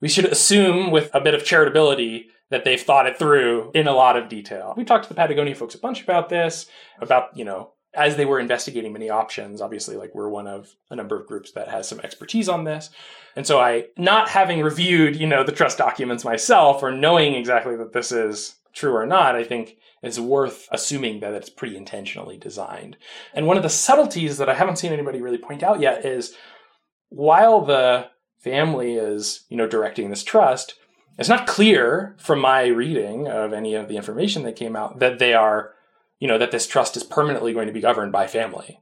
we 0.00 0.08
should 0.08 0.26
assume 0.26 0.90
with 0.90 1.10
a 1.14 1.20
bit 1.20 1.34
of 1.34 1.42
charitability 1.42 2.26
that 2.50 2.64
they've 2.64 2.80
thought 2.80 3.06
it 3.06 3.18
through 3.18 3.70
in 3.74 3.86
a 3.86 3.92
lot 3.92 4.16
of 4.16 4.28
detail. 4.28 4.74
We 4.76 4.84
talked 4.84 5.04
to 5.04 5.08
the 5.08 5.14
Patagonia 5.14 5.54
folks 5.54 5.74
a 5.74 5.78
bunch 5.78 6.02
about 6.02 6.28
this, 6.28 6.66
about, 7.00 7.36
you 7.36 7.44
know, 7.44 7.72
as 7.94 8.16
they 8.16 8.24
were 8.24 8.40
investigating 8.40 8.92
many 8.92 9.10
options, 9.10 9.60
obviously, 9.60 9.96
like 9.96 10.14
we're 10.14 10.28
one 10.28 10.46
of 10.46 10.74
a 10.90 10.96
number 10.96 11.18
of 11.18 11.26
groups 11.26 11.52
that 11.52 11.68
has 11.68 11.88
some 11.88 12.00
expertise 12.00 12.48
on 12.48 12.64
this. 12.64 12.90
And 13.36 13.46
so 13.46 13.60
I, 13.60 13.86
not 13.96 14.28
having 14.28 14.62
reviewed, 14.62 15.16
you 15.16 15.26
know, 15.26 15.42
the 15.42 15.52
trust 15.52 15.78
documents 15.78 16.24
myself 16.24 16.82
or 16.82 16.92
knowing 16.92 17.34
exactly 17.34 17.76
that 17.76 17.92
this 17.92 18.12
is 18.12 18.56
true 18.72 18.94
or 18.94 19.06
not, 19.06 19.34
I 19.34 19.44
think 19.44 19.76
it's 20.02 20.18
worth 20.18 20.68
assuming 20.72 21.20
that 21.20 21.34
it's 21.34 21.50
pretty 21.50 21.76
intentionally 21.76 22.38
designed. 22.38 22.96
And 23.34 23.46
one 23.46 23.56
of 23.56 23.62
the 23.62 23.68
subtleties 23.68 24.38
that 24.38 24.48
I 24.48 24.54
haven't 24.54 24.76
seen 24.76 24.92
anybody 24.92 25.20
really 25.20 25.38
point 25.38 25.62
out 25.62 25.80
yet 25.80 26.04
is 26.04 26.34
while 27.10 27.60
the 27.60 28.08
family 28.38 28.94
is, 28.94 29.44
you 29.48 29.56
know, 29.56 29.68
directing 29.68 30.08
this 30.08 30.24
trust, 30.24 30.74
it's 31.18 31.28
not 31.28 31.46
clear 31.46 32.16
from 32.18 32.40
my 32.40 32.66
reading 32.66 33.28
of 33.28 33.52
any 33.52 33.74
of 33.74 33.88
the 33.88 33.96
information 33.96 34.42
that 34.44 34.56
came 34.56 34.74
out 34.74 35.00
that 35.00 35.18
they 35.18 35.34
are, 35.34 35.74
you 36.18 36.26
know, 36.26 36.38
that 36.38 36.50
this 36.50 36.66
trust 36.66 36.96
is 36.96 37.04
permanently 37.04 37.52
going 37.52 37.66
to 37.66 37.72
be 37.72 37.80
governed 37.80 38.12
by 38.12 38.26
family, 38.26 38.80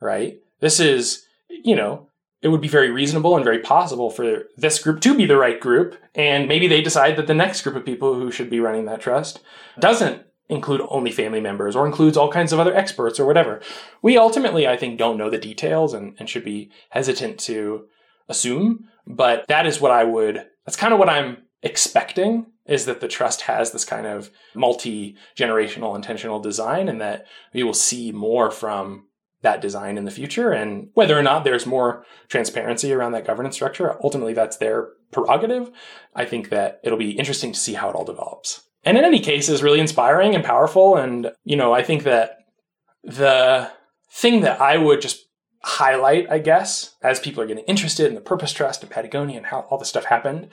right? 0.00 0.40
This 0.60 0.80
is, 0.80 1.26
you 1.48 1.76
know, 1.76 2.08
it 2.42 2.48
would 2.48 2.60
be 2.60 2.68
very 2.68 2.90
reasonable 2.90 3.36
and 3.36 3.44
very 3.44 3.60
possible 3.60 4.10
for 4.10 4.44
this 4.56 4.82
group 4.82 5.00
to 5.02 5.16
be 5.16 5.26
the 5.26 5.36
right 5.36 5.60
group. 5.60 5.96
And 6.14 6.48
maybe 6.48 6.66
they 6.66 6.82
decide 6.82 7.16
that 7.16 7.26
the 7.26 7.34
next 7.34 7.62
group 7.62 7.76
of 7.76 7.84
people 7.84 8.14
who 8.14 8.30
should 8.30 8.50
be 8.50 8.60
running 8.60 8.86
that 8.86 9.00
trust 9.00 9.40
doesn't 9.78 10.22
include 10.48 10.82
only 10.88 11.10
family 11.10 11.40
members 11.40 11.74
or 11.74 11.86
includes 11.86 12.16
all 12.16 12.30
kinds 12.30 12.52
of 12.52 12.60
other 12.60 12.74
experts 12.74 13.18
or 13.18 13.26
whatever. 13.26 13.60
We 14.02 14.16
ultimately, 14.16 14.66
I 14.66 14.76
think, 14.76 14.98
don't 14.98 15.18
know 15.18 15.30
the 15.30 15.38
details 15.38 15.92
and, 15.92 16.14
and 16.18 16.28
should 16.28 16.44
be 16.44 16.70
hesitant 16.90 17.38
to 17.40 17.86
assume. 18.28 18.88
But 19.06 19.46
that 19.48 19.66
is 19.66 19.80
what 19.80 19.92
I 19.92 20.04
would, 20.04 20.46
that's 20.64 20.76
kind 20.76 20.92
of 20.92 20.98
what 20.98 21.08
I'm 21.08 21.38
expecting 21.62 22.46
is 22.66 22.86
that 22.86 23.00
the 23.00 23.08
trust 23.08 23.42
has 23.42 23.70
this 23.70 23.84
kind 23.84 24.06
of 24.06 24.30
multi 24.54 25.16
generational 25.36 25.94
intentional 25.94 26.40
design 26.40 26.88
and 26.88 27.00
that 27.00 27.26
we 27.52 27.62
will 27.62 27.74
see 27.74 28.10
more 28.12 28.50
from 28.50 29.06
that 29.42 29.60
design 29.60 29.96
in 29.96 30.04
the 30.04 30.10
future. 30.10 30.50
And 30.50 30.88
whether 30.94 31.16
or 31.16 31.22
not 31.22 31.44
there's 31.44 31.66
more 31.66 32.04
transparency 32.28 32.92
around 32.92 33.12
that 33.12 33.26
governance 33.26 33.54
structure, 33.54 33.96
ultimately 34.02 34.32
that's 34.32 34.56
their 34.56 34.88
prerogative. 35.12 35.70
I 36.14 36.24
think 36.24 36.48
that 36.48 36.80
it'll 36.82 36.98
be 36.98 37.12
interesting 37.12 37.52
to 37.52 37.58
see 37.58 37.74
how 37.74 37.88
it 37.90 37.94
all 37.94 38.04
develops. 38.04 38.65
And 38.86 38.96
in 38.96 39.04
any 39.04 39.20
case 39.20 39.48
is 39.48 39.62
really 39.62 39.80
inspiring 39.80 40.34
and 40.34 40.44
powerful. 40.44 40.96
And, 40.96 41.32
you 41.44 41.56
know, 41.56 41.74
I 41.74 41.82
think 41.82 42.04
that 42.04 42.38
the 43.04 43.70
thing 44.10 44.40
that 44.40 44.60
I 44.60 44.78
would 44.78 45.02
just 45.02 45.26
highlight, 45.62 46.30
I 46.30 46.38
guess, 46.38 46.94
as 47.02 47.20
people 47.20 47.42
are 47.42 47.46
getting 47.46 47.64
interested 47.64 48.06
in 48.06 48.14
the 48.14 48.20
Purpose 48.20 48.52
Trust 48.52 48.82
and 48.82 48.90
Patagonia 48.90 49.36
and 49.36 49.46
how 49.46 49.60
all 49.68 49.76
this 49.78 49.88
stuff 49.88 50.04
happened, 50.04 50.48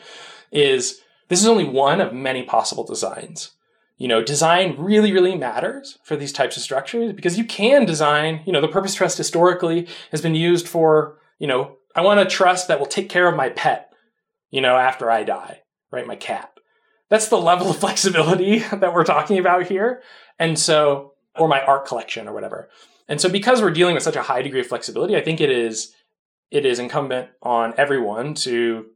is 0.52 1.00
this 1.30 1.40
is 1.40 1.48
only 1.48 1.64
one 1.64 2.02
of 2.02 2.14
many 2.14 2.44
possible 2.44 2.84
designs 2.84 3.52
you 3.98 4.08
know, 4.08 4.24
design 4.24 4.76
really, 4.78 5.12
really 5.12 5.36
matters 5.36 6.00
for 6.04 6.16
these 6.16 6.34
types 6.34 6.58
of 6.58 6.64
structures 6.64 7.14
because 7.14 7.38
you 7.38 7.46
can 7.46 7.86
design, 7.86 8.42
you 8.46 8.52
know, 8.52 8.62
the 8.62 8.68
purpose 8.68 8.96
trust 8.96 9.18
historically 9.18 9.88
has 10.12 10.22
been 10.22 10.36
used 10.36 10.68
for, 10.68 11.20
you 11.40 11.48
know, 11.48 11.78
I 11.96 12.02
want 12.02 12.20
a 12.20 12.26
trust 12.26 12.68
that 12.68 12.80
will 12.80 12.88
take 12.88 13.10
care 13.10 13.28
of 13.28 13.36
my 13.36 13.50
pet, 13.50 13.94
you 14.50 14.62
know, 14.62 14.76
after 14.76 15.12
I 15.12 15.24
die, 15.24 15.62
right? 15.92 16.08
My 16.08 16.16
cat. 16.16 16.53
That's 17.14 17.28
the 17.28 17.38
level 17.38 17.70
of 17.70 17.78
flexibility 17.78 18.57
that 18.72 18.91
we're 18.91 19.03
talking 19.03 19.38
about 19.38 19.68
here. 19.68 20.01
And 20.39 20.57
so, 20.57 21.14
or 21.38 21.47
my 21.47 21.61
art 21.61 21.86
collection 21.86 22.28
or 22.28 22.34
whatever. 22.34 22.70
And 23.07 23.22
so 23.22 23.30
because 23.30 23.61
we're 23.61 23.70
dealing 23.70 23.93
with 23.93 24.01
such 24.01 24.16
a 24.16 24.24
high 24.24 24.41
degree 24.41 24.61
of 24.61 24.66
flexibility, 24.66 25.16
I 25.16 25.22
think 25.22 25.39
it 25.39 25.51
is, 25.51 25.93
it 26.49 26.66
is 26.66 26.80
incumbent 26.80 27.30
on 27.43 27.76
everyone 27.78 28.34
to 28.34 28.88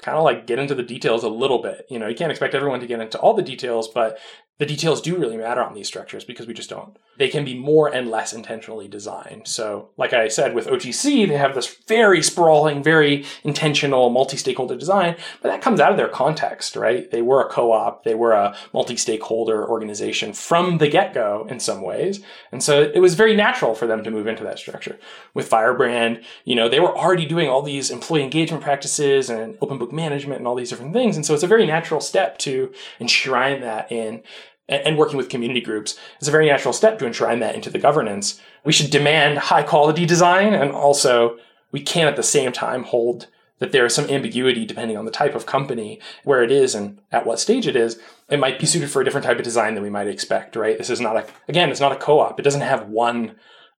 kind 0.00 0.16
of 0.16 0.24
like 0.24 0.46
get 0.46 0.58
into 0.58 0.74
the 0.74 0.82
details 0.82 1.22
a 1.22 1.28
little 1.28 1.60
bit. 1.60 1.84
You 1.90 1.98
know, 1.98 2.08
you 2.08 2.14
can't 2.14 2.30
expect 2.30 2.54
everyone 2.54 2.80
to 2.80 2.86
get 2.86 2.98
into 2.98 3.18
all 3.18 3.34
the 3.34 3.42
details, 3.42 3.88
but 3.88 4.18
the 4.60 4.66
details 4.66 5.00
do 5.00 5.16
really 5.16 5.38
matter 5.38 5.62
on 5.62 5.72
these 5.72 5.88
structures 5.88 6.22
because 6.22 6.46
we 6.46 6.52
just 6.52 6.68
don't. 6.68 6.94
They 7.16 7.28
can 7.28 7.46
be 7.46 7.58
more 7.58 7.88
and 7.88 8.10
less 8.10 8.34
intentionally 8.34 8.88
designed. 8.88 9.48
So, 9.48 9.88
like 9.96 10.12
I 10.12 10.28
said, 10.28 10.54
with 10.54 10.66
OGC, 10.66 11.26
they 11.26 11.36
have 11.38 11.54
this 11.54 11.76
very 11.88 12.22
sprawling, 12.22 12.82
very 12.82 13.24
intentional 13.42 14.10
multi 14.10 14.36
stakeholder 14.36 14.76
design, 14.76 15.16
but 15.40 15.48
that 15.48 15.62
comes 15.62 15.80
out 15.80 15.92
of 15.92 15.96
their 15.96 16.08
context, 16.08 16.76
right? 16.76 17.10
They 17.10 17.22
were 17.22 17.40
a 17.40 17.48
co 17.48 17.72
op, 17.72 18.04
they 18.04 18.14
were 18.14 18.32
a 18.32 18.54
multi 18.74 18.96
stakeholder 18.96 19.66
organization 19.66 20.34
from 20.34 20.76
the 20.76 20.88
get 20.88 21.14
go 21.14 21.46
in 21.48 21.58
some 21.58 21.80
ways. 21.80 22.22
And 22.52 22.62
so 22.62 22.82
it 22.82 23.00
was 23.00 23.14
very 23.14 23.34
natural 23.34 23.74
for 23.74 23.86
them 23.86 24.04
to 24.04 24.10
move 24.10 24.26
into 24.26 24.44
that 24.44 24.58
structure. 24.58 24.98
With 25.32 25.48
Firebrand, 25.48 26.22
you 26.44 26.54
know, 26.54 26.68
they 26.68 26.80
were 26.80 26.94
already 26.94 27.24
doing 27.24 27.48
all 27.48 27.62
these 27.62 27.90
employee 27.90 28.24
engagement 28.24 28.62
practices 28.62 29.30
and 29.30 29.56
open 29.62 29.78
book 29.78 29.90
management 29.90 30.40
and 30.40 30.46
all 30.46 30.54
these 30.54 30.68
different 30.68 30.92
things. 30.92 31.16
And 31.16 31.24
so 31.24 31.32
it's 31.32 31.42
a 31.42 31.46
very 31.46 31.66
natural 31.66 32.02
step 32.02 32.36
to 32.38 32.74
enshrine 32.98 33.62
that 33.62 33.90
in 33.90 34.22
and 34.70 34.96
working 34.96 35.16
with 35.16 35.28
community 35.28 35.60
groups 35.60 35.98
is 36.20 36.28
a 36.28 36.30
very 36.30 36.46
natural 36.46 36.72
step 36.72 36.98
to 36.98 37.06
enshrine 37.06 37.40
that 37.40 37.54
into 37.54 37.70
the 37.70 37.78
governance. 37.78 38.40
We 38.64 38.72
should 38.72 38.90
demand 38.90 39.38
high 39.38 39.62
quality 39.62 40.06
design 40.06 40.54
and 40.54 40.70
also 40.70 41.36
we 41.72 41.80
can 41.80 42.06
at 42.06 42.16
the 42.16 42.22
same 42.22 42.52
time 42.52 42.84
hold 42.84 43.26
that 43.58 43.72
there 43.72 43.84
is 43.84 43.94
some 43.94 44.08
ambiguity 44.08 44.64
depending 44.64 44.96
on 44.96 45.04
the 45.04 45.10
type 45.10 45.34
of 45.34 45.46
company, 45.46 46.00
where 46.24 46.42
it 46.42 46.50
is 46.50 46.74
and 46.74 46.98
at 47.12 47.26
what 47.26 47.38
stage 47.38 47.66
it 47.66 47.76
is. 47.76 48.00
It 48.30 48.40
might 48.40 48.58
be 48.58 48.66
suited 48.66 48.90
for 48.90 49.02
a 49.02 49.04
different 49.04 49.26
type 49.26 49.38
of 49.38 49.44
design 49.44 49.74
than 49.74 49.82
we 49.82 49.90
might 49.90 50.08
expect, 50.08 50.56
right? 50.56 50.78
This 50.78 50.90
is 50.90 51.00
not 51.00 51.16
a, 51.16 51.26
again, 51.46 51.70
it's 51.70 51.80
not 51.80 51.92
a 51.92 51.96
co-op. 51.96 52.40
It 52.40 52.42
doesn't 52.42 52.62
have 52.62 52.88
one 52.88 53.36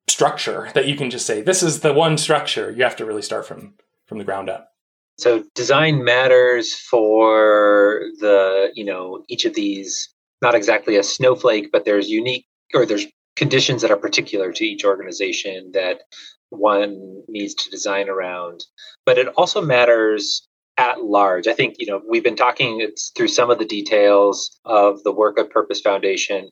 structure 0.08 0.70
that 0.74 0.86
you 0.86 0.94
can 0.94 1.10
just 1.10 1.26
say, 1.26 1.42
this 1.42 1.62
is 1.62 1.80
the 1.80 1.92
one 1.92 2.16
structure. 2.16 2.70
You 2.70 2.84
have 2.84 2.96
to 2.96 3.04
really 3.04 3.22
start 3.22 3.46
from, 3.46 3.74
from 4.06 4.18
the 4.18 4.24
ground 4.24 4.48
up. 4.48 4.68
So 5.18 5.44
design 5.54 6.04
matters 6.04 6.74
for 6.74 8.02
the, 8.20 8.70
you 8.74 8.84
know, 8.84 9.24
each 9.28 9.44
of 9.44 9.54
these 9.54 10.11
not 10.42 10.54
exactly 10.54 10.96
a 10.96 11.02
snowflake, 11.02 11.70
but 11.72 11.84
there's 11.84 12.10
unique 12.10 12.46
or 12.74 12.84
there's 12.84 13.06
conditions 13.36 13.80
that 13.80 13.90
are 13.90 13.96
particular 13.96 14.52
to 14.52 14.64
each 14.64 14.84
organization 14.84 15.70
that 15.72 16.02
one 16.50 17.22
needs 17.28 17.54
to 17.54 17.70
design 17.70 18.08
around. 18.08 18.64
But 19.06 19.16
it 19.16 19.28
also 19.28 19.62
matters 19.62 20.46
at 20.76 21.02
large. 21.04 21.46
I 21.46 21.54
think, 21.54 21.76
you 21.78 21.86
know, 21.86 22.02
we've 22.08 22.24
been 22.24 22.36
talking 22.36 22.86
through 23.16 23.28
some 23.28 23.50
of 23.50 23.58
the 23.58 23.64
details 23.64 24.58
of 24.64 25.02
the 25.04 25.12
work 25.12 25.38
of 25.38 25.48
Purpose 25.50 25.80
Foundation, 25.80 26.50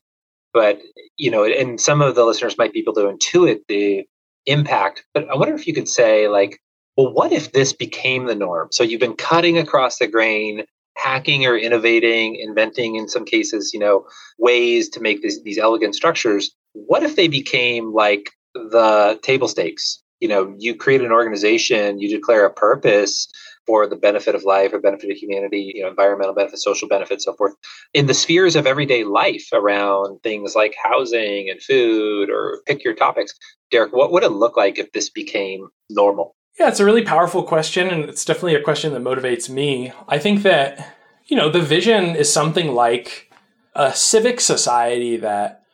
but, 0.54 0.80
you 1.16 1.30
know, 1.30 1.44
and 1.44 1.80
some 1.80 2.00
of 2.00 2.14
the 2.14 2.24
listeners 2.24 2.58
might 2.58 2.72
be 2.72 2.80
able 2.80 2.94
to 2.94 3.02
intuit 3.02 3.60
the 3.68 4.04
impact. 4.46 5.04
But 5.14 5.28
I 5.28 5.36
wonder 5.36 5.54
if 5.54 5.66
you 5.66 5.74
could 5.74 5.88
say, 5.88 6.28
like, 6.28 6.58
well, 6.96 7.12
what 7.12 7.32
if 7.32 7.52
this 7.52 7.72
became 7.72 8.26
the 8.26 8.34
norm? 8.34 8.68
So 8.72 8.82
you've 8.82 9.00
been 9.00 9.16
cutting 9.16 9.58
across 9.58 9.98
the 9.98 10.06
grain 10.06 10.64
hacking 11.00 11.46
or 11.46 11.56
innovating, 11.56 12.36
inventing 12.36 12.96
in 12.96 13.08
some 13.08 13.24
cases, 13.24 13.72
you 13.72 13.80
know, 13.80 14.06
ways 14.38 14.88
to 14.90 15.00
make 15.00 15.22
these, 15.22 15.42
these 15.42 15.58
elegant 15.58 15.94
structures. 15.94 16.50
What 16.72 17.02
if 17.02 17.16
they 17.16 17.28
became 17.28 17.92
like 17.92 18.30
the 18.54 19.18
table 19.22 19.48
stakes? 19.48 20.02
You 20.20 20.28
know, 20.28 20.54
you 20.58 20.74
create 20.74 21.00
an 21.00 21.12
organization, 21.12 21.98
you 21.98 22.08
declare 22.08 22.44
a 22.44 22.52
purpose 22.52 23.28
for 23.66 23.86
the 23.86 23.96
benefit 23.96 24.34
of 24.34 24.44
life 24.44 24.72
or 24.72 24.80
benefit 24.80 25.10
of 25.10 25.16
humanity, 25.16 25.72
you 25.74 25.82
know, 25.82 25.88
environmental 25.88 26.34
benefit, 26.34 26.58
social 26.58 26.88
benefit, 26.88 27.22
so 27.22 27.34
forth, 27.34 27.54
in 27.94 28.06
the 28.06 28.14
spheres 28.14 28.56
of 28.56 28.66
everyday 28.66 29.04
life 29.04 29.48
around 29.52 30.20
things 30.22 30.54
like 30.54 30.74
housing 30.82 31.48
and 31.48 31.62
food 31.62 32.28
or 32.30 32.60
pick 32.66 32.84
your 32.84 32.94
topics. 32.94 33.32
Derek, 33.70 33.92
what 33.92 34.12
would 34.12 34.24
it 34.24 34.32
look 34.32 34.56
like 34.56 34.78
if 34.78 34.92
this 34.92 35.08
became 35.08 35.68
normal? 35.88 36.34
Yeah, 36.58 36.68
it's 36.68 36.80
a 36.80 36.84
really 36.84 37.04
powerful 37.04 37.42
question, 37.42 37.88
and 37.88 38.04
it's 38.08 38.24
definitely 38.24 38.54
a 38.54 38.62
question 38.62 38.92
that 38.92 39.02
motivates 39.02 39.48
me. 39.48 39.92
I 40.08 40.18
think 40.18 40.42
that, 40.42 40.96
you 41.26 41.36
know, 41.36 41.50
the 41.50 41.62
vision 41.62 42.16
is 42.16 42.32
something 42.32 42.74
like 42.74 43.32
a 43.74 43.94
civic 43.94 44.40
society 44.40 45.16
that 45.16 45.64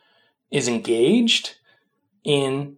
is 0.49 0.67
engaged 0.67 1.55
in 2.23 2.77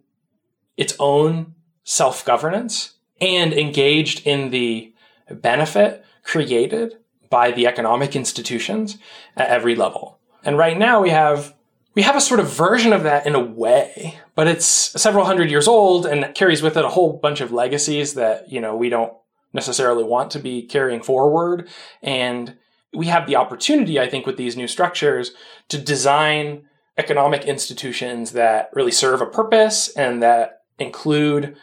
its 0.76 0.94
own 0.98 1.54
self 1.84 2.24
governance 2.24 2.94
and 3.20 3.52
engaged 3.52 4.26
in 4.26 4.50
the 4.50 4.92
benefit 5.30 6.04
created 6.22 6.94
by 7.28 7.52
the 7.52 7.66
economic 7.66 8.16
institutions 8.16 8.98
at 9.36 9.48
every 9.48 9.74
level. 9.76 10.18
And 10.42 10.58
right 10.58 10.76
now 10.76 11.00
we 11.00 11.10
have 11.10 11.54
we 11.94 12.02
have 12.02 12.16
a 12.16 12.20
sort 12.20 12.40
of 12.40 12.52
version 12.52 12.92
of 12.92 13.02
that 13.02 13.26
in 13.26 13.34
a 13.34 13.40
way, 13.40 14.18
but 14.34 14.46
it's 14.46 14.66
several 14.66 15.24
hundred 15.24 15.50
years 15.50 15.66
old 15.66 16.06
and 16.06 16.34
carries 16.34 16.62
with 16.62 16.76
it 16.76 16.84
a 16.84 16.90
whole 16.90 17.12
bunch 17.12 17.40
of 17.40 17.52
legacies 17.52 18.14
that, 18.14 18.50
you 18.50 18.60
know, 18.60 18.76
we 18.76 18.88
don't 18.88 19.12
necessarily 19.52 20.04
want 20.04 20.30
to 20.30 20.38
be 20.38 20.62
carrying 20.62 21.02
forward. 21.02 21.68
And 22.02 22.56
we 22.92 23.06
have 23.06 23.26
the 23.26 23.36
opportunity, 23.36 23.98
I 23.98 24.08
think, 24.08 24.26
with 24.26 24.36
these 24.36 24.56
new 24.56 24.68
structures 24.68 25.32
to 25.68 25.78
design 25.78 26.64
economic 26.96 27.44
institutions 27.44 28.32
that 28.32 28.70
really 28.72 28.92
serve 28.92 29.20
a 29.20 29.26
purpose 29.26 29.88
and 29.96 30.22
that 30.22 30.62
include 30.78 31.56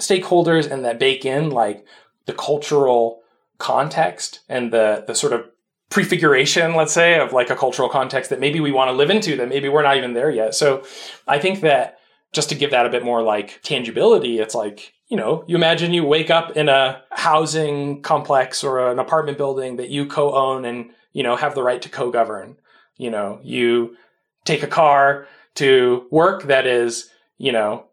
stakeholders 0.00 0.70
and 0.70 0.84
that 0.84 0.98
bake 0.98 1.24
in 1.24 1.50
like 1.50 1.84
the 2.26 2.32
cultural 2.32 3.20
context 3.58 4.40
and 4.48 4.72
the 4.72 5.04
the 5.06 5.14
sort 5.14 5.32
of 5.32 5.46
prefiguration, 5.94 6.74
let's 6.74 6.92
say, 6.92 7.18
of 7.18 7.32
like 7.32 7.48
a 7.48 7.56
cultural 7.56 7.88
context 7.88 8.28
that 8.30 8.40
maybe 8.40 8.60
we 8.60 8.72
want 8.72 8.88
to 8.88 8.92
live 8.92 9.10
into 9.10 9.36
that 9.36 9.48
maybe 9.48 9.68
we're 9.68 9.82
not 9.82 9.96
even 9.96 10.12
there 10.12 10.30
yet. 10.30 10.54
So 10.54 10.84
I 11.26 11.38
think 11.38 11.60
that 11.60 11.98
just 12.32 12.48
to 12.48 12.54
give 12.54 12.72
that 12.72 12.84
a 12.84 12.90
bit 12.90 13.04
more 13.04 13.22
like 13.22 13.62
tangibility, 13.62 14.40
it's 14.40 14.54
like 14.54 14.94
you 15.08 15.16
know, 15.16 15.44
you 15.46 15.54
imagine 15.54 15.92
you 15.92 16.04
wake 16.04 16.30
up 16.30 16.56
in 16.56 16.68
a 16.68 17.02
housing 17.10 18.02
complex 18.02 18.64
or 18.64 18.90
an 18.90 18.98
apartment 18.98 19.38
building 19.38 19.76
that 19.76 19.90
you 19.90 20.06
co-own 20.06 20.64
and, 20.64 20.90
you 21.12 21.22
know, 21.22 21.36
have 21.36 21.54
the 21.54 21.62
right 21.62 21.82
to 21.82 21.88
co-govern. 21.88 22.56
You 22.96 23.10
know, 23.10 23.38
you 23.42 23.96
take 24.44 24.62
a 24.62 24.68
car 24.68 25.28
to 25.56 26.06
work 26.10 26.44
that 26.44 26.66
is, 26.66 27.10
you 27.38 27.52
know, 27.52 27.84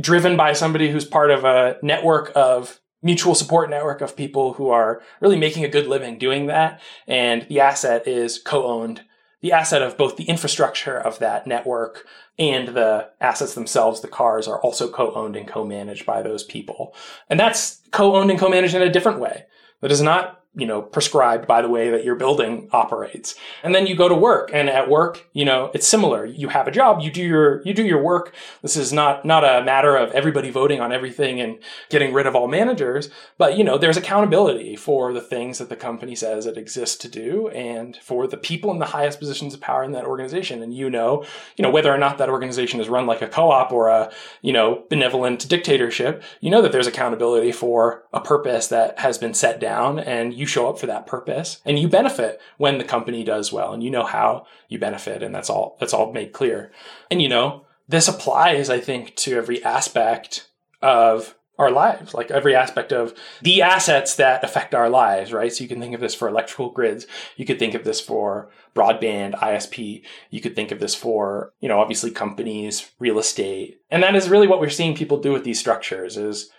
driven 0.00 0.36
by 0.36 0.52
somebody 0.52 0.90
who's 0.90 1.04
part 1.04 1.30
of 1.30 1.44
a 1.44 1.76
network 1.82 2.32
of 2.34 2.80
mutual 3.02 3.34
support 3.34 3.70
network 3.70 4.00
of 4.00 4.16
people 4.16 4.54
who 4.54 4.68
are 4.68 5.02
really 5.20 5.38
making 5.38 5.64
a 5.64 5.68
good 5.68 5.86
living 5.86 6.18
doing 6.18 6.46
that. 6.46 6.80
And 7.06 7.46
the 7.48 7.60
asset 7.60 8.06
is 8.06 8.38
co-owned. 8.38 9.02
The 9.40 9.52
asset 9.52 9.80
of 9.80 9.96
both 9.96 10.16
the 10.16 10.24
infrastructure 10.24 10.98
of 10.98 11.18
that 11.20 11.46
network 11.46 12.06
and 12.38 12.68
the 12.68 13.08
assets 13.20 13.54
themselves, 13.54 14.00
the 14.00 14.08
cars, 14.08 14.46
are 14.46 14.60
also 14.60 14.90
co-owned 14.90 15.34
and 15.34 15.48
co-managed 15.48 16.04
by 16.04 16.20
those 16.20 16.44
people. 16.44 16.94
And 17.30 17.40
that's 17.40 17.80
co-owned 17.90 18.30
and 18.30 18.38
co-managed 18.38 18.74
in 18.74 18.82
a 18.82 18.92
different 18.92 19.18
way. 19.18 19.46
That 19.80 19.90
is 19.90 20.02
not 20.02 20.39
you 20.54 20.66
know, 20.66 20.82
prescribed 20.82 21.46
by 21.46 21.62
the 21.62 21.68
way 21.68 21.90
that 21.90 22.04
your 22.04 22.16
building 22.16 22.68
operates. 22.72 23.36
And 23.62 23.72
then 23.72 23.86
you 23.86 23.94
go 23.94 24.08
to 24.08 24.16
work 24.16 24.50
and 24.52 24.68
at 24.68 24.90
work, 24.90 25.28
you 25.32 25.44
know, 25.44 25.70
it's 25.74 25.86
similar. 25.86 26.24
You 26.24 26.48
have 26.48 26.66
a 26.66 26.72
job, 26.72 27.00
you 27.00 27.10
do 27.12 27.22
your, 27.22 27.62
you 27.62 27.72
do 27.72 27.84
your 27.84 28.02
work. 28.02 28.34
This 28.60 28.76
is 28.76 28.92
not, 28.92 29.24
not 29.24 29.44
a 29.44 29.64
matter 29.64 29.96
of 29.96 30.10
everybody 30.10 30.50
voting 30.50 30.80
on 30.80 30.92
everything 30.92 31.40
and 31.40 31.60
getting 31.88 32.12
rid 32.12 32.26
of 32.26 32.34
all 32.34 32.48
managers, 32.48 33.10
but 33.38 33.56
you 33.56 33.62
know, 33.62 33.78
there's 33.78 33.96
accountability 33.96 34.74
for 34.74 35.12
the 35.12 35.20
things 35.20 35.58
that 35.58 35.68
the 35.68 35.76
company 35.76 36.16
says 36.16 36.46
it 36.46 36.58
exists 36.58 36.96
to 36.96 37.08
do 37.08 37.46
and 37.50 37.96
for 37.98 38.26
the 38.26 38.36
people 38.36 38.72
in 38.72 38.80
the 38.80 38.86
highest 38.86 39.20
positions 39.20 39.54
of 39.54 39.60
power 39.60 39.84
in 39.84 39.92
that 39.92 40.04
organization. 40.04 40.64
And 40.64 40.74
you 40.74 40.90
know, 40.90 41.24
you 41.56 41.62
know, 41.62 41.70
whether 41.70 41.94
or 41.94 41.98
not 41.98 42.18
that 42.18 42.28
organization 42.28 42.80
is 42.80 42.88
run 42.88 43.06
like 43.06 43.22
a 43.22 43.28
co-op 43.28 43.70
or 43.70 43.88
a, 43.88 44.10
you 44.42 44.52
know, 44.52 44.82
benevolent 44.90 45.48
dictatorship, 45.48 46.24
you 46.40 46.50
know 46.50 46.60
that 46.60 46.72
there's 46.72 46.88
accountability 46.88 47.52
for 47.52 48.02
a 48.12 48.20
purpose 48.20 48.66
that 48.66 48.98
has 48.98 49.16
been 49.16 49.32
set 49.32 49.60
down 49.60 50.00
and 50.00 50.39
you 50.40 50.46
show 50.46 50.68
up 50.68 50.78
for 50.78 50.86
that 50.86 51.06
purpose 51.06 51.60
and 51.66 51.78
you 51.78 51.86
benefit 51.86 52.40
when 52.56 52.78
the 52.78 52.84
company 52.84 53.22
does 53.22 53.52
well 53.52 53.72
and 53.74 53.82
you 53.82 53.90
know 53.90 54.04
how 54.04 54.46
you 54.68 54.78
benefit 54.78 55.22
and 55.22 55.34
that's 55.34 55.50
all 55.50 55.76
that's 55.78 55.92
all 55.92 56.12
made 56.12 56.32
clear. 56.32 56.72
And 57.10 57.20
you 57.20 57.28
know 57.28 57.66
this 57.86 58.08
applies 58.08 58.70
i 58.70 58.78
think 58.78 59.16
to 59.16 59.36
every 59.36 59.62
aspect 59.64 60.48
of 60.80 61.34
our 61.58 61.70
lives 61.70 62.14
like 62.14 62.30
every 62.30 62.54
aspect 62.54 62.90
of 62.90 63.12
the 63.42 63.60
assets 63.60 64.14
that 64.14 64.42
affect 64.42 64.74
our 64.74 64.88
lives 64.88 65.30
right? 65.30 65.52
So 65.52 65.62
you 65.62 65.68
can 65.68 65.80
think 65.80 65.94
of 65.94 66.00
this 66.00 66.14
for 66.14 66.26
electrical 66.26 66.70
grids. 66.70 67.06
You 67.36 67.44
could 67.44 67.58
think 67.58 67.74
of 67.74 67.84
this 67.84 68.00
for 68.00 68.48
broadband 68.74 69.34
isp 69.34 70.02
you 70.30 70.40
could 70.40 70.54
think 70.56 70.70
of 70.70 70.78
this 70.80 70.94
for 70.94 71.52
you 71.60 71.68
know 71.68 71.80
obviously 71.80 72.10
companies 72.10 72.90
real 72.98 73.18
estate. 73.18 73.82
And 73.90 74.02
that 74.02 74.16
is 74.16 74.30
really 74.30 74.46
what 74.46 74.60
we're 74.60 74.70
seeing 74.70 74.96
people 74.96 75.18
do 75.20 75.32
with 75.32 75.44
these 75.44 75.60
structures 75.60 76.16
is 76.16 76.50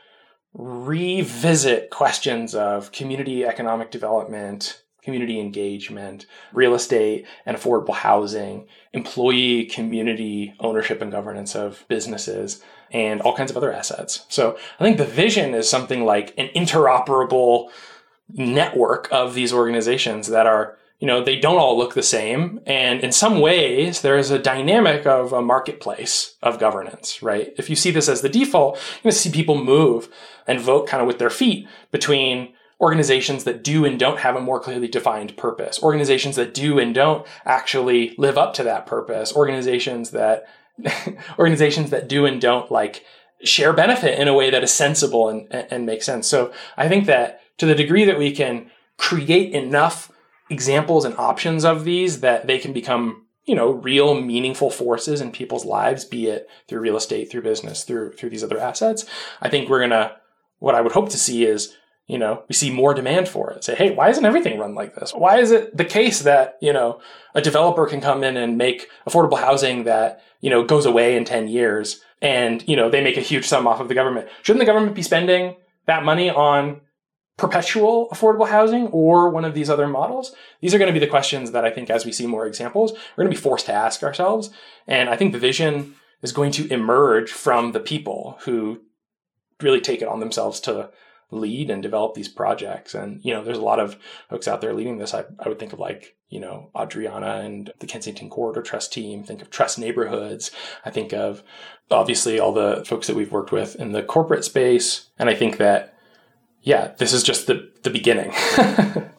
revisit 0.54 1.90
questions 1.90 2.54
of 2.54 2.92
community 2.92 3.46
economic 3.46 3.92
development, 3.92 4.82
community 5.02 5.40
engagement, 5.40 6.26
real 6.54 6.74
estate 6.74 7.26
and 7.46 7.58
affordable 7.58 7.94
housing, 7.94 8.68
employee 8.94 9.66
community 9.66 10.54
ownership 10.60 11.02
and 11.02 11.12
governance 11.12 11.56
of 11.56 11.86
businesses, 11.88 12.62
and 12.92 13.22
all 13.22 13.36
kinds 13.36 13.50
of 13.50 13.58
other 13.58 13.72
assets. 13.72 14.26
So 14.30 14.58
I 14.80 14.84
think 14.84 14.98
the 14.98 15.06
vision 15.06 15.54
is 15.54 15.70
something 15.70 16.04
like 16.04 16.34
an 16.38 16.50
interoperable 16.56 17.70
network 18.30 19.08
of 19.12 19.34
these 19.34 19.54
organizations 19.54 20.28
that 20.28 20.46
are 20.46 20.78
you 21.02 21.08
know, 21.08 21.24
they 21.24 21.36
don't 21.36 21.58
all 21.58 21.78
look 21.78 21.96
the 21.96 22.04
same. 22.04 22.62
And 22.68 23.02
in 23.02 23.12
some 23.12 23.42
ways, 23.42 24.02
there 24.02 24.20
is 24.20 24.30
a 24.30 24.38
dynamic 24.38 25.08
of 25.08 25.34
a 25.34 25.42
marketplace 25.42 26.36
of 26.44 26.60
governance, 26.60 27.24
right? 27.24 27.54
If 27.58 27.72
you 27.72 27.76
see 27.76 27.90
this 27.90 28.08
as 28.08 28.22
the 28.22 28.30
default, 28.30 28.76
you're 28.76 29.04
going 29.04 29.12
to 29.12 29.18
see 29.18 29.32
people 29.32 29.62
move 29.62 30.10
and 30.46 30.62
vote 30.62 30.88
kind 30.88 31.02
of 31.02 31.08
with 31.08 31.18
their 31.18 31.32
feet 31.32 31.68
between 31.90 32.54
organizations 32.80 33.46
that 33.46 33.64
do 33.64 33.84
and 33.84 34.00
don't 34.00 34.20
have 34.20 34.36
a 34.36 34.42
more 34.42 34.60
clearly 34.60 34.88
defined 34.88 35.36
purpose, 35.38 35.82
organizations 35.82 36.36
that 36.36 36.54
do 36.54 36.78
and 36.78 36.94
don't 36.94 37.26
actually 37.46 38.14
live 38.20 38.38
up 38.38 38.54
to 38.54 38.64
that 38.64 38.86
purpose, 38.86 39.36
organizations 39.36 40.12
that, 40.12 40.48
organizations 41.40 41.90
that 41.90 42.08
do 42.08 42.28
and 42.28 42.40
don't 42.40 42.72
like 42.72 43.04
share 43.44 43.74
benefit 43.74 44.20
in 44.20 44.28
a 44.28 44.36
way 44.36 44.52
that 44.52 44.64
is 44.64 44.72
sensible 44.72 45.30
and, 45.30 45.52
and 45.52 45.88
makes 45.88 46.06
sense. 46.06 46.28
So 46.28 46.54
I 46.78 46.88
think 46.88 47.08
that 47.08 47.42
to 47.58 47.66
the 47.66 47.74
degree 47.74 48.06
that 48.06 48.20
we 48.20 48.32
can 48.32 48.70
create 48.98 49.54
enough 49.54 50.11
examples 50.52 51.06
and 51.06 51.18
options 51.18 51.64
of 51.64 51.86
these 51.86 52.20
that 52.20 52.46
they 52.46 52.60
can 52.60 52.74
become 52.74 53.26
you 53.46 53.56
know 53.56 53.72
real 53.72 54.20
meaningful 54.20 54.70
forces 54.70 55.22
in 55.22 55.32
people's 55.32 55.66
lives 55.66 56.06
be 56.06 56.28
it 56.28 56.48
through 56.68 56.80
real 56.80 56.98
estate 56.98 57.32
through 57.32 57.42
business 57.42 57.84
through 57.84 58.12
through 58.14 58.30
these 58.30 58.44
other 58.44 58.60
assets. 58.60 59.06
I 59.42 59.50
think 59.50 59.70
we're 59.70 59.80
gonna 59.80 60.18
what 60.60 60.76
i 60.76 60.82
would 60.82 60.92
hope 60.92 61.10
to 61.10 61.18
see 61.18 61.46
is 61.46 61.76
you 62.06 62.18
know 62.18 62.44
we 62.50 62.54
see 62.54 62.70
more 62.70 62.94
demand 62.94 63.30
for 63.30 63.52
it. 63.52 63.64
Say 63.64 63.76
hey 63.76 63.92
why 63.96 64.10
isn't 64.10 64.26
everything 64.26 64.60
run 64.60 64.76
like 64.76 64.94
this? 64.94 65.12
Why 65.12 65.40
is 65.40 65.52
it 65.52 65.76
the 65.76 65.86
case 65.86 66.22
that 66.22 66.58
you 66.62 66.74
know 66.74 67.00
a 67.34 67.42
developer 67.42 67.88
can 67.88 68.02
come 68.02 68.24
in 68.24 68.38
and 68.38 68.58
make 68.58 68.90
affordable 69.08 69.40
housing 69.40 69.86
that 69.86 70.22
you 70.42 70.50
know 70.50 70.64
goes 70.64 70.86
away 70.86 71.16
in 71.16 71.24
10 71.24 71.48
years 71.48 72.02
and 72.22 72.68
you 72.68 72.76
know 72.76 72.90
they 72.90 73.02
make 73.02 73.18
a 73.18 73.22
huge 73.22 73.48
sum 73.48 73.68
off 73.68 73.80
of 73.80 73.88
the 73.88 73.96
government? 73.96 74.28
Shouldn't 74.44 74.60
the 74.60 74.72
government 74.72 74.96
be 74.96 75.02
spending 75.02 75.56
that 75.86 76.04
money 76.04 76.30
on 76.30 76.82
perpetual 77.42 78.08
affordable 78.14 78.48
housing 78.48 78.88
or 78.88 79.30
one 79.30 79.44
of 79.44 79.56
these 79.56 79.70
other 79.70 79.88
models? 79.88 80.34
These 80.62 80.74
are 80.74 80.78
going 80.78 80.94
to 80.94 80.98
be 80.98 81.04
the 81.04 81.12
questions 81.12 81.52
that 81.52 81.66
I 81.66 81.72
think 81.72 81.90
as 81.90 82.06
we 82.06 82.12
see 82.12 82.28
more 82.28 82.46
examples, 82.46 82.94
we're 82.94 83.24
going 83.24 83.34
to 83.34 83.38
be 83.38 83.42
forced 83.42 83.66
to 83.66 83.74
ask 83.74 84.04
ourselves. 84.04 84.52
And 84.88 85.10
I 85.10 85.18
think 85.18 85.34
the 85.34 85.40
vision 85.40 85.96
is 86.22 86.32
going 86.32 86.52
to 86.52 86.72
emerge 86.72 87.32
from 87.32 87.72
the 87.72 87.80
people 87.80 88.38
who 88.42 88.82
really 89.60 89.82
take 89.82 90.04
it 90.04 90.08
on 90.08 90.20
themselves 90.20 90.60
to 90.62 90.92
lead 91.32 91.72
and 91.72 91.82
develop 91.82 92.14
these 92.14 92.28
projects. 92.28 92.94
And, 92.94 93.24
you 93.24 93.34
know, 93.34 93.44
there's 93.44 93.58
a 93.58 93.64
lot 93.64 93.80
of 93.80 93.98
folks 94.30 94.48
out 94.48 94.62
there 94.62 94.74
leading 94.74 94.98
this. 94.98 95.14
I, 95.14 95.24
I 95.40 95.50
would 95.50 95.58
think 95.58 95.74
of 95.74 95.80
like, 95.80 96.16
you 96.30 96.40
know, 96.40 96.70
Adriana 96.80 97.38
and 97.38 97.74
the 97.80 97.88
Kensington 97.88 98.30
Corridor 98.30 98.62
Trust 98.62 98.94
team, 98.94 99.24
think 99.24 99.42
of 99.42 99.50
Trust 99.50 99.80
Neighborhoods. 99.80 100.52
I 100.86 100.92
think 100.92 101.12
of 101.12 101.42
obviously 101.90 102.40
all 102.40 102.54
the 102.54 102.84
folks 102.86 103.08
that 103.08 103.16
we've 103.16 103.32
worked 103.32 103.52
with 103.52 103.76
in 103.78 103.94
the 103.94 104.04
corporate 104.04 104.44
space. 104.44 105.10
And 105.18 105.30
I 105.30 105.34
think 105.34 105.58
that 105.58 105.91
yeah, 106.62 106.92
this 106.98 107.14
is 107.14 107.24
just 107.24 107.48
the 107.48 107.72
the 107.84 107.90
beginning. 107.90 108.32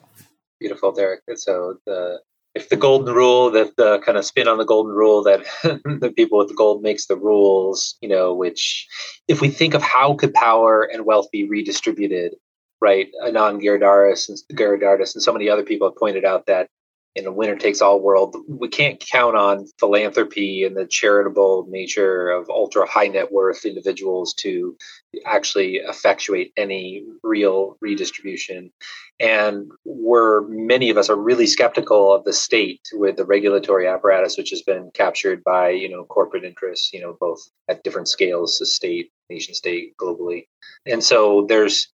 Beautiful, 0.59 0.91
Derek. 0.91 1.21
So 1.35 1.77
the 1.85 2.19
if 2.55 2.69
the 2.69 2.75
golden 2.75 3.13
rule, 3.13 3.49
that 3.51 3.67
uh, 3.67 3.71
the 3.77 3.99
kind 3.99 4.17
of 4.17 4.25
spin 4.25 4.47
on 4.47 4.57
the 4.57 4.65
golden 4.65 4.93
rule 4.93 5.23
that 5.23 5.43
the 5.63 6.13
people 6.15 6.37
with 6.37 6.49
the 6.49 6.53
gold 6.53 6.83
makes 6.83 7.07
the 7.07 7.17
rules, 7.17 7.95
you 8.01 8.07
know, 8.07 8.33
which 8.33 8.87
if 9.27 9.41
we 9.41 9.49
think 9.49 9.73
of 9.73 9.81
how 9.81 10.13
could 10.13 10.33
power 10.33 10.83
and 10.83 11.05
wealth 11.05 11.27
be 11.31 11.47
redistributed, 11.47 12.35
right? 12.79 13.09
Anand 13.23 13.61
Giridharadas 13.61 14.29
and 14.29 14.37
Giridharadas 14.57 15.15
and 15.15 15.23
so 15.23 15.33
many 15.33 15.49
other 15.49 15.63
people 15.63 15.89
have 15.89 15.97
pointed 15.97 16.25
out 16.25 16.45
that 16.45 16.69
in 17.15 17.27
a 17.27 17.31
winner 17.31 17.55
takes 17.55 17.81
all 17.81 17.99
world, 17.99 18.35
we 18.47 18.67
can't 18.67 18.99
count 18.99 19.35
on 19.35 19.67
philanthropy 19.79 20.63
and 20.63 20.75
the 20.75 20.87
charitable 20.87 21.67
nature 21.69 22.29
of 22.29 22.49
ultra 22.49 22.87
high 22.87 23.07
net 23.07 23.31
worth 23.31 23.65
individuals 23.65 24.33
to 24.33 24.75
actually 25.25 25.75
effectuate 25.75 26.51
any 26.57 27.03
real 27.21 27.77
redistribution. 27.81 28.71
And 29.19 29.71
we're 29.85 30.41
many 30.47 30.89
of 30.89 30.97
us 30.97 31.09
are 31.09 31.15
really 31.15 31.45
skeptical 31.45 32.11
of 32.11 32.23
the 32.23 32.33
state 32.33 32.81
with 32.93 33.17
the 33.17 33.25
regulatory 33.25 33.87
apparatus, 33.87 34.37
which 34.37 34.49
has 34.49 34.63
been 34.63 34.89
captured 34.95 35.43
by 35.43 35.69
you 35.69 35.89
know 35.89 36.05
corporate 36.05 36.43
interests, 36.43 36.91
you 36.93 36.99
know 36.99 37.15
both 37.19 37.39
at 37.69 37.83
different 37.83 38.07
scales, 38.07 38.57
the 38.57 38.65
state, 38.65 39.11
nation 39.29 39.53
state, 39.53 39.95
globally. 39.97 40.47
And 40.87 41.03
so 41.03 41.45
there's 41.47 41.89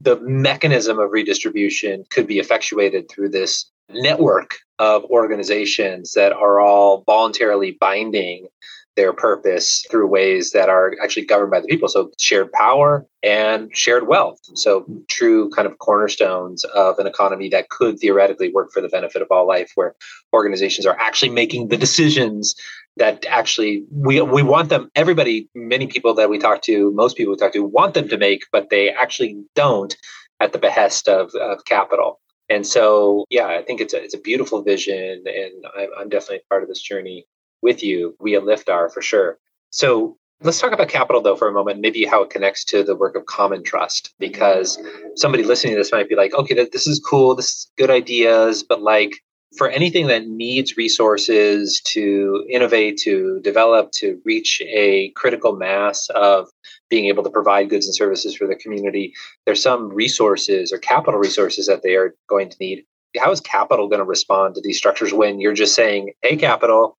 the 0.00 0.20
mechanism 0.20 0.98
of 0.98 1.12
redistribution 1.12 2.04
could 2.10 2.26
be 2.26 2.38
effectuated 2.38 3.08
through 3.08 3.30
this 3.30 3.70
network 3.90 4.56
of 4.78 5.04
organizations 5.04 6.12
that 6.12 6.32
are 6.32 6.60
all 6.60 7.04
voluntarily 7.06 7.76
binding 7.80 8.48
their 8.96 9.12
purpose 9.12 9.84
through 9.90 10.06
ways 10.06 10.52
that 10.52 10.68
are 10.68 10.94
actually 11.02 11.24
governed 11.26 11.50
by 11.50 11.60
the 11.60 11.66
people. 11.66 11.88
So 11.88 12.12
shared 12.18 12.52
power 12.52 13.06
and 13.22 13.76
shared 13.76 14.06
wealth. 14.06 14.38
So 14.54 14.84
true 15.08 15.50
kind 15.50 15.66
of 15.66 15.78
cornerstones 15.78 16.64
of 16.64 16.98
an 16.98 17.06
economy 17.06 17.48
that 17.48 17.70
could 17.70 17.98
theoretically 17.98 18.52
work 18.52 18.70
for 18.72 18.80
the 18.80 18.88
benefit 18.88 19.22
of 19.22 19.28
all 19.30 19.46
life, 19.46 19.72
where 19.74 19.94
organizations 20.32 20.86
are 20.86 20.96
actually 20.98 21.30
making 21.30 21.68
the 21.68 21.76
decisions 21.76 22.54
that 22.96 23.24
actually 23.26 23.84
we 23.90 24.20
we 24.20 24.42
want 24.42 24.68
them 24.68 24.88
everybody 24.94 25.48
many 25.54 25.86
people 25.86 26.14
that 26.14 26.30
we 26.30 26.38
talk 26.38 26.62
to 26.62 26.92
most 26.92 27.16
people 27.16 27.32
we 27.32 27.36
talk 27.36 27.52
to 27.52 27.64
want 27.64 27.94
them 27.94 28.08
to 28.08 28.16
make 28.16 28.44
but 28.52 28.70
they 28.70 28.88
actually 28.90 29.42
don't 29.56 29.96
at 30.38 30.52
the 30.52 30.58
behest 30.58 31.08
of, 31.08 31.34
of 31.34 31.64
capital 31.64 32.20
and 32.48 32.66
so, 32.66 33.24
yeah, 33.30 33.46
I 33.46 33.62
think 33.62 33.80
it's 33.80 33.94
a, 33.94 34.02
it's 34.02 34.14
a 34.14 34.20
beautiful 34.20 34.62
vision, 34.62 35.24
and 35.26 35.64
I'm, 35.76 35.88
I'm 35.98 36.08
definitely 36.08 36.42
part 36.48 36.62
of 36.62 36.68
this 36.68 36.80
journey 36.80 37.26
with 37.62 37.82
you. 37.82 38.14
We 38.20 38.36
at 38.36 38.44
Lift 38.44 38.66
Liftar 38.66 38.92
for 38.92 39.02
sure. 39.02 39.38
So 39.70 40.16
let's 40.42 40.60
talk 40.60 40.72
about 40.72 40.88
capital 40.88 41.22
though 41.22 41.36
for 41.36 41.48
a 41.48 41.52
moment, 41.52 41.80
maybe 41.80 42.04
how 42.04 42.22
it 42.22 42.30
connects 42.30 42.64
to 42.66 42.82
the 42.82 42.94
work 42.94 43.16
of 43.16 43.26
common 43.26 43.62
trust, 43.64 44.14
because 44.18 44.78
somebody 45.16 45.42
listening 45.42 45.74
to 45.74 45.80
this 45.80 45.92
might 45.92 46.08
be 46.08 46.16
like, 46.16 46.34
okay, 46.34 46.54
this 46.54 46.86
is 46.86 47.00
cool, 47.00 47.34
this 47.34 47.46
is 47.46 47.72
good 47.78 47.90
ideas, 47.90 48.62
but 48.62 48.82
like 48.82 49.16
for 49.56 49.68
anything 49.68 50.08
that 50.08 50.26
needs 50.26 50.76
resources 50.76 51.80
to 51.84 52.44
innovate, 52.50 52.98
to 52.98 53.40
develop, 53.40 53.92
to 53.92 54.20
reach 54.24 54.60
a 54.66 55.10
critical 55.10 55.56
mass 55.56 56.08
of 56.10 56.48
being 56.94 57.06
able 57.06 57.24
to 57.24 57.30
provide 57.30 57.68
goods 57.68 57.86
and 57.86 57.94
services 57.96 58.36
for 58.36 58.46
the 58.46 58.54
community, 58.54 59.12
there's 59.46 59.60
some 59.60 59.88
resources 59.88 60.72
or 60.72 60.78
capital 60.78 61.18
resources 61.18 61.66
that 61.66 61.82
they 61.82 61.96
are 61.96 62.14
going 62.28 62.48
to 62.48 62.56
need. 62.60 62.84
How 63.18 63.32
is 63.32 63.40
capital 63.40 63.88
going 63.88 63.98
to 63.98 64.04
respond 64.04 64.54
to 64.54 64.60
these 64.60 64.78
structures 64.78 65.12
when 65.12 65.40
you're 65.40 65.54
just 65.54 65.74
saying, 65.74 66.12
hey, 66.22 66.36
capital, 66.36 66.96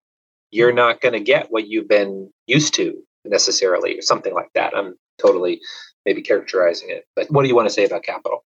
you're 0.52 0.74
not 0.74 1.00
going 1.00 1.14
to 1.14 1.22
get 1.22 1.48
what 1.50 1.70
you've 1.70 1.88
been 1.88 2.30
used 2.46 2.74
to 2.74 2.94
necessarily, 3.24 3.98
or 3.98 4.02
something 4.02 4.34
like 4.34 4.50
that? 4.54 4.76
I'm 4.76 4.96
totally 5.18 5.62
maybe 6.06 6.22
characterizing 6.22 6.90
it. 6.90 7.06
But 7.16 7.32
what 7.32 7.44
do 7.44 7.48
you 7.48 7.56
want 7.56 7.70
to 7.70 7.74
say 7.74 7.86
about 7.86 8.04
capital? 8.04 8.44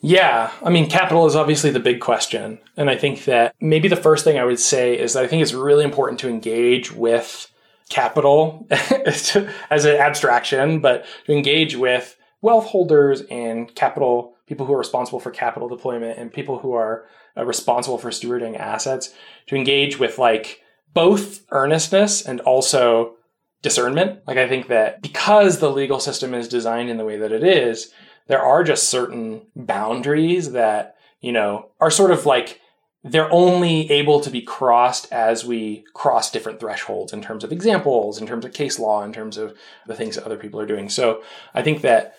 Yeah, 0.00 0.52
I 0.62 0.70
mean, 0.70 0.88
capital 0.88 1.26
is 1.26 1.34
obviously 1.34 1.70
the 1.70 1.80
big 1.80 1.98
question. 2.00 2.60
And 2.76 2.88
I 2.88 2.96
think 2.96 3.24
that 3.24 3.52
maybe 3.60 3.88
the 3.88 3.96
first 3.96 4.22
thing 4.22 4.38
I 4.38 4.44
would 4.44 4.60
say 4.60 4.96
is 4.96 5.14
that 5.14 5.24
I 5.24 5.26
think 5.26 5.42
it's 5.42 5.54
really 5.54 5.82
important 5.82 6.20
to 6.20 6.28
engage 6.28 6.92
with 6.92 7.50
capital 7.88 8.66
as 8.70 9.34
an 9.36 9.96
abstraction, 9.96 10.80
but 10.80 11.04
to 11.26 11.32
engage 11.32 11.76
with 11.76 12.16
wealth 12.40 12.66
holders 12.66 13.22
and 13.30 13.74
capital 13.74 14.34
people 14.46 14.66
who 14.66 14.72
are 14.72 14.78
responsible 14.78 15.20
for 15.20 15.30
capital 15.30 15.68
deployment 15.68 16.18
and 16.18 16.32
people 16.32 16.58
who 16.58 16.72
are 16.72 17.06
uh, 17.36 17.44
responsible 17.44 17.98
for 17.98 18.10
stewarding 18.10 18.58
assets 18.58 19.14
to 19.46 19.56
engage 19.56 19.98
with 19.98 20.18
like 20.18 20.62
both 20.94 21.44
earnestness 21.50 22.22
and 22.22 22.40
also 22.40 23.14
discernment. 23.62 24.20
Like 24.26 24.38
I 24.38 24.48
think 24.48 24.68
that 24.68 25.02
because 25.02 25.58
the 25.58 25.70
legal 25.70 26.00
system 26.00 26.34
is 26.34 26.48
designed 26.48 26.90
in 26.90 26.96
the 26.96 27.04
way 27.04 27.16
that 27.18 27.32
it 27.32 27.44
is, 27.44 27.92
there 28.26 28.42
are 28.42 28.64
just 28.64 28.88
certain 28.88 29.42
boundaries 29.56 30.52
that, 30.52 30.96
you 31.20 31.32
know, 31.32 31.70
are 31.80 31.90
sort 31.90 32.10
of 32.10 32.26
like 32.26 32.60
they're 33.04 33.32
only 33.32 33.90
able 33.90 34.20
to 34.20 34.30
be 34.30 34.42
crossed 34.42 35.10
as 35.12 35.44
we 35.44 35.84
cross 35.94 36.30
different 36.30 36.60
thresholds 36.60 37.12
in 37.12 37.22
terms 37.22 37.44
of 37.44 37.52
examples, 37.52 38.20
in 38.20 38.26
terms 38.26 38.44
of 38.44 38.52
case 38.52 38.78
law, 38.78 39.04
in 39.04 39.12
terms 39.12 39.36
of 39.36 39.56
the 39.86 39.94
things 39.94 40.16
that 40.16 40.24
other 40.24 40.36
people 40.36 40.60
are 40.60 40.66
doing. 40.66 40.88
So 40.88 41.22
I 41.54 41.62
think 41.62 41.82
that 41.82 42.16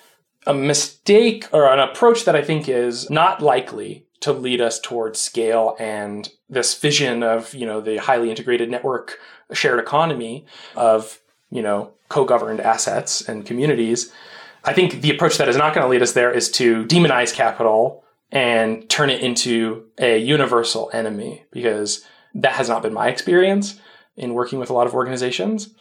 a 0.48 0.54
mistake 0.54 1.48
or 1.52 1.72
an 1.72 1.80
approach 1.80 2.24
that 2.26 2.36
I 2.36 2.42
think 2.42 2.70
is 2.70 3.10
not 3.10 3.42
likely 3.42 4.06
to 4.22 4.32
lead 4.32 4.62
us 4.62 4.80
towards 4.80 5.20
scale 5.20 5.76
and 5.80 6.30
this 6.50 6.78
vision 6.78 7.24
of, 7.24 7.54
you 7.54 7.66
know, 7.66 7.82
the 7.82 7.98
highly 7.98 8.30
integrated 8.30 8.70
network 8.70 9.20
shared 9.54 9.80
economy 9.80 10.46
of, 10.76 11.20
you 11.50 11.62
know, 11.62 11.92
co-governed 12.10 12.60
assets 12.60 13.22
and 13.28 13.46
communities. 13.46 14.12
I 14.64 14.74
think 14.74 15.02
the 15.02 15.12
approach 15.12 15.38
that 15.38 15.48
is 15.48 15.56
not 15.56 15.74
going 15.74 15.86
to 15.86 15.90
lead 15.90 16.02
us 16.02 16.14
there 16.14 16.32
is 16.32 16.50
to 16.52 16.86
demonize 16.86 17.34
capital 17.34 18.04
and 18.32 18.88
turn 18.90 19.10
it 19.10 19.22
into 19.22 19.86
a 19.98 20.18
universal 20.18 20.90
enemy 20.94 21.46
because 21.52 22.06
that 22.36 22.54
has 22.54 22.70
not 22.70 22.84
been 22.84 22.94
my 22.94 23.08
experience 23.10 23.80
in 24.16 24.34
working 24.34 24.60
with 24.60 24.70
a 24.70 24.74
lot 24.74 24.88
of 24.88 24.94
organizations. 24.94 25.74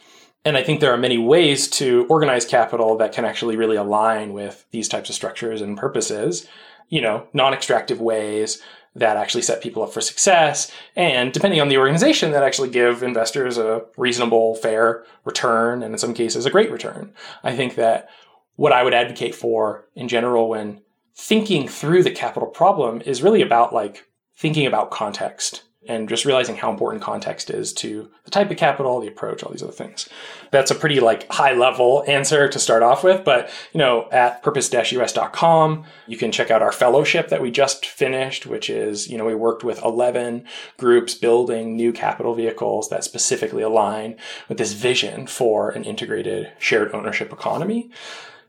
And 0.45 0.57
I 0.57 0.63
think 0.63 0.79
there 0.79 0.93
are 0.93 0.97
many 0.97 1.17
ways 1.17 1.67
to 1.71 2.05
organize 2.09 2.45
capital 2.45 2.97
that 2.97 3.11
can 3.11 3.25
actually 3.25 3.57
really 3.57 3.75
align 3.75 4.33
with 4.33 4.65
these 4.71 4.87
types 4.87 5.09
of 5.09 5.15
structures 5.15 5.61
and 5.61 5.77
purposes, 5.77 6.47
you 6.87 7.01
know, 7.01 7.27
non 7.33 7.53
extractive 7.53 7.99
ways 7.99 8.61
that 8.95 9.17
actually 9.17 9.41
set 9.41 9.61
people 9.61 9.83
up 9.83 9.93
for 9.93 10.01
success. 10.01 10.71
And 10.95 11.31
depending 11.31 11.61
on 11.61 11.69
the 11.69 11.77
organization, 11.77 12.31
that 12.31 12.43
actually 12.43 12.69
give 12.69 13.03
investors 13.03 13.57
a 13.57 13.83
reasonable, 13.97 14.55
fair 14.55 15.03
return, 15.25 15.83
and 15.83 15.93
in 15.93 15.97
some 15.99 16.13
cases, 16.13 16.45
a 16.45 16.49
great 16.49 16.71
return. 16.71 17.13
I 17.43 17.55
think 17.55 17.75
that 17.75 18.09
what 18.55 18.73
I 18.73 18.83
would 18.83 18.93
advocate 18.93 19.35
for 19.35 19.85
in 19.95 20.07
general 20.07 20.49
when 20.49 20.81
thinking 21.15 21.67
through 21.67 22.03
the 22.03 22.11
capital 22.11 22.47
problem 22.47 23.01
is 23.05 23.21
really 23.21 23.41
about 23.41 23.73
like 23.73 24.05
thinking 24.35 24.65
about 24.65 24.91
context 24.91 25.63
and 25.87 26.09
just 26.09 26.25
realizing 26.25 26.57
how 26.57 26.69
important 26.69 27.01
context 27.01 27.49
is 27.49 27.71
to 27.71 28.09
the 28.25 28.31
type 28.31 28.51
of 28.51 28.57
capital, 28.57 28.99
the 28.99 29.07
approach, 29.07 29.43
all 29.43 29.51
these 29.51 29.63
other 29.63 29.71
things. 29.71 30.09
That's 30.51 30.71
a 30.71 30.75
pretty 30.75 30.99
like 30.99 31.31
high 31.31 31.53
level 31.53 32.03
answer 32.05 32.49
to 32.49 32.59
start 32.59 32.83
off 32.83 33.03
with, 33.03 33.23
but 33.23 33.49
you 33.71 33.77
know, 33.77 34.09
at 34.11 34.43
purpose-us.com, 34.43 35.85
you 36.05 36.17
can 36.17 36.33
check 36.33 36.51
out 36.51 36.61
our 36.61 36.73
fellowship 36.73 37.29
that 37.29 37.41
we 37.41 37.49
just 37.49 37.85
finished, 37.85 38.45
which 38.45 38.69
is, 38.69 39.07
you 39.09 39.17
know, 39.17 39.25
we 39.25 39.35
worked 39.35 39.63
with 39.63 39.81
11 39.81 40.45
groups 40.77 41.13
building 41.13 41.77
new 41.77 41.93
capital 41.93 42.35
vehicles 42.35 42.89
that 42.89 43.05
specifically 43.05 43.63
align 43.63 44.17
with 44.49 44.57
this 44.57 44.73
vision 44.73 45.27
for 45.27 45.69
an 45.69 45.85
integrated 45.85 46.51
shared 46.59 46.93
ownership 46.93 47.31
economy. 47.31 47.89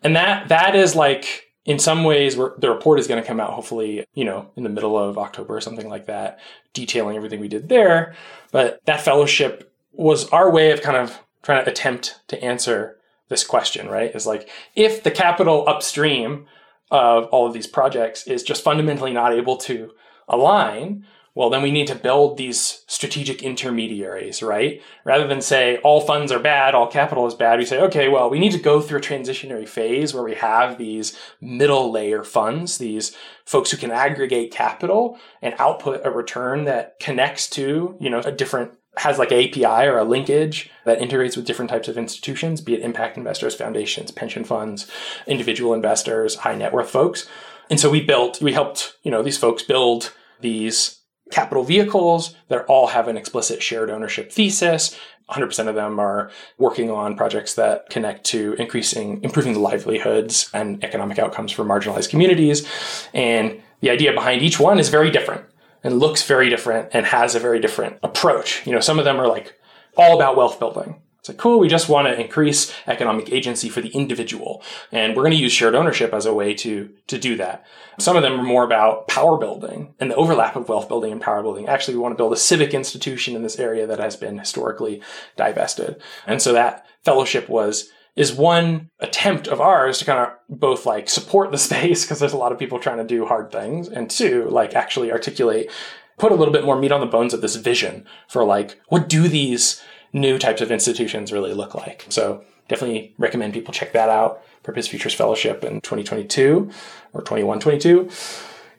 And 0.02 0.16
that 0.16 0.48
that 0.48 0.74
is 0.74 0.96
like 0.96 1.49
in 1.64 1.78
some 1.78 2.04
ways 2.04 2.36
the 2.36 2.70
report 2.70 2.98
is 2.98 3.06
going 3.06 3.20
to 3.20 3.26
come 3.26 3.38
out 3.38 3.52
hopefully 3.52 4.04
you 4.14 4.24
know 4.24 4.50
in 4.56 4.62
the 4.62 4.68
middle 4.70 4.98
of 4.98 5.18
october 5.18 5.56
or 5.56 5.60
something 5.60 5.88
like 5.88 6.06
that 6.06 6.38
detailing 6.72 7.16
everything 7.16 7.40
we 7.40 7.48
did 7.48 7.68
there. 7.68 8.14
But 8.52 8.84
that 8.86 9.00
fellowship 9.00 9.72
was 9.92 10.28
our 10.28 10.50
way 10.50 10.70
of 10.70 10.82
kind 10.82 10.96
of 10.96 11.18
trying 11.42 11.64
to 11.64 11.70
attempt 11.70 12.20
to 12.28 12.42
answer 12.42 12.96
this 13.28 13.44
question 13.44 13.88
right? 13.88 14.14
Is 14.14 14.26
like 14.26 14.48
if 14.74 15.02
the 15.02 15.10
capital 15.10 15.68
upstream 15.68 16.46
of 16.90 17.26
all 17.26 17.46
of 17.46 17.52
these 17.52 17.66
projects 17.66 18.26
is 18.26 18.42
just 18.42 18.64
fundamentally 18.64 19.12
not 19.12 19.32
able 19.32 19.56
to 19.56 19.92
align 20.28 21.06
well, 21.34 21.50
then 21.50 21.62
we 21.62 21.70
need 21.70 21.86
to 21.86 21.94
build 21.94 22.36
these 22.36 22.84
strategic 22.86 23.42
intermediaries, 23.42 24.42
right? 24.42 24.82
Rather 25.04 25.26
than 25.26 25.40
say 25.40 25.76
all 25.78 26.00
funds 26.00 26.32
are 26.32 26.40
bad, 26.40 26.74
all 26.74 26.88
capital 26.88 27.26
is 27.26 27.34
bad, 27.34 27.58
we 27.58 27.64
say, 27.64 27.80
okay, 27.80 28.08
well, 28.08 28.28
we 28.28 28.40
need 28.40 28.52
to 28.52 28.58
go 28.58 28.80
through 28.80 28.98
a 28.98 29.02
transitionary 29.02 29.68
phase 29.68 30.12
where 30.12 30.24
we 30.24 30.34
have 30.34 30.76
these 30.76 31.16
middle 31.40 31.90
layer 31.92 32.24
funds, 32.24 32.78
these 32.78 33.16
folks 33.44 33.70
who 33.70 33.76
can 33.76 33.90
aggregate 33.90 34.52
capital 34.52 35.18
and 35.40 35.54
output 35.58 36.00
a 36.04 36.10
return 36.10 36.64
that 36.64 36.98
connects 36.98 37.48
to, 37.50 37.96
you 38.00 38.10
know, 38.10 38.20
a 38.20 38.32
different 38.32 38.72
has 38.96 39.18
like 39.18 39.30
API 39.32 39.86
or 39.86 39.98
a 39.98 40.04
linkage 40.04 40.68
that 40.84 41.00
integrates 41.00 41.36
with 41.36 41.46
different 41.46 41.70
types 41.70 41.88
of 41.88 41.96
institutions, 41.96 42.60
be 42.60 42.74
it 42.74 42.80
impact 42.80 43.16
investors, 43.16 43.54
foundations, 43.54 44.10
pension 44.10 44.44
funds, 44.44 44.90
individual 45.26 45.72
investors, 45.72 46.36
high 46.36 46.56
net 46.56 46.72
worth 46.72 46.90
folks. 46.90 47.28
And 47.70 47.78
so 47.78 47.88
we 47.88 48.02
built, 48.02 48.42
we 48.42 48.52
helped, 48.52 48.96
you 49.04 49.10
know, 49.10 49.22
these 49.22 49.38
folks 49.38 49.62
build 49.62 50.12
these 50.40 50.99
capital 51.30 51.64
vehicles 51.64 52.34
that 52.48 52.64
all 52.66 52.88
have 52.88 53.08
an 53.08 53.16
explicit 53.16 53.62
shared 53.62 53.90
ownership 53.90 54.32
thesis. 54.32 54.98
100% 55.30 55.68
of 55.68 55.74
them 55.74 56.00
are 56.00 56.30
working 56.58 56.90
on 56.90 57.16
projects 57.16 57.54
that 57.54 57.88
connect 57.88 58.24
to 58.24 58.54
increasing, 58.54 59.22
improving 59.22 59.52
the 59.52 59.60
livelihoods 59.60 60.50
and 60.52 60.82
economic 60.82 61.18
outcomes 61.18 61.52
for 61.52 61.64
marginalized 61.64 62.10
communities. 62.10 62.66
And 63.14 63.62
the 63.80 63.90
idea 63.90 64.12
behind 64.12 64.42
each 64.42 64.58
one 64.58 64.78
is 64.78 64.88
very 64.88 65.10
different 65.10 65.44
and 65.82 65.98
looks 65.98 66.24
very 66.24 66.50
different 66.50 66.88
and 66.92 67.06
has 67.06 67.34
a 67.34 67.40
very 67.40 67.60
different 67.60 67.98
approach. 68.02 68.66
You 68.66 68.72
know, 68.72 68.80
some 68.80 68.98
of 68.98 69.04
them 69.04 69.18
are 69.18 69.28
like 69.28 69.58
all 69.96 70.16
about 70.16 70.36
wealth 70.36 70.58
building. 70.58 71.00
It's 71.20 71.28
like, 71.28 71.36
cool, 71.36 71.58
we 71.58 71.68
just 71.68 71.90
want 71.90 72.08
to 72.08 72.18
increase 72.18 72.72
economic 72.86 73.30
agency 73.30 73.68
for 73.68 73.82
the 73.82 73.90
individual. 73.90 74.62
And 74.90 75.14
we're 75.14 75.22
going 75.22 75.36
to 75.36 75.36
use 75.36 75.52
shared 75.52 75.74
ownership 75.74 76.14
as 76.14 76.24
a 76.24 76.32
way 76.32 76.54
to, 76.54 76.90
to 77.08 77.18
do 77.18 77.36
that. 77.36 77.66
Some 77.98 78.16
of 78.16 78.22
them 78.22 78.40
are 78.40 78.42
more 78.42 78.64
about 78.64 79.06
power 79.06 79.36
building 79.36 79.94
and 80.00 80.10
the 80.10 80.14
overlap 80.16 80.56
of 80.56 80.70
wealth 80.70 80.88
building 80.88 81.12
and 81.12 81.20
power 81.20 81.42
building. 81.42 81.68
Actually, 81.68 81.94
we 81.94 82.00
want 82.00 82.12
to 82.12 82.16
build 82.16 82.32
a 82.32 82.36
civic 82.36 82.72
institution 82.72 83.36
in 83.36 83.42
this 83.42 83.58
area 83.58 83.86
that 83.86 84.00
has 84.00 84.16
been 84.16 84.38
historically 84.38 85.02
divested. 85.36 86.00
And 86.26 86.40
so 86.40 86.54
that 86.54 86.86
fellowship 87.04 87.50
was 87.50 87.90
is 88.16 88.32
one 88.32 88.90
attempt 88.98 89.46
of 89.46 89.60
ours 89.60 89.98
to 89.98 90.04
kind 90.04 90.18
of 90.18 90.32
both 90.48 90.86
like 90.86 91.08
support 91.08 91.50
the 91.50 91.58
space 91.68 92.04
because 92.04 92.18
there's 92.18 92.32
a 92.32 92.38
lot 92.38 92.52
of 92.52 92.58
people 92.58 92.78
trying 92.78 92.98
to 92.98 93.04
do 93.04 93.26
hard 93.26 93.52
things 93.52 93.88
and 93.88 94.10
two 94.10 94.48
like 94.48 94.74
actually 94.74 95.12
articulate 95.12 95.70
put 96.18 96.32
a 96.32 96.34
little 96.34 96.52
bit 96.52 96.64
more 96.64 96.76
meat 96.76 96.92
on 96.92 97.00
the 97.00 97.06
bones 97.06 97.32
of 97.32 97.40
this 97.40 97.56
vision 97.56 98.04
for 98.28 98.44
like 98.44 98.80
what 98.88 99.08
do 99.08 99.28
these 99.28 99.82
new 100.12 100.38
types 100.38 100.60
of 100.60 100.70
institutions 100.70 101.32
really 101.32 101.52
look 101.52 101.74
like. 101.74 102.06
So 102.08 102.44
definitely 102.68 103.14
recommend 103.18 103.52
people 103.52 103.72
check 103.72 103.92
that 103.92 104.08
out. 104.08 104.42
Purpose 104.62 104.88
Futures 104.88 105.14
Fellowship 105.14 105.64
in 105.64 105.80
2022 105.80 106.70
or 107.12 107.22
21, 107.22 107.60
22. 107.60 108.10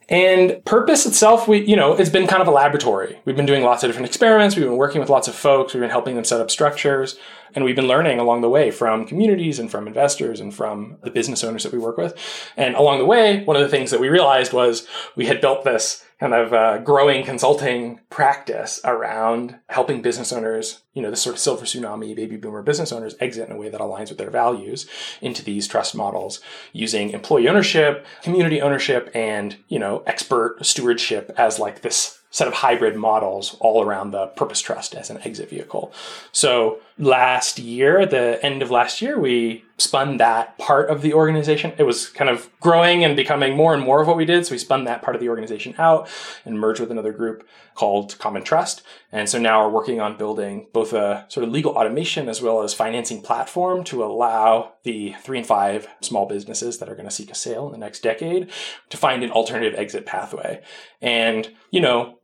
And 0.09 0.63
purpose 0.65 1.05
itself, 1.05 1.47
we, 1.47 1.65
you 1.65 1.75
know, 1.75 1.93
it's 1.93 2.09
been 2.09 2.27
kind 2.27 2.41
of 2.41 2.47
a 2.47 2.51
laboratory. 2.51 3.19
We've 3.23 3.36
been 3.36 3.45
doing 3.45 3.63
lots 3.63 3.84
of 3.84 3.88
different 3.88 4.07
experiments. 4.07 4.55
We've 4.57 4.65
been 4.65 4.75
working 4.75 4.99
with 4.99 5.09
lots 5.09 5.29
of 5.29 5.36
folks. 5.36 5.73
We've 5.73 5.79
been 5.82 5.89
helping 5.89 6.15
them 6.15 6.25
set 6.25 6.41
up 6.41 6.51
structures. 6.51 7.17
And 7.53 7.65
we've 7.65 7.75
been 7.75 7.87
learning 7.87 8.19
along 8.19 8.41
the 8.41 8.49
way 8.49 8.71
from 8.71 9.05
communities 9.05 9.59
and 9.59 9.69
from 9.69 9.87
investors 9.87 10.39
and 10.39 10.53
from 10.53 10.97
the 11.03 11.11
business 11.11 11.43
owners 11.43 11.63
that 11.63 11.73
we 11.73 11.79
work 11.79 11.97
with. 11.97 12.17
And 12.57 12.75
along 12.75 12.99
the 12.99 13.05
way, 13.05 13.43
one 13.43 13.55
of 13.55 13.61
the 13.61 13.69
things 13.69 13.91
that 13.91 13.99
we 13.99 14.09
realized 14.09 14.53
was 14.53 14.87
we 15.15 15.25
had 15.25 15.41
built 15.41 15.63
this 15.63 16.03
kind 16.21 16.35
of 16.35 16.53
uh, 16.53 16.77
growing 16.77 17.25
consulting 17.25 17.99
practice 18.11 18.79
around 18.85 19.57
helping 19.69 20.03
business 20.03 20.31
owners, 20.31 20.83
you 20.93 21.01
know, 21.01 21.09
this 21.09 21.21
sort 21.21 21.35
of 21.35 21.39
silver 21.39 21.65
tsunami 21.65 22.15
baby 22.15 22.37
boomer 22.37 22.61
business 22.61 22.91
owners 22.91 23.15
exit 23.19 23.49
in 23.49 23.55
a 23.55 23.57
way 23.57 23.69
that 23.69 23.81
aligns 23.81 24.09
with 24.09 24.19
their 24.19 24.29
values 24.29 24.87
into 25.19 25.43
these 25.43 25.67
trust 25.67 25.95
models 25.95 26.39
using 26.73 27.09
employee 27.09 27.49
ownership, 27.49 28.05
community 28.21 28.61
ownership, 28.61 29.09
and, 29.15 29.57
you 29.67 29.79
know, 29.79 30.03
expert 30.05 30.63
stewardship 30.63 31.33
as 31.37 31.57
like 31.57 31.81
this 31.81 32.19
set 32.29 32.47
of 32.47 32.53
hybrid 32.53 32.95
models 32.95 33.57
all 33.59 33.83
around 33.83 34.11
the 34.11 34.27
purpose 34.27 34.61
trust 34.61 34.93
as 34.93 35.09
an 35.09 35.19
exit 35.23 35.49
vehicle. 35.49 35.91
So 36.31 36.79
last 37.01 37.57
year, 37.57 38.05
the 38.05 38.39
end 38.45 38.61
of 38.61 38.69
last 38.69 39.01
year, 39.01 39.19
we 39.19 39.65
spun 39.77 40.17
that 40.17 40.55
part 40.59 40.87
of 40.87 41.01
the 41.01 41.15
organization. 41.15 41.73
It 41.79 41.83
was 41.83 42.07
kind 42.07 42.29
of 42.29 42.47
growing 42.59 43.03
and 43.03 43.15
becoming 43.15 43.57
more 43.57 43.73
and 43.73 43.83
more 43.83 44.01
of 44.01 44.07
what 44.07 44.17
we 44.17 44.23
did. 44.23 44.45
So 44.45 44.51
we 44.51 44.59
spun 44.59 44.83
that 44.83 45.01
part 45.01 45.15
of 45.15 45.19
the 45.19 45.27
organization 45.27 45.73
out 45.79 46.07
and 46.45 46.59
merged 46.59 46.79
with 46.79 46.91
another 46.91 47.11
group 47.11 47.47
called 47.73 48.17
Common 48.19 48.43
Trust. 48.43 48.83
And 49.11 49.27
so 49.27 49.39
now 49.39 49.65
we're 49.65 49.73
working 49.73 49.99
on 49.99 50.15
building 50.15 50.67
both 50.73 50.93
a 50.93 51.25
sort 51.27 51.43
of 51.43 51.51
legal 51.51 51.73
automation 51.73 52.29
as 52.29 52.39
well 52.39 52.61
as 52.61 52.71
financing 52.71 53.23
platform 53.23 53.83
to 53.85 54.03
allow 54.03 54.73
the 54.83 55.15
three 55.23 55.39
and 55.39 55.47
five 55.47 55.87
small 56.01 56.27
businesses 56.27 56.77
that 56.77 56.87
are 56.87 56.95
going 56.95 57.09
to 57.09 57.13
seek 57.13 57.31
a 57.31 57.35
sale 57.35 57.65
in 57.65 57.71
the 57.71 57.79
next 57.79 58.03
decade 58.03 58.51
to 58.89 58.97
find 58.97 59.23
an 59.23 59.31
alternative 59.31 59.73
exit 59.77 60.05
pathway. 60.05 60.61
And, 61.01 61.49
you 61.71 61.81
know, 61.81 62.19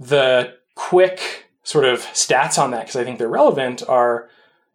the 0.00 0.54
quick 0.74 1.45
sort 1.66 1.84
of 1.84 1.98
stats 1.98 2.62
on 2.62 2.70
that 2.70 2.82
because 2.82 2.94
I 2.94 3.02
think 3.02 3.18
they're 3.18 3.28
relevant 3.28 3.82
are 3.88 4.28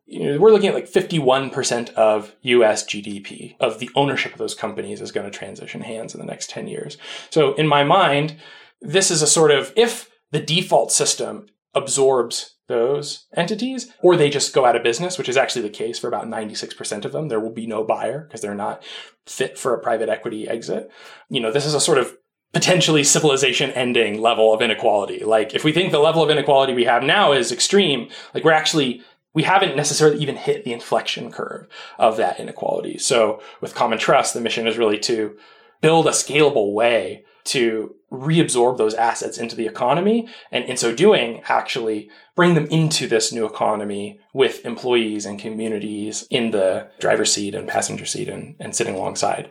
you 0.05 0.19
know, 0.19 0.39
we're 0.39 0.51
looking 0.51 0.67
at 0.67 0.75
like 0.75 0.91
51% 0.91 1.93
of 1.93 2.35
US 2.41 2.83
GDP 2.83 3.55
of 3.61 3.79
the 3.79 3.89
ownership 3.95 4.33
of 4.33 4.39
those 4.39 4.53
companies 4.53 4.99
is 4.99 5.13
going 5.13 5.29
to 5.29 5.35
transition 5.35 5.79
hands 5.79 6.13
in 6.13 6.19
the 6.19 6.25
next 6.25 6.49
10 6.49 6.67
years. 6.67 6.97
So 7.29 7.53
in 7.53 7.65
my 7.65 7.85
mind, 7.85 8.35
this 8.81 9.09
is 9.09 9.21
a 9.21 9.27
sort 9.27 9.51
of 9.51 9.71
if 9.77 10.09
the 10.31 10.41
default 10.41 10.91
system 10.91 11.47
absorbs 11.73 12.57
those 12.67 13.25
entities 13.37 13.93
or 14.01 14.17
they 14.17 14.29
just 14.29 14.53
go 14.53 14.65
out 14.65 14.75
of 14.75 14.83
business, 14.83 15.17
which 15.17 15.29
is 15.29 15.37
actually 15.37 15.61
the 15.61 15.69
case 15.69 15.97
for 15.97 16.09
about 16.09 16.27
96% 16.27 17.05
of 17.05 17.13
them, 17.13 17.29
there 17.29 17.39
will 17.39 17.51
be 17.51 17.67
no 17.67 17.85
buyer 17.85 18.19
because 18.19 18.41
they're 18.41 18.53
not 18.53 18.83
fit 19.25 19.57
for 19.57 19.73
a 19.73 19.79
private 19.79 20.09
equity 20.09 20.45
exit. 20.45 20.91
You 21.29 21.39
know, 21.39 21.53
this 21.53 21.65
is 21.65 21.73
a 21.73 21.79
sort 21.79 21.99
of 21.99 22.17
potentially 22.53 23.03
civilization 23.03 23.71
ending 23.71 24.21
level 24.21 24.53
of 24.53 24.61
inequality. 24.61 25.23
Like 25.23 25.55
if 25.55 25.63
we 25.63 25.71
think 25.71 25.91
the 25.91 25.99
level 25.99 26.21
of 26.21 26.29
inequality 26.29 26.73
we 26.73 26.85
have 26.85 27.03
now 27.03 27.31
is 27.31 27.51
extreme, 27.51 28.09
like 28.33 28.43
we're 28.43 28.51
actually 28.51 29.01
we 29.33 29.43
haven't 29.43 29.77
necessarily 29.77 30.21
even 30.21 30.35
hit 30.35 30.65
the 30.65 30.73
inflection 30.73 31.31
curve 31.31 31.65
of 31.97 32.17
that 32.17 32.39
inequality. 32.39 32.97
So 32.97 33.41
with 33.61 33.75
common 33.75 33.97
trust, 33.97 34.33
the 34.33 34.41
mission 34.41 34.67
is 34.67 34.77
really 34.77 34.99
to 34.99 35.37
build 35.79 36.05
a 36.05 36.11
scalable 36.11 36.73
way 36.73 37.23
to 37.45 37.95
reabsorb 38.11 38.77
those 38.77 38.93
assets 38.93 39.37
into 39.37 39.55
the 39.55 39.65
economy 39.65 40.27
and 40.51 40.65
in 40.65 40.75
so 40.75 40.93
doing 40.93 41.41
actually 41.47 42.09
bring 42.35 42.55
them 42.55 42.67
into 42.67 43.07
this 43.07 43.31
new 43.31 43.45
economy 43.45 44.19
with 44.33 44.65
employees 44.65 45.25
and 45.25 45.39
communities 45.39 46.27
in 46.29 46.51
the 46.51 46.87
driver's 46.99 47.33
seat 47.33 47.55
and 47.55 47.69
passenger 47.69 48.05
seat 48.05 48.27
and, 48.27 48.55
and 48.59 48.75
sitting 48.75 48.95
alongside 48.95 49.49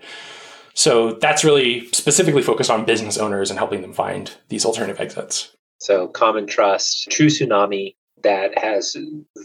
so 0.75 1.12
that's 1.14 1.45
really 1.45 1.87
specifically 1.93 2.43
focused 2.43 2.71
on 2.71 2.85
business 2.85 3.18
owners 3.18 3.51
and 3.51 3.59
helping 3.59 3.83
them 3.83 3.93
find 3.93 4.33
these 4.49 4.64
alternative 4.64 5.01
exits. 5.01 5.55
So, 5.79 6.09
Common 6.09 6.47
Trust, 6.47 7.11
True 7.11 7.29
Tsunami, 7.29 7.95
that 8.23 8.59
has 8.59 8.97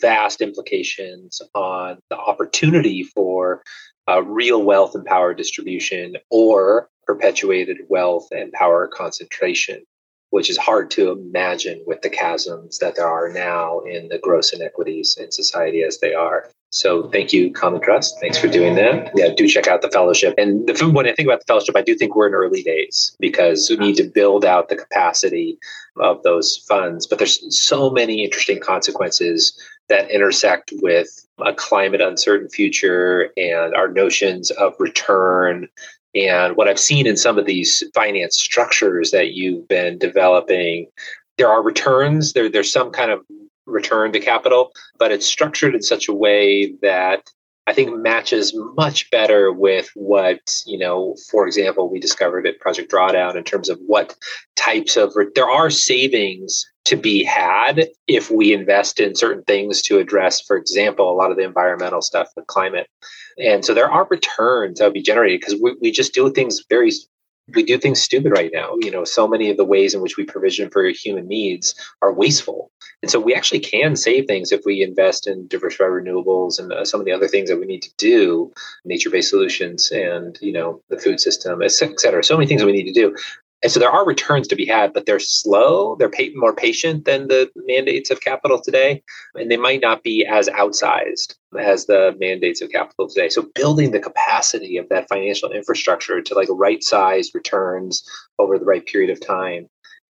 vast 0.02 0.42
implications 0.42 1.42
on 1.54 2.00
the 2.10 2.18
opportunity 2.18 3.04
for 3.04 3.64
uh, 4.08 4.22
real 4.24 4.62
wealth 4.64 4.96
and 4.96 5.06
power 5.06 5.34
distribution 5.34 6.18
or 6.30 6.90
perpetuated 7.06 7.78
wealth 7.88 8.28
and 8.32 8.52
power 8.52 8.88
concentration, 8.88 9.84
which 10.30 10.50
is 10.50 10.58
hard 10.58 10.92
to 10.92 11.12
imagine 11.12 11.82
with 11.86 12.02
the 12.02 12.10
chasms 12.10 12.80
that 12.80 12.96
there 12.96 13.08
are 13.08 13.30
now 13.30 13.80
in 13.80 14.10
the 14.10 14.18
gross 14.18 14.54
inequities 14.54 15.18
in 15.20 15.32
society 15.32 15.84
as 15.84 16.00
they 16.00 16.14
are. 16.14 16.50
So 16.72 17.10
thank 17.10 17.32
you, 17.32 17.54
Common 17.54 17.80
Trust. 17.80 18.18
Thanks 18.20 18.38
for 18.38 18.48
doing 18.48 18.76
that. 18.76 19.12
Yeah, 19.16 19.30
do 19.34 19.48
check 19.48 19.68
out 19.68 19.82
the 19.82 19.90
fellowship. 19.90 20.34
And 20.38 20.68
the, 20.68 20.90
when 20.90 21.08
I 21.08 21.14
think 21.14 21.28
about 21.28 21.40
the 21.40 21.46
fellowship, 21.48 21.78
I 21.78 21.82
do 21.82 21.96
think 21.96 22.16
we're 22.16 22.28
in 22.28 22.34
early 22.34 22.64
days 22.64 23.16
because 23.20 23.70
we 23.70 23.78
need 23.78 23.96
to 23.96 24.04
build 24.04 24.44
out 24.44 24.68
the 24.68 24.76
capacity 24.76 25.58
of 25.98 26.22
those 26.24 26.66
funds. 26.68 27.08
But 27.08 27.20
there's 27.20 27.40
so 27.58 27.90
many 27.90 28.26
interesting 28.26 28.60
consequences 28.60 29.58
that 29.88 30.12
intersect 30.12 30.74
with 30.82 31.26
a 31.40 31.54
climate 31.54 32.02
uncertain 32.02 32.50
future 32.50 33.30
and 33.38 33.74
our 33.74 33.88
notions 33.88 34.52
of 34.52 34.74
return 34.80 35.70
and 36.16 36.56
what 36.56 36.68
I've 36.68 36.80
seen 36.80 37.06
in 37.06 37.18
some 37.18 37.38
of 37.38 37.46
these 37.46 37.84
finance 37.94 38.40
structures 38.40 39.12
that 39.12 39.34
you've 39.34 39.68
been 39.68 39.98
developing, 39.98 40.88
there 41.38 41.50
are 41.50 41.62
returns. 41.62 42.34
There, 42.34 42.50
there's 42.50 42.72
some 42.72 42.92
kind 42.92 43.12
of 43.12 43.20
return 43.66 44.14
to 44.14 44.20
capital, 44.20 44.72
but 44.98 45.12
it's 45.12 45.26
structured 45.26 45.76
in 45.76 45.82
such 45.82 46.08
a 46.08 46.14
way 46.14 46.74
that 46.82 47.30
I 47.68 47.74
think 47.74 47.98
matches 47.98 48.54
much 48.76 49.10
better 49.10 49.52
with 49.52 49.90
what, 49.96 50.62
you 50.68 50.78
know, 50.78 51.16
for 51.32 51.48
example, 51.48 51.90
we 51.90 52.00
discovered 52.00 52.46
at 52.46 52.60
Project 52.60 52.92
Drawdown 52.92 53.36
in 53.36 53.44
terms 53.44 53.70
of 53.70 53.80
what 53.88 54.16
types 54.56 54.96
of, 54.96 55.14
there 55.34 55.50
are 55.50 55.72
savings 55.72 56.64
to 56.86 56.96
be 56.96 57.24
had 57.24 57.88
if 58.08 58.30
we 58.30 58.54
invest 58.54 59.00
in 59.00 59.16
certain 59.16 59.44
things 59.46 59.82
to 59.82 59.98
address, 59.98 60.42
for 60.42 60.56
example, 60.56 61.12
a 61.12 61.18
lot 61.18 61.32
of 61.32 61.38
the 61.38 61.44
environmental 61.44 62.04
stuff, 62.04 62.30
the 62.36 62.44
climate. 62.44 62.88
And 63.38 63.66
so 63.66 63.74
there 63.74 63.92
are 63.92 64.08
returns 64.10 64.80
that 64.80 64.86
will 64.86 64.92
be 64.94 65.02
generated 65.02 65.42
because 65.42 65.60
we, 65.62 65.76
we 65.82 65.92
just 65.92 66.14
do 66.14 66.32
things 66.32 66.64
very 66.70 66.92
we 67.54 67.64
do 67.64 67.78
things 67.78 68.02
stupid 68.02 68.32
right 68.32 68.50
now. 68.52 68.76
You 68.80 68.90
know, 68.90 69.04
so 69.04 69.28
many 69.28 69.52
of 69.52 69.58
the 69.58 69.66
ways 69.66 69.94
in 69.94 70.02
which 70.02 70.18
we 70.18 70.24
provision 70.24 70.70
for 70.72 70.84
human 70.86 71.28
needs 71.28 71.76
are 72.02 72.12
wasteful. 72.12 72.72
And 73.04 73.12
so 73.12 73.20
we 73.20 73.36
actually 73.36 73.60
can 73.60 73.96
save 73.96 74.26
things 74.26 74.52
if 74.52 74.62
we 74.66 74.82
invest 74.82 75.28
in 75.28 75.48
diversified 75.48 75.90
renewables 75.90 76.58
and 76.58 76.74
uh, 76.74 76.86
some 76.86 77.00
of 77.00 77.06
the 77.06 77.12
other 77.12 77.28
things 77.28 77.50
that 77.50 77.60
we 77.60 77.68
need 77.68 77.84
to 77.84 77.94
do, 77.98 78.52
nature-based 78.84 79.30
solutions 79.30 79.92
and, 79.92 80.40
you 80.42 80.54
know, 80.54 80.82
the 80.90 80.98
food 80.98 81.20
system, 81.20 81.62
et 81.62 81.72
cetera. 81.72 82.24
So 82.24 82.36
many 82.36 82.48
things 82.48 82.62
that 82.62 82.68
we 82.68 82.74
need 82.74 82.92
to 82.92 83.00
do. 83.00 83.16
And 83.66 83.72
so 83.72 83.80
there 83.80 83.90
are 83.90 84.06
returns 84.06 84.48
to 84.50 84.56
be 84.56 84.68
had, 84.68 84.94
but 84.94 85.08
they're 85.08 85.18
slow. 85.18 85.96
They're 85.96 86.12
more 86.36 86.54
patient 86.54 87.06
than 87.06 87.30
the 87.30 87.50
mandates 87.56 88.12
of 88.12 88.22
capital 88.22 88.62
today, 88.62 89.02
and 89.34 89.50
they 89.50 89.58
might 89.58 89.82
not 89.82 90.04
be 90.04 90.24
as 90.24 90.48
outsized 90.50 91.34
as 91.60 91.88
the 91.88 92.16
mandates 92.20 92.62
of 92.62 92.70
capital 92.70 93.10
today. 93.10 93.28
So 93.28 93.50
building 93.56 93.90
the 93.90 94.00
capacity 94.00 94.78
of 94.78 94.88
that 94.90 95.10
financial 95.10 95.52
infrastructure 95.52 96.22
to 96.22 96.36
like 96.36 96.48
right 96.52 96.84
size 96.84 97.32
returns 97.34 98.08
over 98.38 98.60
the 98.60 98.66
right 98.66 98.86
period 98.86 99.10
of 99.10 99.20
time 99.20 99.68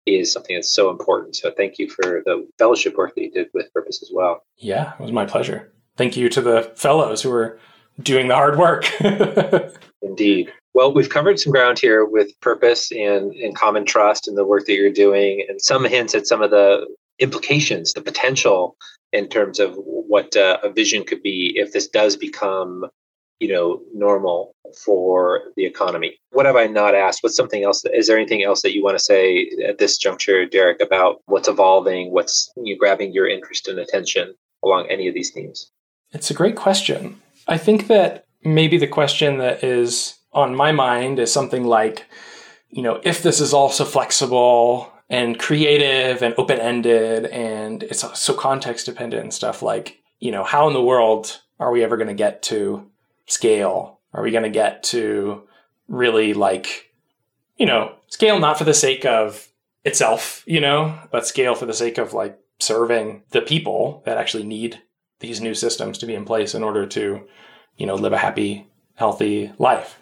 is 0.06 0.32
something 0.32 0.56
that's 0.56 0.72
so 0.72 0.88
important. 0.88 1.36
So 1.36 1.50
thank 1.54 1.78
you 1.78 1.90
for 1.90 2.22
the 2.24 2.48
fellowship 2.58 2.96
work 2.96 3.14
that 3.16 3.20
you 3.20 3.30
did 3.30 3.48
with 3.52 3.70
Purpose 3.74 4.02
as 4.02 4.10
well. 4.14 4.42
Yeah, 4.56 4.94
it 4.94 5.00
was 5.02 5.12
my 5.12 5.26
pleasure. 5.26 5.70
Thank 5.98 6.16
you 6.16 6.30
to 6.30 6.40
the 6.40 6.72
fellows 6.74 7.20
who 7.20 7.30
are 7.32 7.58
doing 8.00 8.28
the 8.28 8.34
hard 8.34 8.56
work. 8.56 8.90
Indeed. 10.02 10.50
Well, 10.74 10.94
we've 10.94 11.10
covered 11.10 11.38
some 11.38 11.52
ground 11.52 11.78
here 11.78 12.04
with 12.04 12.38
purpose 12.40 12.90
and, 12.90 13.32
and 13.32 13.54
common 13.54 13.84
trust 13.84 14.26
and 14.26 14.36
the 14.36 14.44
work 14.44 14.66
that 14.66 14.74
you're 14.74 14.90
doing, 14.90 15.44
and 15.48 15.60
some 15.60 15.84
hints 15.84 16.14
at 16.14 16.26
some 16.26 16.42
of 16.42 16.50
the 16.50 16.86
implications, 17.18 17.92
the 17.92 18.00
potential 18.00 18.76
in 19.12 19.28
terms 19.28 19.60
of 19.60 19.74
what 19.76 20.34
uh, 20.36 20.58
a 20.62 20.70
vision 20.70 21.04
could 21.04 21.22
be 21.22 21.52
if 21.56 21.72
this 21.72 21.86
does 21.88 22.16
become, 22.16 22.86
you 23.38 23.48
know, 23.48 23.82
normal 23.92 24.54
for 24.84 25.42
the 25.56 25.66
economy. 25.66 26.18
What 26.30 26.46
have 26.46 26.56
I 26.56 26.66
not 26.66 26.94
asked? 26.94 27.22
What's 27.22 27.36
something 27.36 27.62
else? 27.62 27.84
Is 27.92 28.06
there 28.06 28.16
anything 28.16 28.42
else 28.42 28.62
that 28.62 28.74
you 28.74 28.82
want 28.82 28.96
to 28.96 29.04
say 29.04 29.50
at 29.66 29.76
this 29.76 29.98
juncture, 29.98 30.46
Derek, 30.46 30.80
about 30.80 31.20
what's 31.26 31.48
evolving, 31.48 32.12
what's 32.12 32.50
you 32.56 32.74
know, 32.74 32.78
grabbing 32.78 33.12
your 33.12 33.28
interest 33.28 33.68
and 33.68 33.78
attention 33.78 34.34
along 34.64 34.86
any 34.88 35.06
of 35.06 35.14
these 35.14 35.30
themes? 35.30 35.70
It's 36.12 36.30
a 36.30 36.34
great 36.34 36.56
question. 36.56 37.20
I 37.46 37.58
think 37.58 37.88
that 37.88 38.24
maybe 38.42 38.78
the 38.78 38.86
question 38.86 39.36
that 39.38 39.62
is 39.62 40.14
on 40.32 40.54
my 40.54 40.72
mind 40.72 41.18
is 41.18 41.32
something 41.32 41.64
like, 41.64 42.06
you 42.70 42.82
know, 42.82 43.00
if 43.04 43.22
this 43.22 43.40
is 43.40 43.52
also 43.52 43.84
flexible 43.84 44.92
and 45.10 45.38
creative 45.38 46.22
and 46.22 46.34
open 46.38 46.58
ended 46.58 47.26
and 47.26 47.82
it's 47.82 48.04
so 48.18 48.34
context 48.34 48.86
dependent 48.86 49.22
and 49.22 49.34
stuff, 49.34 49.62
like, 49.62 49.98
you 50.20 50.30
know, 50.30 50.44
how 50.44 50.66
in 50.68 50.72
the 50.72 50.82
world 50.82 51.40
are 51.60 51.70
we 51.70 51.84
ever 51.84 51.96
going 51.96 52.08
to 52.08 52.14
get 52.14 52.42
to 52.44 52.90
scale? 53.26 54.00
Are 54.14 54.22
we 54.22 54.30
going 54.30 54.44
to 54.44 54.50
get 54.50 54.82
to 54.84 55.42
really 55.88 56.32
like, 56.32 56.92
you 57.56 57.66
know, 57.66 57.94
scale 58.08 58.38
not 58.38 58.56
for 58.56 58.64
the 58.64 58.74
sake 58.74 59.04
of 59.04 59.48
itself, 59.84 60.42
you 60.46 60.60
know, 60.60 60.98
but 61.10 61.26
scale 61.26 61.54
for 61.54 61.66
the 61.66 61.74
sake 61.74 61.98
of 61.98 62.14
like 62.14 62.38
serving 62.58 63.22
the 63.30 63.42
people 63.42 64.02
that 64.06 64.16
actually 64.16 64.44
need 64.44 64.80
these 65.20 65.40
new 65.40 65.54
systems 65.54 65.98
to 65.98 66.06
be 66.06 66.14
in 66.14 66.24
place 66.24 66.54
in 66.54 66.62
order 66.62 66.86
to, 66.86 67.22
you 67.76 67.86
know, 67.86 67.94
live 67.94 68.12
a 68.12 68.18
happy, 68.18 68.66
healthy 68.94 69.52
life. 69.58 69.98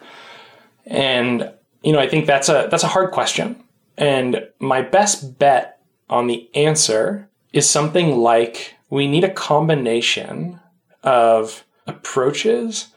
And 0.85 1.51
you 1.83 1.93
know, 1.93 1.99
I 1.99 2.07
think 2.07 2.25
that's 2.25 2.49
a 2.49 2.67
that's 2.69 2.83
a 2.83 2.87
hard 2.87 3.11
question. 3.11 3.63
And 3.97 4.47
my 4.59 4.81
best 4.81 5.37
bet 5.39 5.79
on 6.09 6.27
the 6.27 6.49
answer 6.55 7.29
is 7.53 7.69
something 7.69 8.17
like 8.17 8.75
we 8.89 9.07
need 9.07 9.23
a 9.23 9.33
combination 9.33 10.59
of 11.03 11.63
approaches 11.87 12.87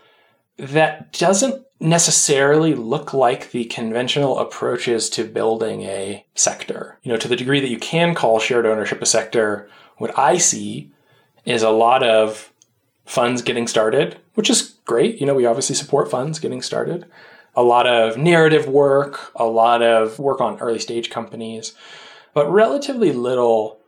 that 0.57 1.13
doesn't 1.13 1.65
necessarily 1.81 2.75
look 2.75 3.13
like 3.13 3.51
the 3.51 3.65
conventional 3.67 4.39
approaches 4.39 5.11
to 5.11 5.25
building 5.25 5.83
a 5.83 6.25
sector. 6.35 6.99
You 7.03 7.13
know, 7.13 7.19
to 7.19 7.29
the 7.29 7.37
degree 7.37 7.61
that 7.61 7.71
you 7.71 7.79
can 7.79 8.15
call 8.15 8.39
shared 8.39 8.67
ownership 8.67 9.03
a 9.03 9.07
sector, 9.07 9.69
what 9.99 10.17
I 10.19 10.39
see 10.39 10.93
is 11.45 11.63
a 11.63 11.71
lot 11.71 12.03
of 12.03 12.53
funds 13.05 13.43
getting 13.43 13.67
started, 13.67 14.19
which 14.35 14.49
is 14.49 14.75
great. 14.85 15.21
You 15.21 15.27
know, 15.27 15.35
we 15.35 15.47
obviously 15.47 15.75
support 15.75 16.11
funds 16.11 16.39
getting 16.39 16.63
started 16.63 17.07
a 17.57 17.63
lot 17.63 17.87
of 17.87 18.17
narrative 18.17 18.67
work, 18.67 19.33
a 19.37 19.47
lot 19.47 19.83
of 19.83 20.19
work 20.19 20.41
on 20.41 20.59
early 20.61 20.79
stage 20.79 21.11
companies, 21.11 21.75
but 22.33 22.51
relatively 22.51 23.13
little 23.13 23.79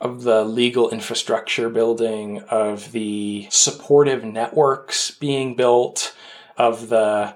of 0.00 0.22
the 0.22 0.44
legal 0.44 0.90
infrastructure 0.90 1.70
building, 1.70 2.40
of 2.50 2.92
the 2.92 3.46
supportive 3.50 4.24
networks 4.24 5.10
being 5.10 5.54
built, 5.54 6.14
of 6.58 6.88
the, 6.88 7.34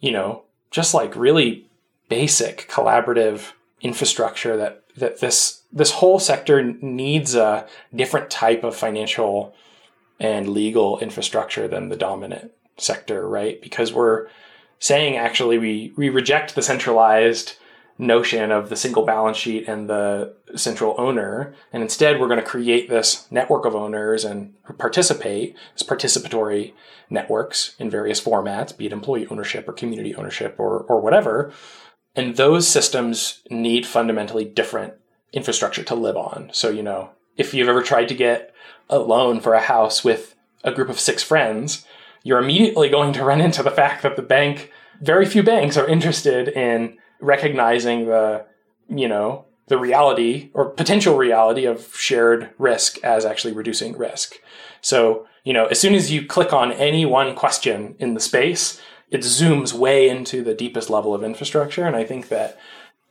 you 0.00 0.10
know, 0.10 0.44
just 0.70 0.94
like 0.94 1.14
really 1.14 1.66
basic 2.08 2.68
collaborative 2.70 3.52
infrastructure 3.80 4.56
that 4.56 4.82
that 4.96 5.20
this 5.20 5.62
this 5.70 5.92
whole 5.92 6.18
sector 6.18 6.62
needs 6.62 7.34
a 7.34 7.66
different 7.94 8.30
type 8.30 8.64
of 8.64 8.74
financial 8.74 9.54
and 10.18 10.48
legal 10.48 10.98
infrastructure 10.98 11.68
than 11.68 11.88
the 11.88 11.96
dominant 11.96 12.50
sector, 12.78 13.28
right? 13.28 13.60
Because 13.60 13.92
we're 13.92 14.28
saying 14.78 15.16
actually 15.16 15.58
we 15.58 15.92
we 15.96 16.08
reject 16.08 16.54
the 16.54 16.62
centralized 16.62 17.56
notion 17.98 18.52
of 18.52 18.68
the 18.68 18.76
single 18.76 19.04
balance 19.04 19.36
sheet 19.36 19.66
and 19.66 19.90
the 19.90 20.32
central 20.54 20.94
owner. 20.98 21.52
And 21.72 21.82
instead, 21.82 22.20
we're 22.20 22.28
going 22.28 22.40
to 22.40 22.46
create 22.46 22.88
this 22.88 23.30
network 23.30 23.64
of 23.64 23.74
owners 23.74 24.24
and 24.24 24.54
participate 24.78 25.56
as 25.74 25.82
participatory 25.82 26.72
networks 27.10 27.74
in 27.78 27.90
various 27.90 28.20
formats, 28.20 28.76
be 28.76 28.86
it 28.86 28.92
employee 28.92 29.26
ownership 29.26 29.68
or 29.68 29.72
community 29.72 30.14
ownership 30.14 30.54
or, 30.58 30.80
or 30.82 31.00
whatever. 31.00 31.52
And 32.14 32.36
those 32.36 32.68
systems 32.68 33.42
need 33.50 33.86
fundamentally 33.86 34.44
different 34.44 34.94
infrastructure 35.32 35.82
to 35.82 35.94
live 35.94 36.16
on. 36.16 36.50
So, 36.52 36.70
you 36.70 36.82
know, 36.82 37.10
if 37.36 37.52
you've 37.52 37.68
ever 37.68 37.82
tried 37.82 38.08
to 38.08 38.14
get 38.14 38.54
a 38.88 38.98
loan 38.98 39.40
for 39.40 39.54
a 39.54 39.60
house 39.60 40.04
with 40.04 40.34
a 40.64 40.72
group 40.72 40.88
of 40.88 41.00
six 41.00 41.22
friends, 41.22 41.84
you're 42.22 42.42
immediately 42.42 42.88
going 42.88 43.12
to 43.14 43.24
run 43.24 43.40
into 43.40 43.62
the 43.62 43.70
fact 43.70 44.02
that 44.02 44.16
the 44.16 44.22
bank, 44.22 44.72
very 45.00 45.26
few 45.26 45.42
banks 45.42 45.76
are 45.76 45.88
interested 45.88 46.48
in 46.48 46.98
recognizing 47.20 48.06
the, 48.06 48.46
you 48.88 49.08
know, 49.08 49.46
the 49.68 49.78
reality 49.78 50.50
or 50.54 50.70
potential 50.70 51.16
reality 51.16 51.64
of 51.64 51.94
shared 51.94 52.50
risk 52.58 52.98
as 53.04 53.24
actually 53.24 53.52
reducing 53.52 53.96
risk. 53.96 54.36
So, 54.80 55.26
you 55.44 55.52
know, 55.52 55.66
as 55.66 55.78
soon 55.78 55.94
as 55.94 56.10
you 56.10 56.26
click 56.26 56.52
on 56.52 56.72
any 56.72 57.04
one 57.04 57.34
question 57.34 57.94
in 57.98 58.14
the 58.14 58.20
space, 58.20 58.80
it 59.10 59.20
zooms 59.20 59.72
way 59.72 60.08
into 60.08 60.42
the 60.42 60.54
deepest 60.54 60.90
level 60.90 61.14
of 61.14 61.24
infrastructure. 61.24 61.84
And 61.84 61.96
I 61.96 62.04
think 62.04 62.28
that 62.28 62.58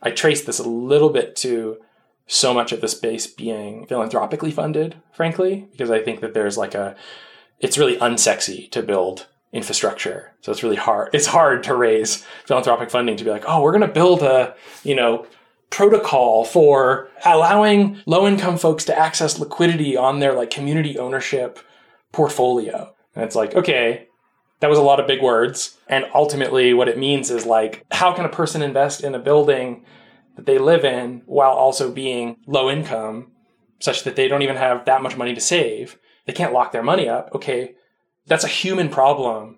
I 0.02 0.10
trace 0.10 0.44
this 0.44 0.58
a 0.58 0.68
little 0.68 1.10
bit 1.10 1.34
to 1.36 1.78
so 2.26 2.52
much 2.52 2.72
of 2.72 2.80
the 2.80 2.88
space 2.88 3.26
being 3.26 3.86
philanthropically 3.86 4.50
funded, 4.50 4.96
frankly, 5.12 5.66
because 5.72 5.90
I 5.90 6.00
think 6.00 6.20
that 6.20 6.34
there's 6.34 6.58
like 6.58 6.74
a, 6.74 6.94
it's 7.60 7.78
really 7.78 7.96
unsexy 7.96 8.70
to 8.70 8.82
build 8.82 9.26
infrastructure. 9.52 10.32
So 10.40 10.52
it's 10.52 10.62
really 10.62 10.76
hard. 10.76 11.10
It's 11.14 11.26
hard 11.26 11.62
to 11.64 11.74
raise 11.74 12.24
philanthropic 12.44 12.90
funding 12.90 13.16
to 13.16 13.24
be 13.24 13.30
like, 13.30 13.44
oh, 13.46 13.62
we're 13.62 13.72
going 13.72 13.86
to 13.86 13.88
build 13.88 14.22
a, 14.22 14.54
you 14.84 14.94
know, 14.94 15.26
protocol 15.70 16.44
for 16.44 17.08
allowing 17.24 18.00
low 18.06 18.26
income 18.26 18.56
folks 18.56 18.84
to 18.86 18.98
access 18.98 19.38
liquidity 19.38 19.96
on 19.96 20.18
their 20.18 20.34
like 20.34 20.50
community 20.50 20.98
ownership 20.98 21.58
portfolio. 22.12 22.94
And 23.14 23.24
it's 23.24 23.34
like, 23.34 23.54
okay, 23.54 24.08
that 24.60 24.70
was 24.70 24.78
a 24.78 24.82
lot 24.82 25.00
of 25.00 25.06
big 25.06 25.22
words. 25.22 25.76
And 25.88 26.06
ultimately, 26.14 26.74
what 26.74 26.88
it 26.88 26.98
means 26.98 27.30
is 27.30 27.46
like, 27.46 27.84
how 27.90 28.12
can 28.12 28.24
a 28.24 28.30
person 28.30 28.62
invest 28.62 29.02
in 29.02 29.14
a 29.14 29.18
building 29.18 29.84
that 30.36 30.46
they 30.46 30.58
live 30.58 30.84
in 30.84 31.22
while 31.26 31.52
also 31.52 31.90
being 31.90 32.36
low 32.46 32.70
income, 32.70 33.32
such 33.80 34.04
that 34.04 34.16
they 34.16 34.28
don't 34.28 34.42
even 34.42 34.56
have 34.56 34.84
that 34.86 35.02
much 35.02 35.16
money 35.16 35.34
to 35.34 35.40
save? 35.40 35.98
They 36.28 36.34
can't 36.34 36.52
lock 36.52 36.72
their 36.72 36.82
money 36.82 37.08
up. 37.08 37.30
Okay, 37.34 37.74
that's 38.26 38.44
a 38.44 38.48
human 38.48 38.90
problem 38.90 39.56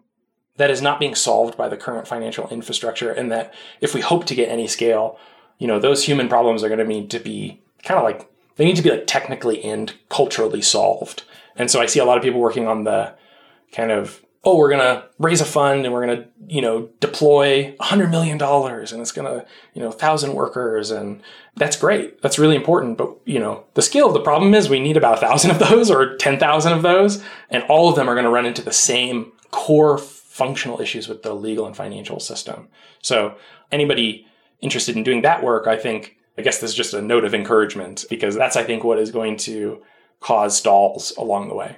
that 0.57 0.71
is 0.71 0.81
not 0.81 1.01
being 1.01 1.16
solved 1.16 1.57
by 1.57 1.68
the 1.68 1.77
current 1.77 2.07
financial 2.07 2.49
infrastructure 2.49 3.11
and 3.11 3.33
that 3.33 3.53
if 3.81 3.93
we 3.93 4.01
hope 4.01 4.25
to 4.27 4.35
get 4.35 4.49
any 4.49 4.68
scale 4.68 5.18
you 5.59 5.66
know 5.66 5.81
those 5.81 6.05
human 6.05 6.29
problems 6.29 6.62
are 6.62 6.68
going 6.68 6.79
to 6.79 6.85
need 6.85 7.11
to 7.11 7.18
be 7.18 7.61
kind 7.83 7.99
of 7.99 8.05
like 8.05 8.31
they 8.57 8.64
need 8.64 8.77
to 8.77 8.83
be 8.83 8.91
like 8.91 9.07
technically 9.07 9.64
and 9.64 9.95
culturally 10.11 10.61
solved 10.61 11.25
and 11.57 11.71
so 11.71 11.81
i 11.81 11.87
see 11.87 11.99
a 11.99 12.05
lot 12.05 12.18
of 12.18 12.23
people 12.23 12.39
working 12.39 12.68
on 12.68 12.85
the 12.85 13.14
kind 13.73 13.91
of 13.91 14.23
oh 14.45 14.57
we're 14.57 14.70
going 14.70 14.80
to 14.80 15.05
raise 15.18 15.41
a 15.41 15.45
fund 15.45 15.84
and 15.84 15.93
we're 15.93 16.07
going 16.07 16.18
to 16.18 16.28
you 16.49 16.62
know 16.62 16.88
deploy 17.01 17.74
$100 17.80 18.11
million 18.11 18.41
and 18.41 19.01
it's 19.01 19.12
going 19.12 19.26
to 19.26 19.47
you 19.74 19.80
know 19.82 19.88
1000 19.88 20.34
workers 20.34 20.91
and 20.91 21.22
that's 21.57 21.76
great. 21.76 22.22
That's 22.22 22.38
really 22.38 22.57
important 22.57 22.99
but 22.99 23.16
you 23.24 23.38
know 23.38 23.64
the 23.74 23.82
scale 23.82 24.09
of 24.09 24.14
the 24.14 24.20
problem 24.20 24.55
is 24.55 24.68
we 24.68 24.80
need 24.80 24.97
about 24.97 25.18
a 25.18 25.20
thousand 25.20 25.51
of 25.51 25.59
those 25.59 25.91
or 25.91 26.16
10000 26.16 26.72
of 26.72 26.82
those 26.82 27.22
and 27.51 27.62
all 27.64 27.88
of 27.88 27.97
them 27.97 28.09
are 28.09 28.14
going 28.14 28.24
to 28.24 28.30
run 28.30 28.47
into 28.47 28.62
the 28.62 28.72
same 28.72 29.32
core 29.51 29.99
functional 29.99 30.80
issues 30.80 31.09
with 31.09 31.22
the 31.22 31.34
legal 31.34 31.66
and 31.66 31.76
financial 31.76 32.20
system. 32.20 32.68
So 33.03 33.36
anybody 33.72 34.26
interested 34.61 34.97
in 34.97 35.03
doing 35.03 35.22
that 35.22 35.43
work 35.43 35.66
i 35.66 35.76
think 35.76 36.16
i 36.38 36.43
guess 36.43 36.59
this 36.59 36.70
is 36.70 36.76
just 36.76 36.95
a 36.95 37.03
note 37.03 37.24
of 37.24 37.34
encouragement 37.34 38.05
because 38.09 38.34
that's 38.34 38.57
i 38.57 38.62
think 38.62 38.84
what 38.84 38.99
is 38.99 39.11
going 39.11 39.36
to 39.36 39.82
cause 40.20 40.57
stalls 40.57 41.12
along 41.16 41.49
the 41.49 41.55
way 41.55 41.76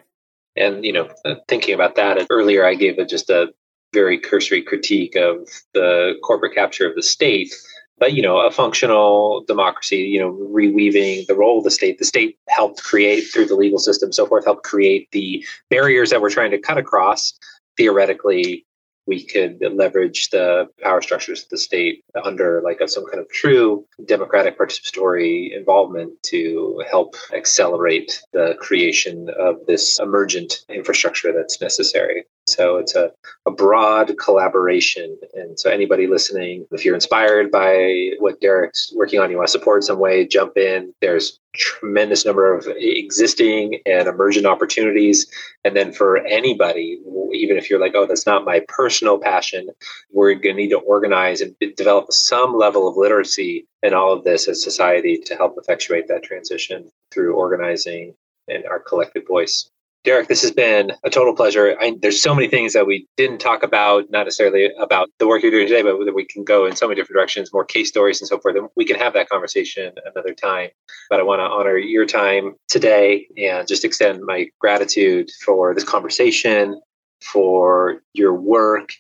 and 0.57 0.84
you 0.84 0.92
know, 0.92 1.09
uh, 1.24 1.36
thinking 1.48 1.74
about 1.74 1.96
that 1.96 2.26
earlier, 2.30 2.66
I 2.66 2.74
gave 2.74 2.98
a, 2.98 3.05
just 3.05 3.30
a 3.30 3.53
very 3.92 4.18
cursory 4.18 4.62
critique 4.62 5.16
of 5.16 5.48
the 5.74 6.14
corporate 6.22 6.55
capture 6.55 6.88
of 6.88 6.96
the 6.96 7.03
state. 7.03 7.55
But 7.98 8.14
you 8.14 8.22
know, 8.22 8.38
a 8.38 8.50
functional 8.50 9.44
democracy, 9.46 9.98
you 9.98 10.18
know, 10.18 10.32
reweaving 10.32 11.26
the 11.26 11.36
role 11.36 11.59
of 11.59 11.64
the 11.64 11.70
state. 11.70 11.98
The 11.98 12.05
state 12.05 12.36
helped 12.48 12.82
create 12.82 13.22
through 13.22 13.46
the 13.46 13.55
legal 13.55 13.78
system, 13.78 14.12
so 14.12 14.26
forth, 14.26 14.44
helped 14.44 14.64
create 14.64 15.09
the 15.12 15.44
barriers 15.70 16.11
that 16.11 16.20
we're 16.20 16.30
trying 16.30 16.50
to 16.50 16.59
cut 16.59 16.78
across. 16.78 17.32
Theoretically, 17.76 18.66
we 19.12 19.22
could 19.22 19.62
leverage 19.74 20.30
the 20.30 20.66
power 20.80 21.02
structures 21.02 21.42
of 21.42 21.50
the 21.50 21.58
state 21.58 22.02
under 22.24 22.62
like 22.64 22.80
a, 22.80 22.88
some 22.88 23.04
kind 23.04 23.20
of 23.20 23.28
true 23.28 23.84
democratic 24.06 24.58
participatory 24.58 25.54
involvement 25.54 26.10
to 26.22 26.82
help 26.90 27.14
accelerate 27.34 28.22
the 28.32 28.56
creation 28.58 29.28
of 29.38 29.56
this 29.66 30.00
emergent 30.00 30.64
infrastructure 30.70 31.30
that's 31.30 31.60
necessary. 31.60 32.24
So 32.53 32.76
it's 32.76 32.94
a, 32.94 33.11
a 33.46 33.50
broad 33.50 34.16
collaboration. 34.18 35.18
And 35.34 35.59
so 35.59 35.70
anybody 35.70 36.07
listening, 36.07 36.66
if 36.70 36.84
you're 36.84 36.94
inspired 36.94 37.50
by 37.50 38.11
what 38.18 38.40
Derek's 38.40 38.92
working 38.94 39.20
on, 39.20 39.30
you 39.30 39.36
want 39.36 39.48
to 39.48 39.53
support 39.53 39.84
some 39.84 39.98
way, 39.98 40.26
jump 40.26 40.57
in. 40.57 40.92
There's 41.00 41.38
tremendous 41.55 42.24
number 42.24 42.55
of 42.55 42.66
existing 42.76 43.80
and 43.86 44.09
emergent 44.09 44.46
opportunities. 44.46 45.26
And 45.64 45.76
then 45.76 45.92
for 45.92 46.18
anybody, 46.26 47.00
even 47.32 47.57
if 47.57 47.68
you're 47.68 47.80
like, 47.80 47.92
oh, 47.94 48.07
that's 48.07 48.26
not 48.26 48.44
my 48.44 48.61
personal 48.68 49.18
passion, 49.18 49.70
we're 50.12 50.34
going 50.34 50.57
to 50.57 50.62
need 50.62 50.70
to 50.70 50.78
organize 50.78 51.40
and 51.40 51.55
develop 51.76 52.12
some 52.12 52.57
level 52.57 52.88
of 52.88 52.96
literacy 52.96 53.66
in 53.82 53.94
all 53.94 54.12
of 54.12 54.24
this 54.24 54.48
as 54.48 54.62
society 54.62 55.18
to 55.26 55.34
help 55.36 55.55
effectuate 55.57 56.09
that 56.09 56.22
transition 56.22 56.90
through 57.11 57.34
organizing 57.34 58.14
and 58.48 58.64
our 58.66 58.80
collective 58.80 59.26
voice. 59.26 59.68
Derek, 60.05 60.26
this 60.26 60.42
has 60.42 60.50
been 60.50 60.92
a 61.05 61.11
total 61.11 61.34
pleasure. 61.34 61.76
I, 61.80 61.96
there's 62.03 62.20
so 62.20 62.34
many 62.34 62.48
things 62.48 62.72
that 62.72 62.86
we 62.86 63.07
didn't 63.16 63.38
talk 63.38 63.62
about, 63.62 64.11
not 64.11 64.24
necessarily 64.24 64.68
about 64.80 65.09
the 65.20 65.28
work 65.28 65.42
you're 65.42 65.53
doing 65.53 65.68
today, 65.68 65.82
but 65.82 65.96
we 66.12 66.24
can 66.24 66.42
go 66.42 66.66
in 66.66 66.74
so 66.74 66.88
many 66.88 67.00
different 67.00 67.16
directions, 67.16 67.53
more 67.53 67.64
case 67.64 67.88
stories 67.88 68.20
and 68.20 68.26
so 68.26 68.38
forth. 68.38 68.57
And 68.57 68.68
we 68.74 68.84
can 68.84 68.96
have 68.96 69.12
that 69.14 69.28
conversation 69.28 69.92
another 70.12 70.34
time. 70.34 70.70
But 71.09 71.20
I 71.20 71.22
want 71.22 71.38
to 71.38 71.44
honor 71.44 71.78
your 71.78 72.05
time 72.05 72.55
today 72.68 73.28
and 73.36 73.68
just 73.68 73.84
extend 73.84 74.22
my 74.24 74.48
gratitude 74.59 75.30
for 75.44 75.72
this 75.72 75.84
conversation, 75.84 76.80
for 77.22 78.03
your 78.12 78.34
work, 78.34 78.90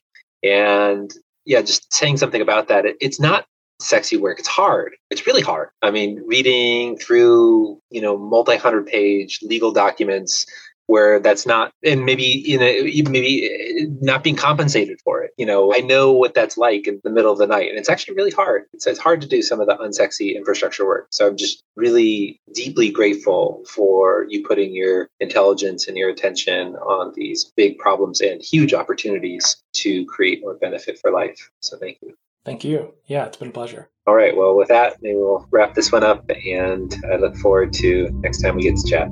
and 0.44 1.12
yeah, 1.44 1.62
just 1.62 1.92
saying 1.92 2.18
something 2.18 2.40
about 2.40 2.68
that. 2.68 2.86
It, 2.86 2.96
it's 3.00 3.18
not 3.18 3.46
sexy 3.80 4.16
work. 4.16 4.38
It's 4.38 4.46
hard. 4.46 4.94
It's 5.10 5.26
really 5.26 5.42
hard. 5.42 5.70
I 5.82 5.90
mean, 5.90 6.22
reading 6.24 6.96
through, 6.96 7.80
you 7.90 8.00
know, 8.00 8.16
multi 8.16 8.56
hundred 8.56 8.86
page 8.86 9.40
legal 9.42 9.72
documents 9.72 10.46
where 10.86 11.20
that's 11.20 11.46
not 11.46 11.72
and 11.84 12.04
maybe 12.04 12.24
you 12.24 12.58
know 12.58 13.10
maybe 13.10 13.46
eh, 13.46 13.86
not 14.00 14.22
being 14.22 14.36
compensated 14.36 15.00
for 15.02 15.22
it 15.22 15.30
you 15.36 15.46
know 15.46 15.72
i 15.74 15.78
know 15.78 16.12
what 16.12 16.34
that's 16.34 16.56
like 16.56 16.86
in 16.86 17.00
the 17.04 17.10
middle 17.10 17.32
of 17.32 17.38
the 17.38 17.46
night 17.46 17.68
and 17.68 17.78
it's 17.78 17.88
actually 17.88 18.14
really 18.14 18.30
hard 18.30 18.64
it's, 18.72 18.86
it's 18.86 18.98
hard 18.98 19.20
to 19.20 19.28
do 19.28 19.42
some 19.42 19.60
of 19.60 19.66
the 19.66 19.76
unsexy 19.76 20.34
infrastructure 20.34 20.84
work 20.84 21.06
so 21.10 21.26
i'm 21.26 21.36
just 21.36 21.62
really 21.76 22.40
deeply 22.54 22.90
grateful 22.90 23.62
for 23.68 24.26
you 24.28 24.44
putting 24.46 24.74
your 24.74 25.08
intelligence 25.20 25.88
and 25.88 25.96
your 25.96 26.10
attention 26.10 26.74
on 26.76 27.12
these 27.14 27.52
big 27.56 27.78
problems 27.78 28.20
and 28.20 28.42
huge 28.42 28.74
opportunities 28.74 29.56
to 29.72 30.04
create 30.06 30.40
more 30.40 30.54
benefit 30.54 30.98
for 30.98 31.10
life 31.10 31.50
so 31.60 31.76
thank 31.78 31.98
you 32.02 32.14
Thank 32.44 32.64
you. 32.64 32.92
Yeah, 33.06 33.26
it's 33.26 33.36
been 33.36 33.48
a 33.48 33.52
pleasure. 33.52 33.88
All 34.06 34.14
right. 34.14 34.36
Well, 34.36 34.56
with 34.56 34.68
that, 34.68 34.96
maybe 35.00 35.16
we'll 35.16 35.46
wrap 35.52 35.74
this 35.74 35.92
one 35.92 36.02
up, 36.02 36.28
and 36.28 36.92
I 37.12 37.16
look 37.16 37.36
forward 37.36 37.72
to 37.74 38.10
next 38.14 38.42
time 38.42 38.56
we 38.56 38.62
get 38.62 38.76
to 38.76 38.90
chat. 38.90 39.08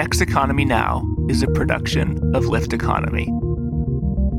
Next 0.00 0.22
Economy 0.22 0.64
Now 0.64 1.06
is 1.28 1.42
a 1.42 1.46
production 1.46 2.34
of 2.34 2.46
Lift 2.46 2.72
Economy. 2.72 3.26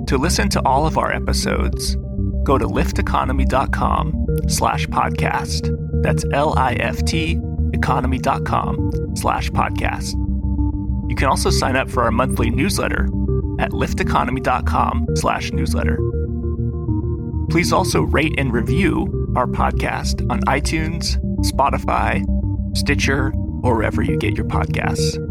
To 0.07 0.18
listen 0.18 0.49
to 0.49 0.62
all 0.66 0.88
of 0.88 0.97
our 0.97 1.14
episodes, 1.14 1.95
go 2.43 2.57
to 2.57 2.66
lifteconomy.com 2.66 4.26
slash 4.47 4.88
podcast. 4.88 5.70
That's 6.01 6.26
L-I-F-T 6.34 7.39
economy.com 7.74 8.91
slash 9.16 9.51
podcast. 9.51 10.14
You 11.07 11.16
can 11.16 11.28
also 11.28 11.51
sign 11.51 11.76
up 11.76 11.91
for 11.91 12.01
our 12.01 12.12
monthly 12.12 12.49
newsletter 12.49 13.03
at 13.59 13.70
lifteconomy.com 13.70 15.09
slash 15.14 15.51
newsletter. 15.51 15.99
Please 17.51 17.72
also 17.72 18.01
rate 18.01 18.34
and 18.39 18.51
review 18.51 19.32
our 19.36 19.45
podcast 19.45 20.28
on 20.32 20.41
iTunes, 20.45 21.22
Spotify, 21.45 22.26
Stitcher, 22.76 23.32
or 23.62 23.76
wherever 23.76 24.01
you 24.01 24.18
get 24.18 24.36
your 24.36 24.47
podcasts. 24.47 25.30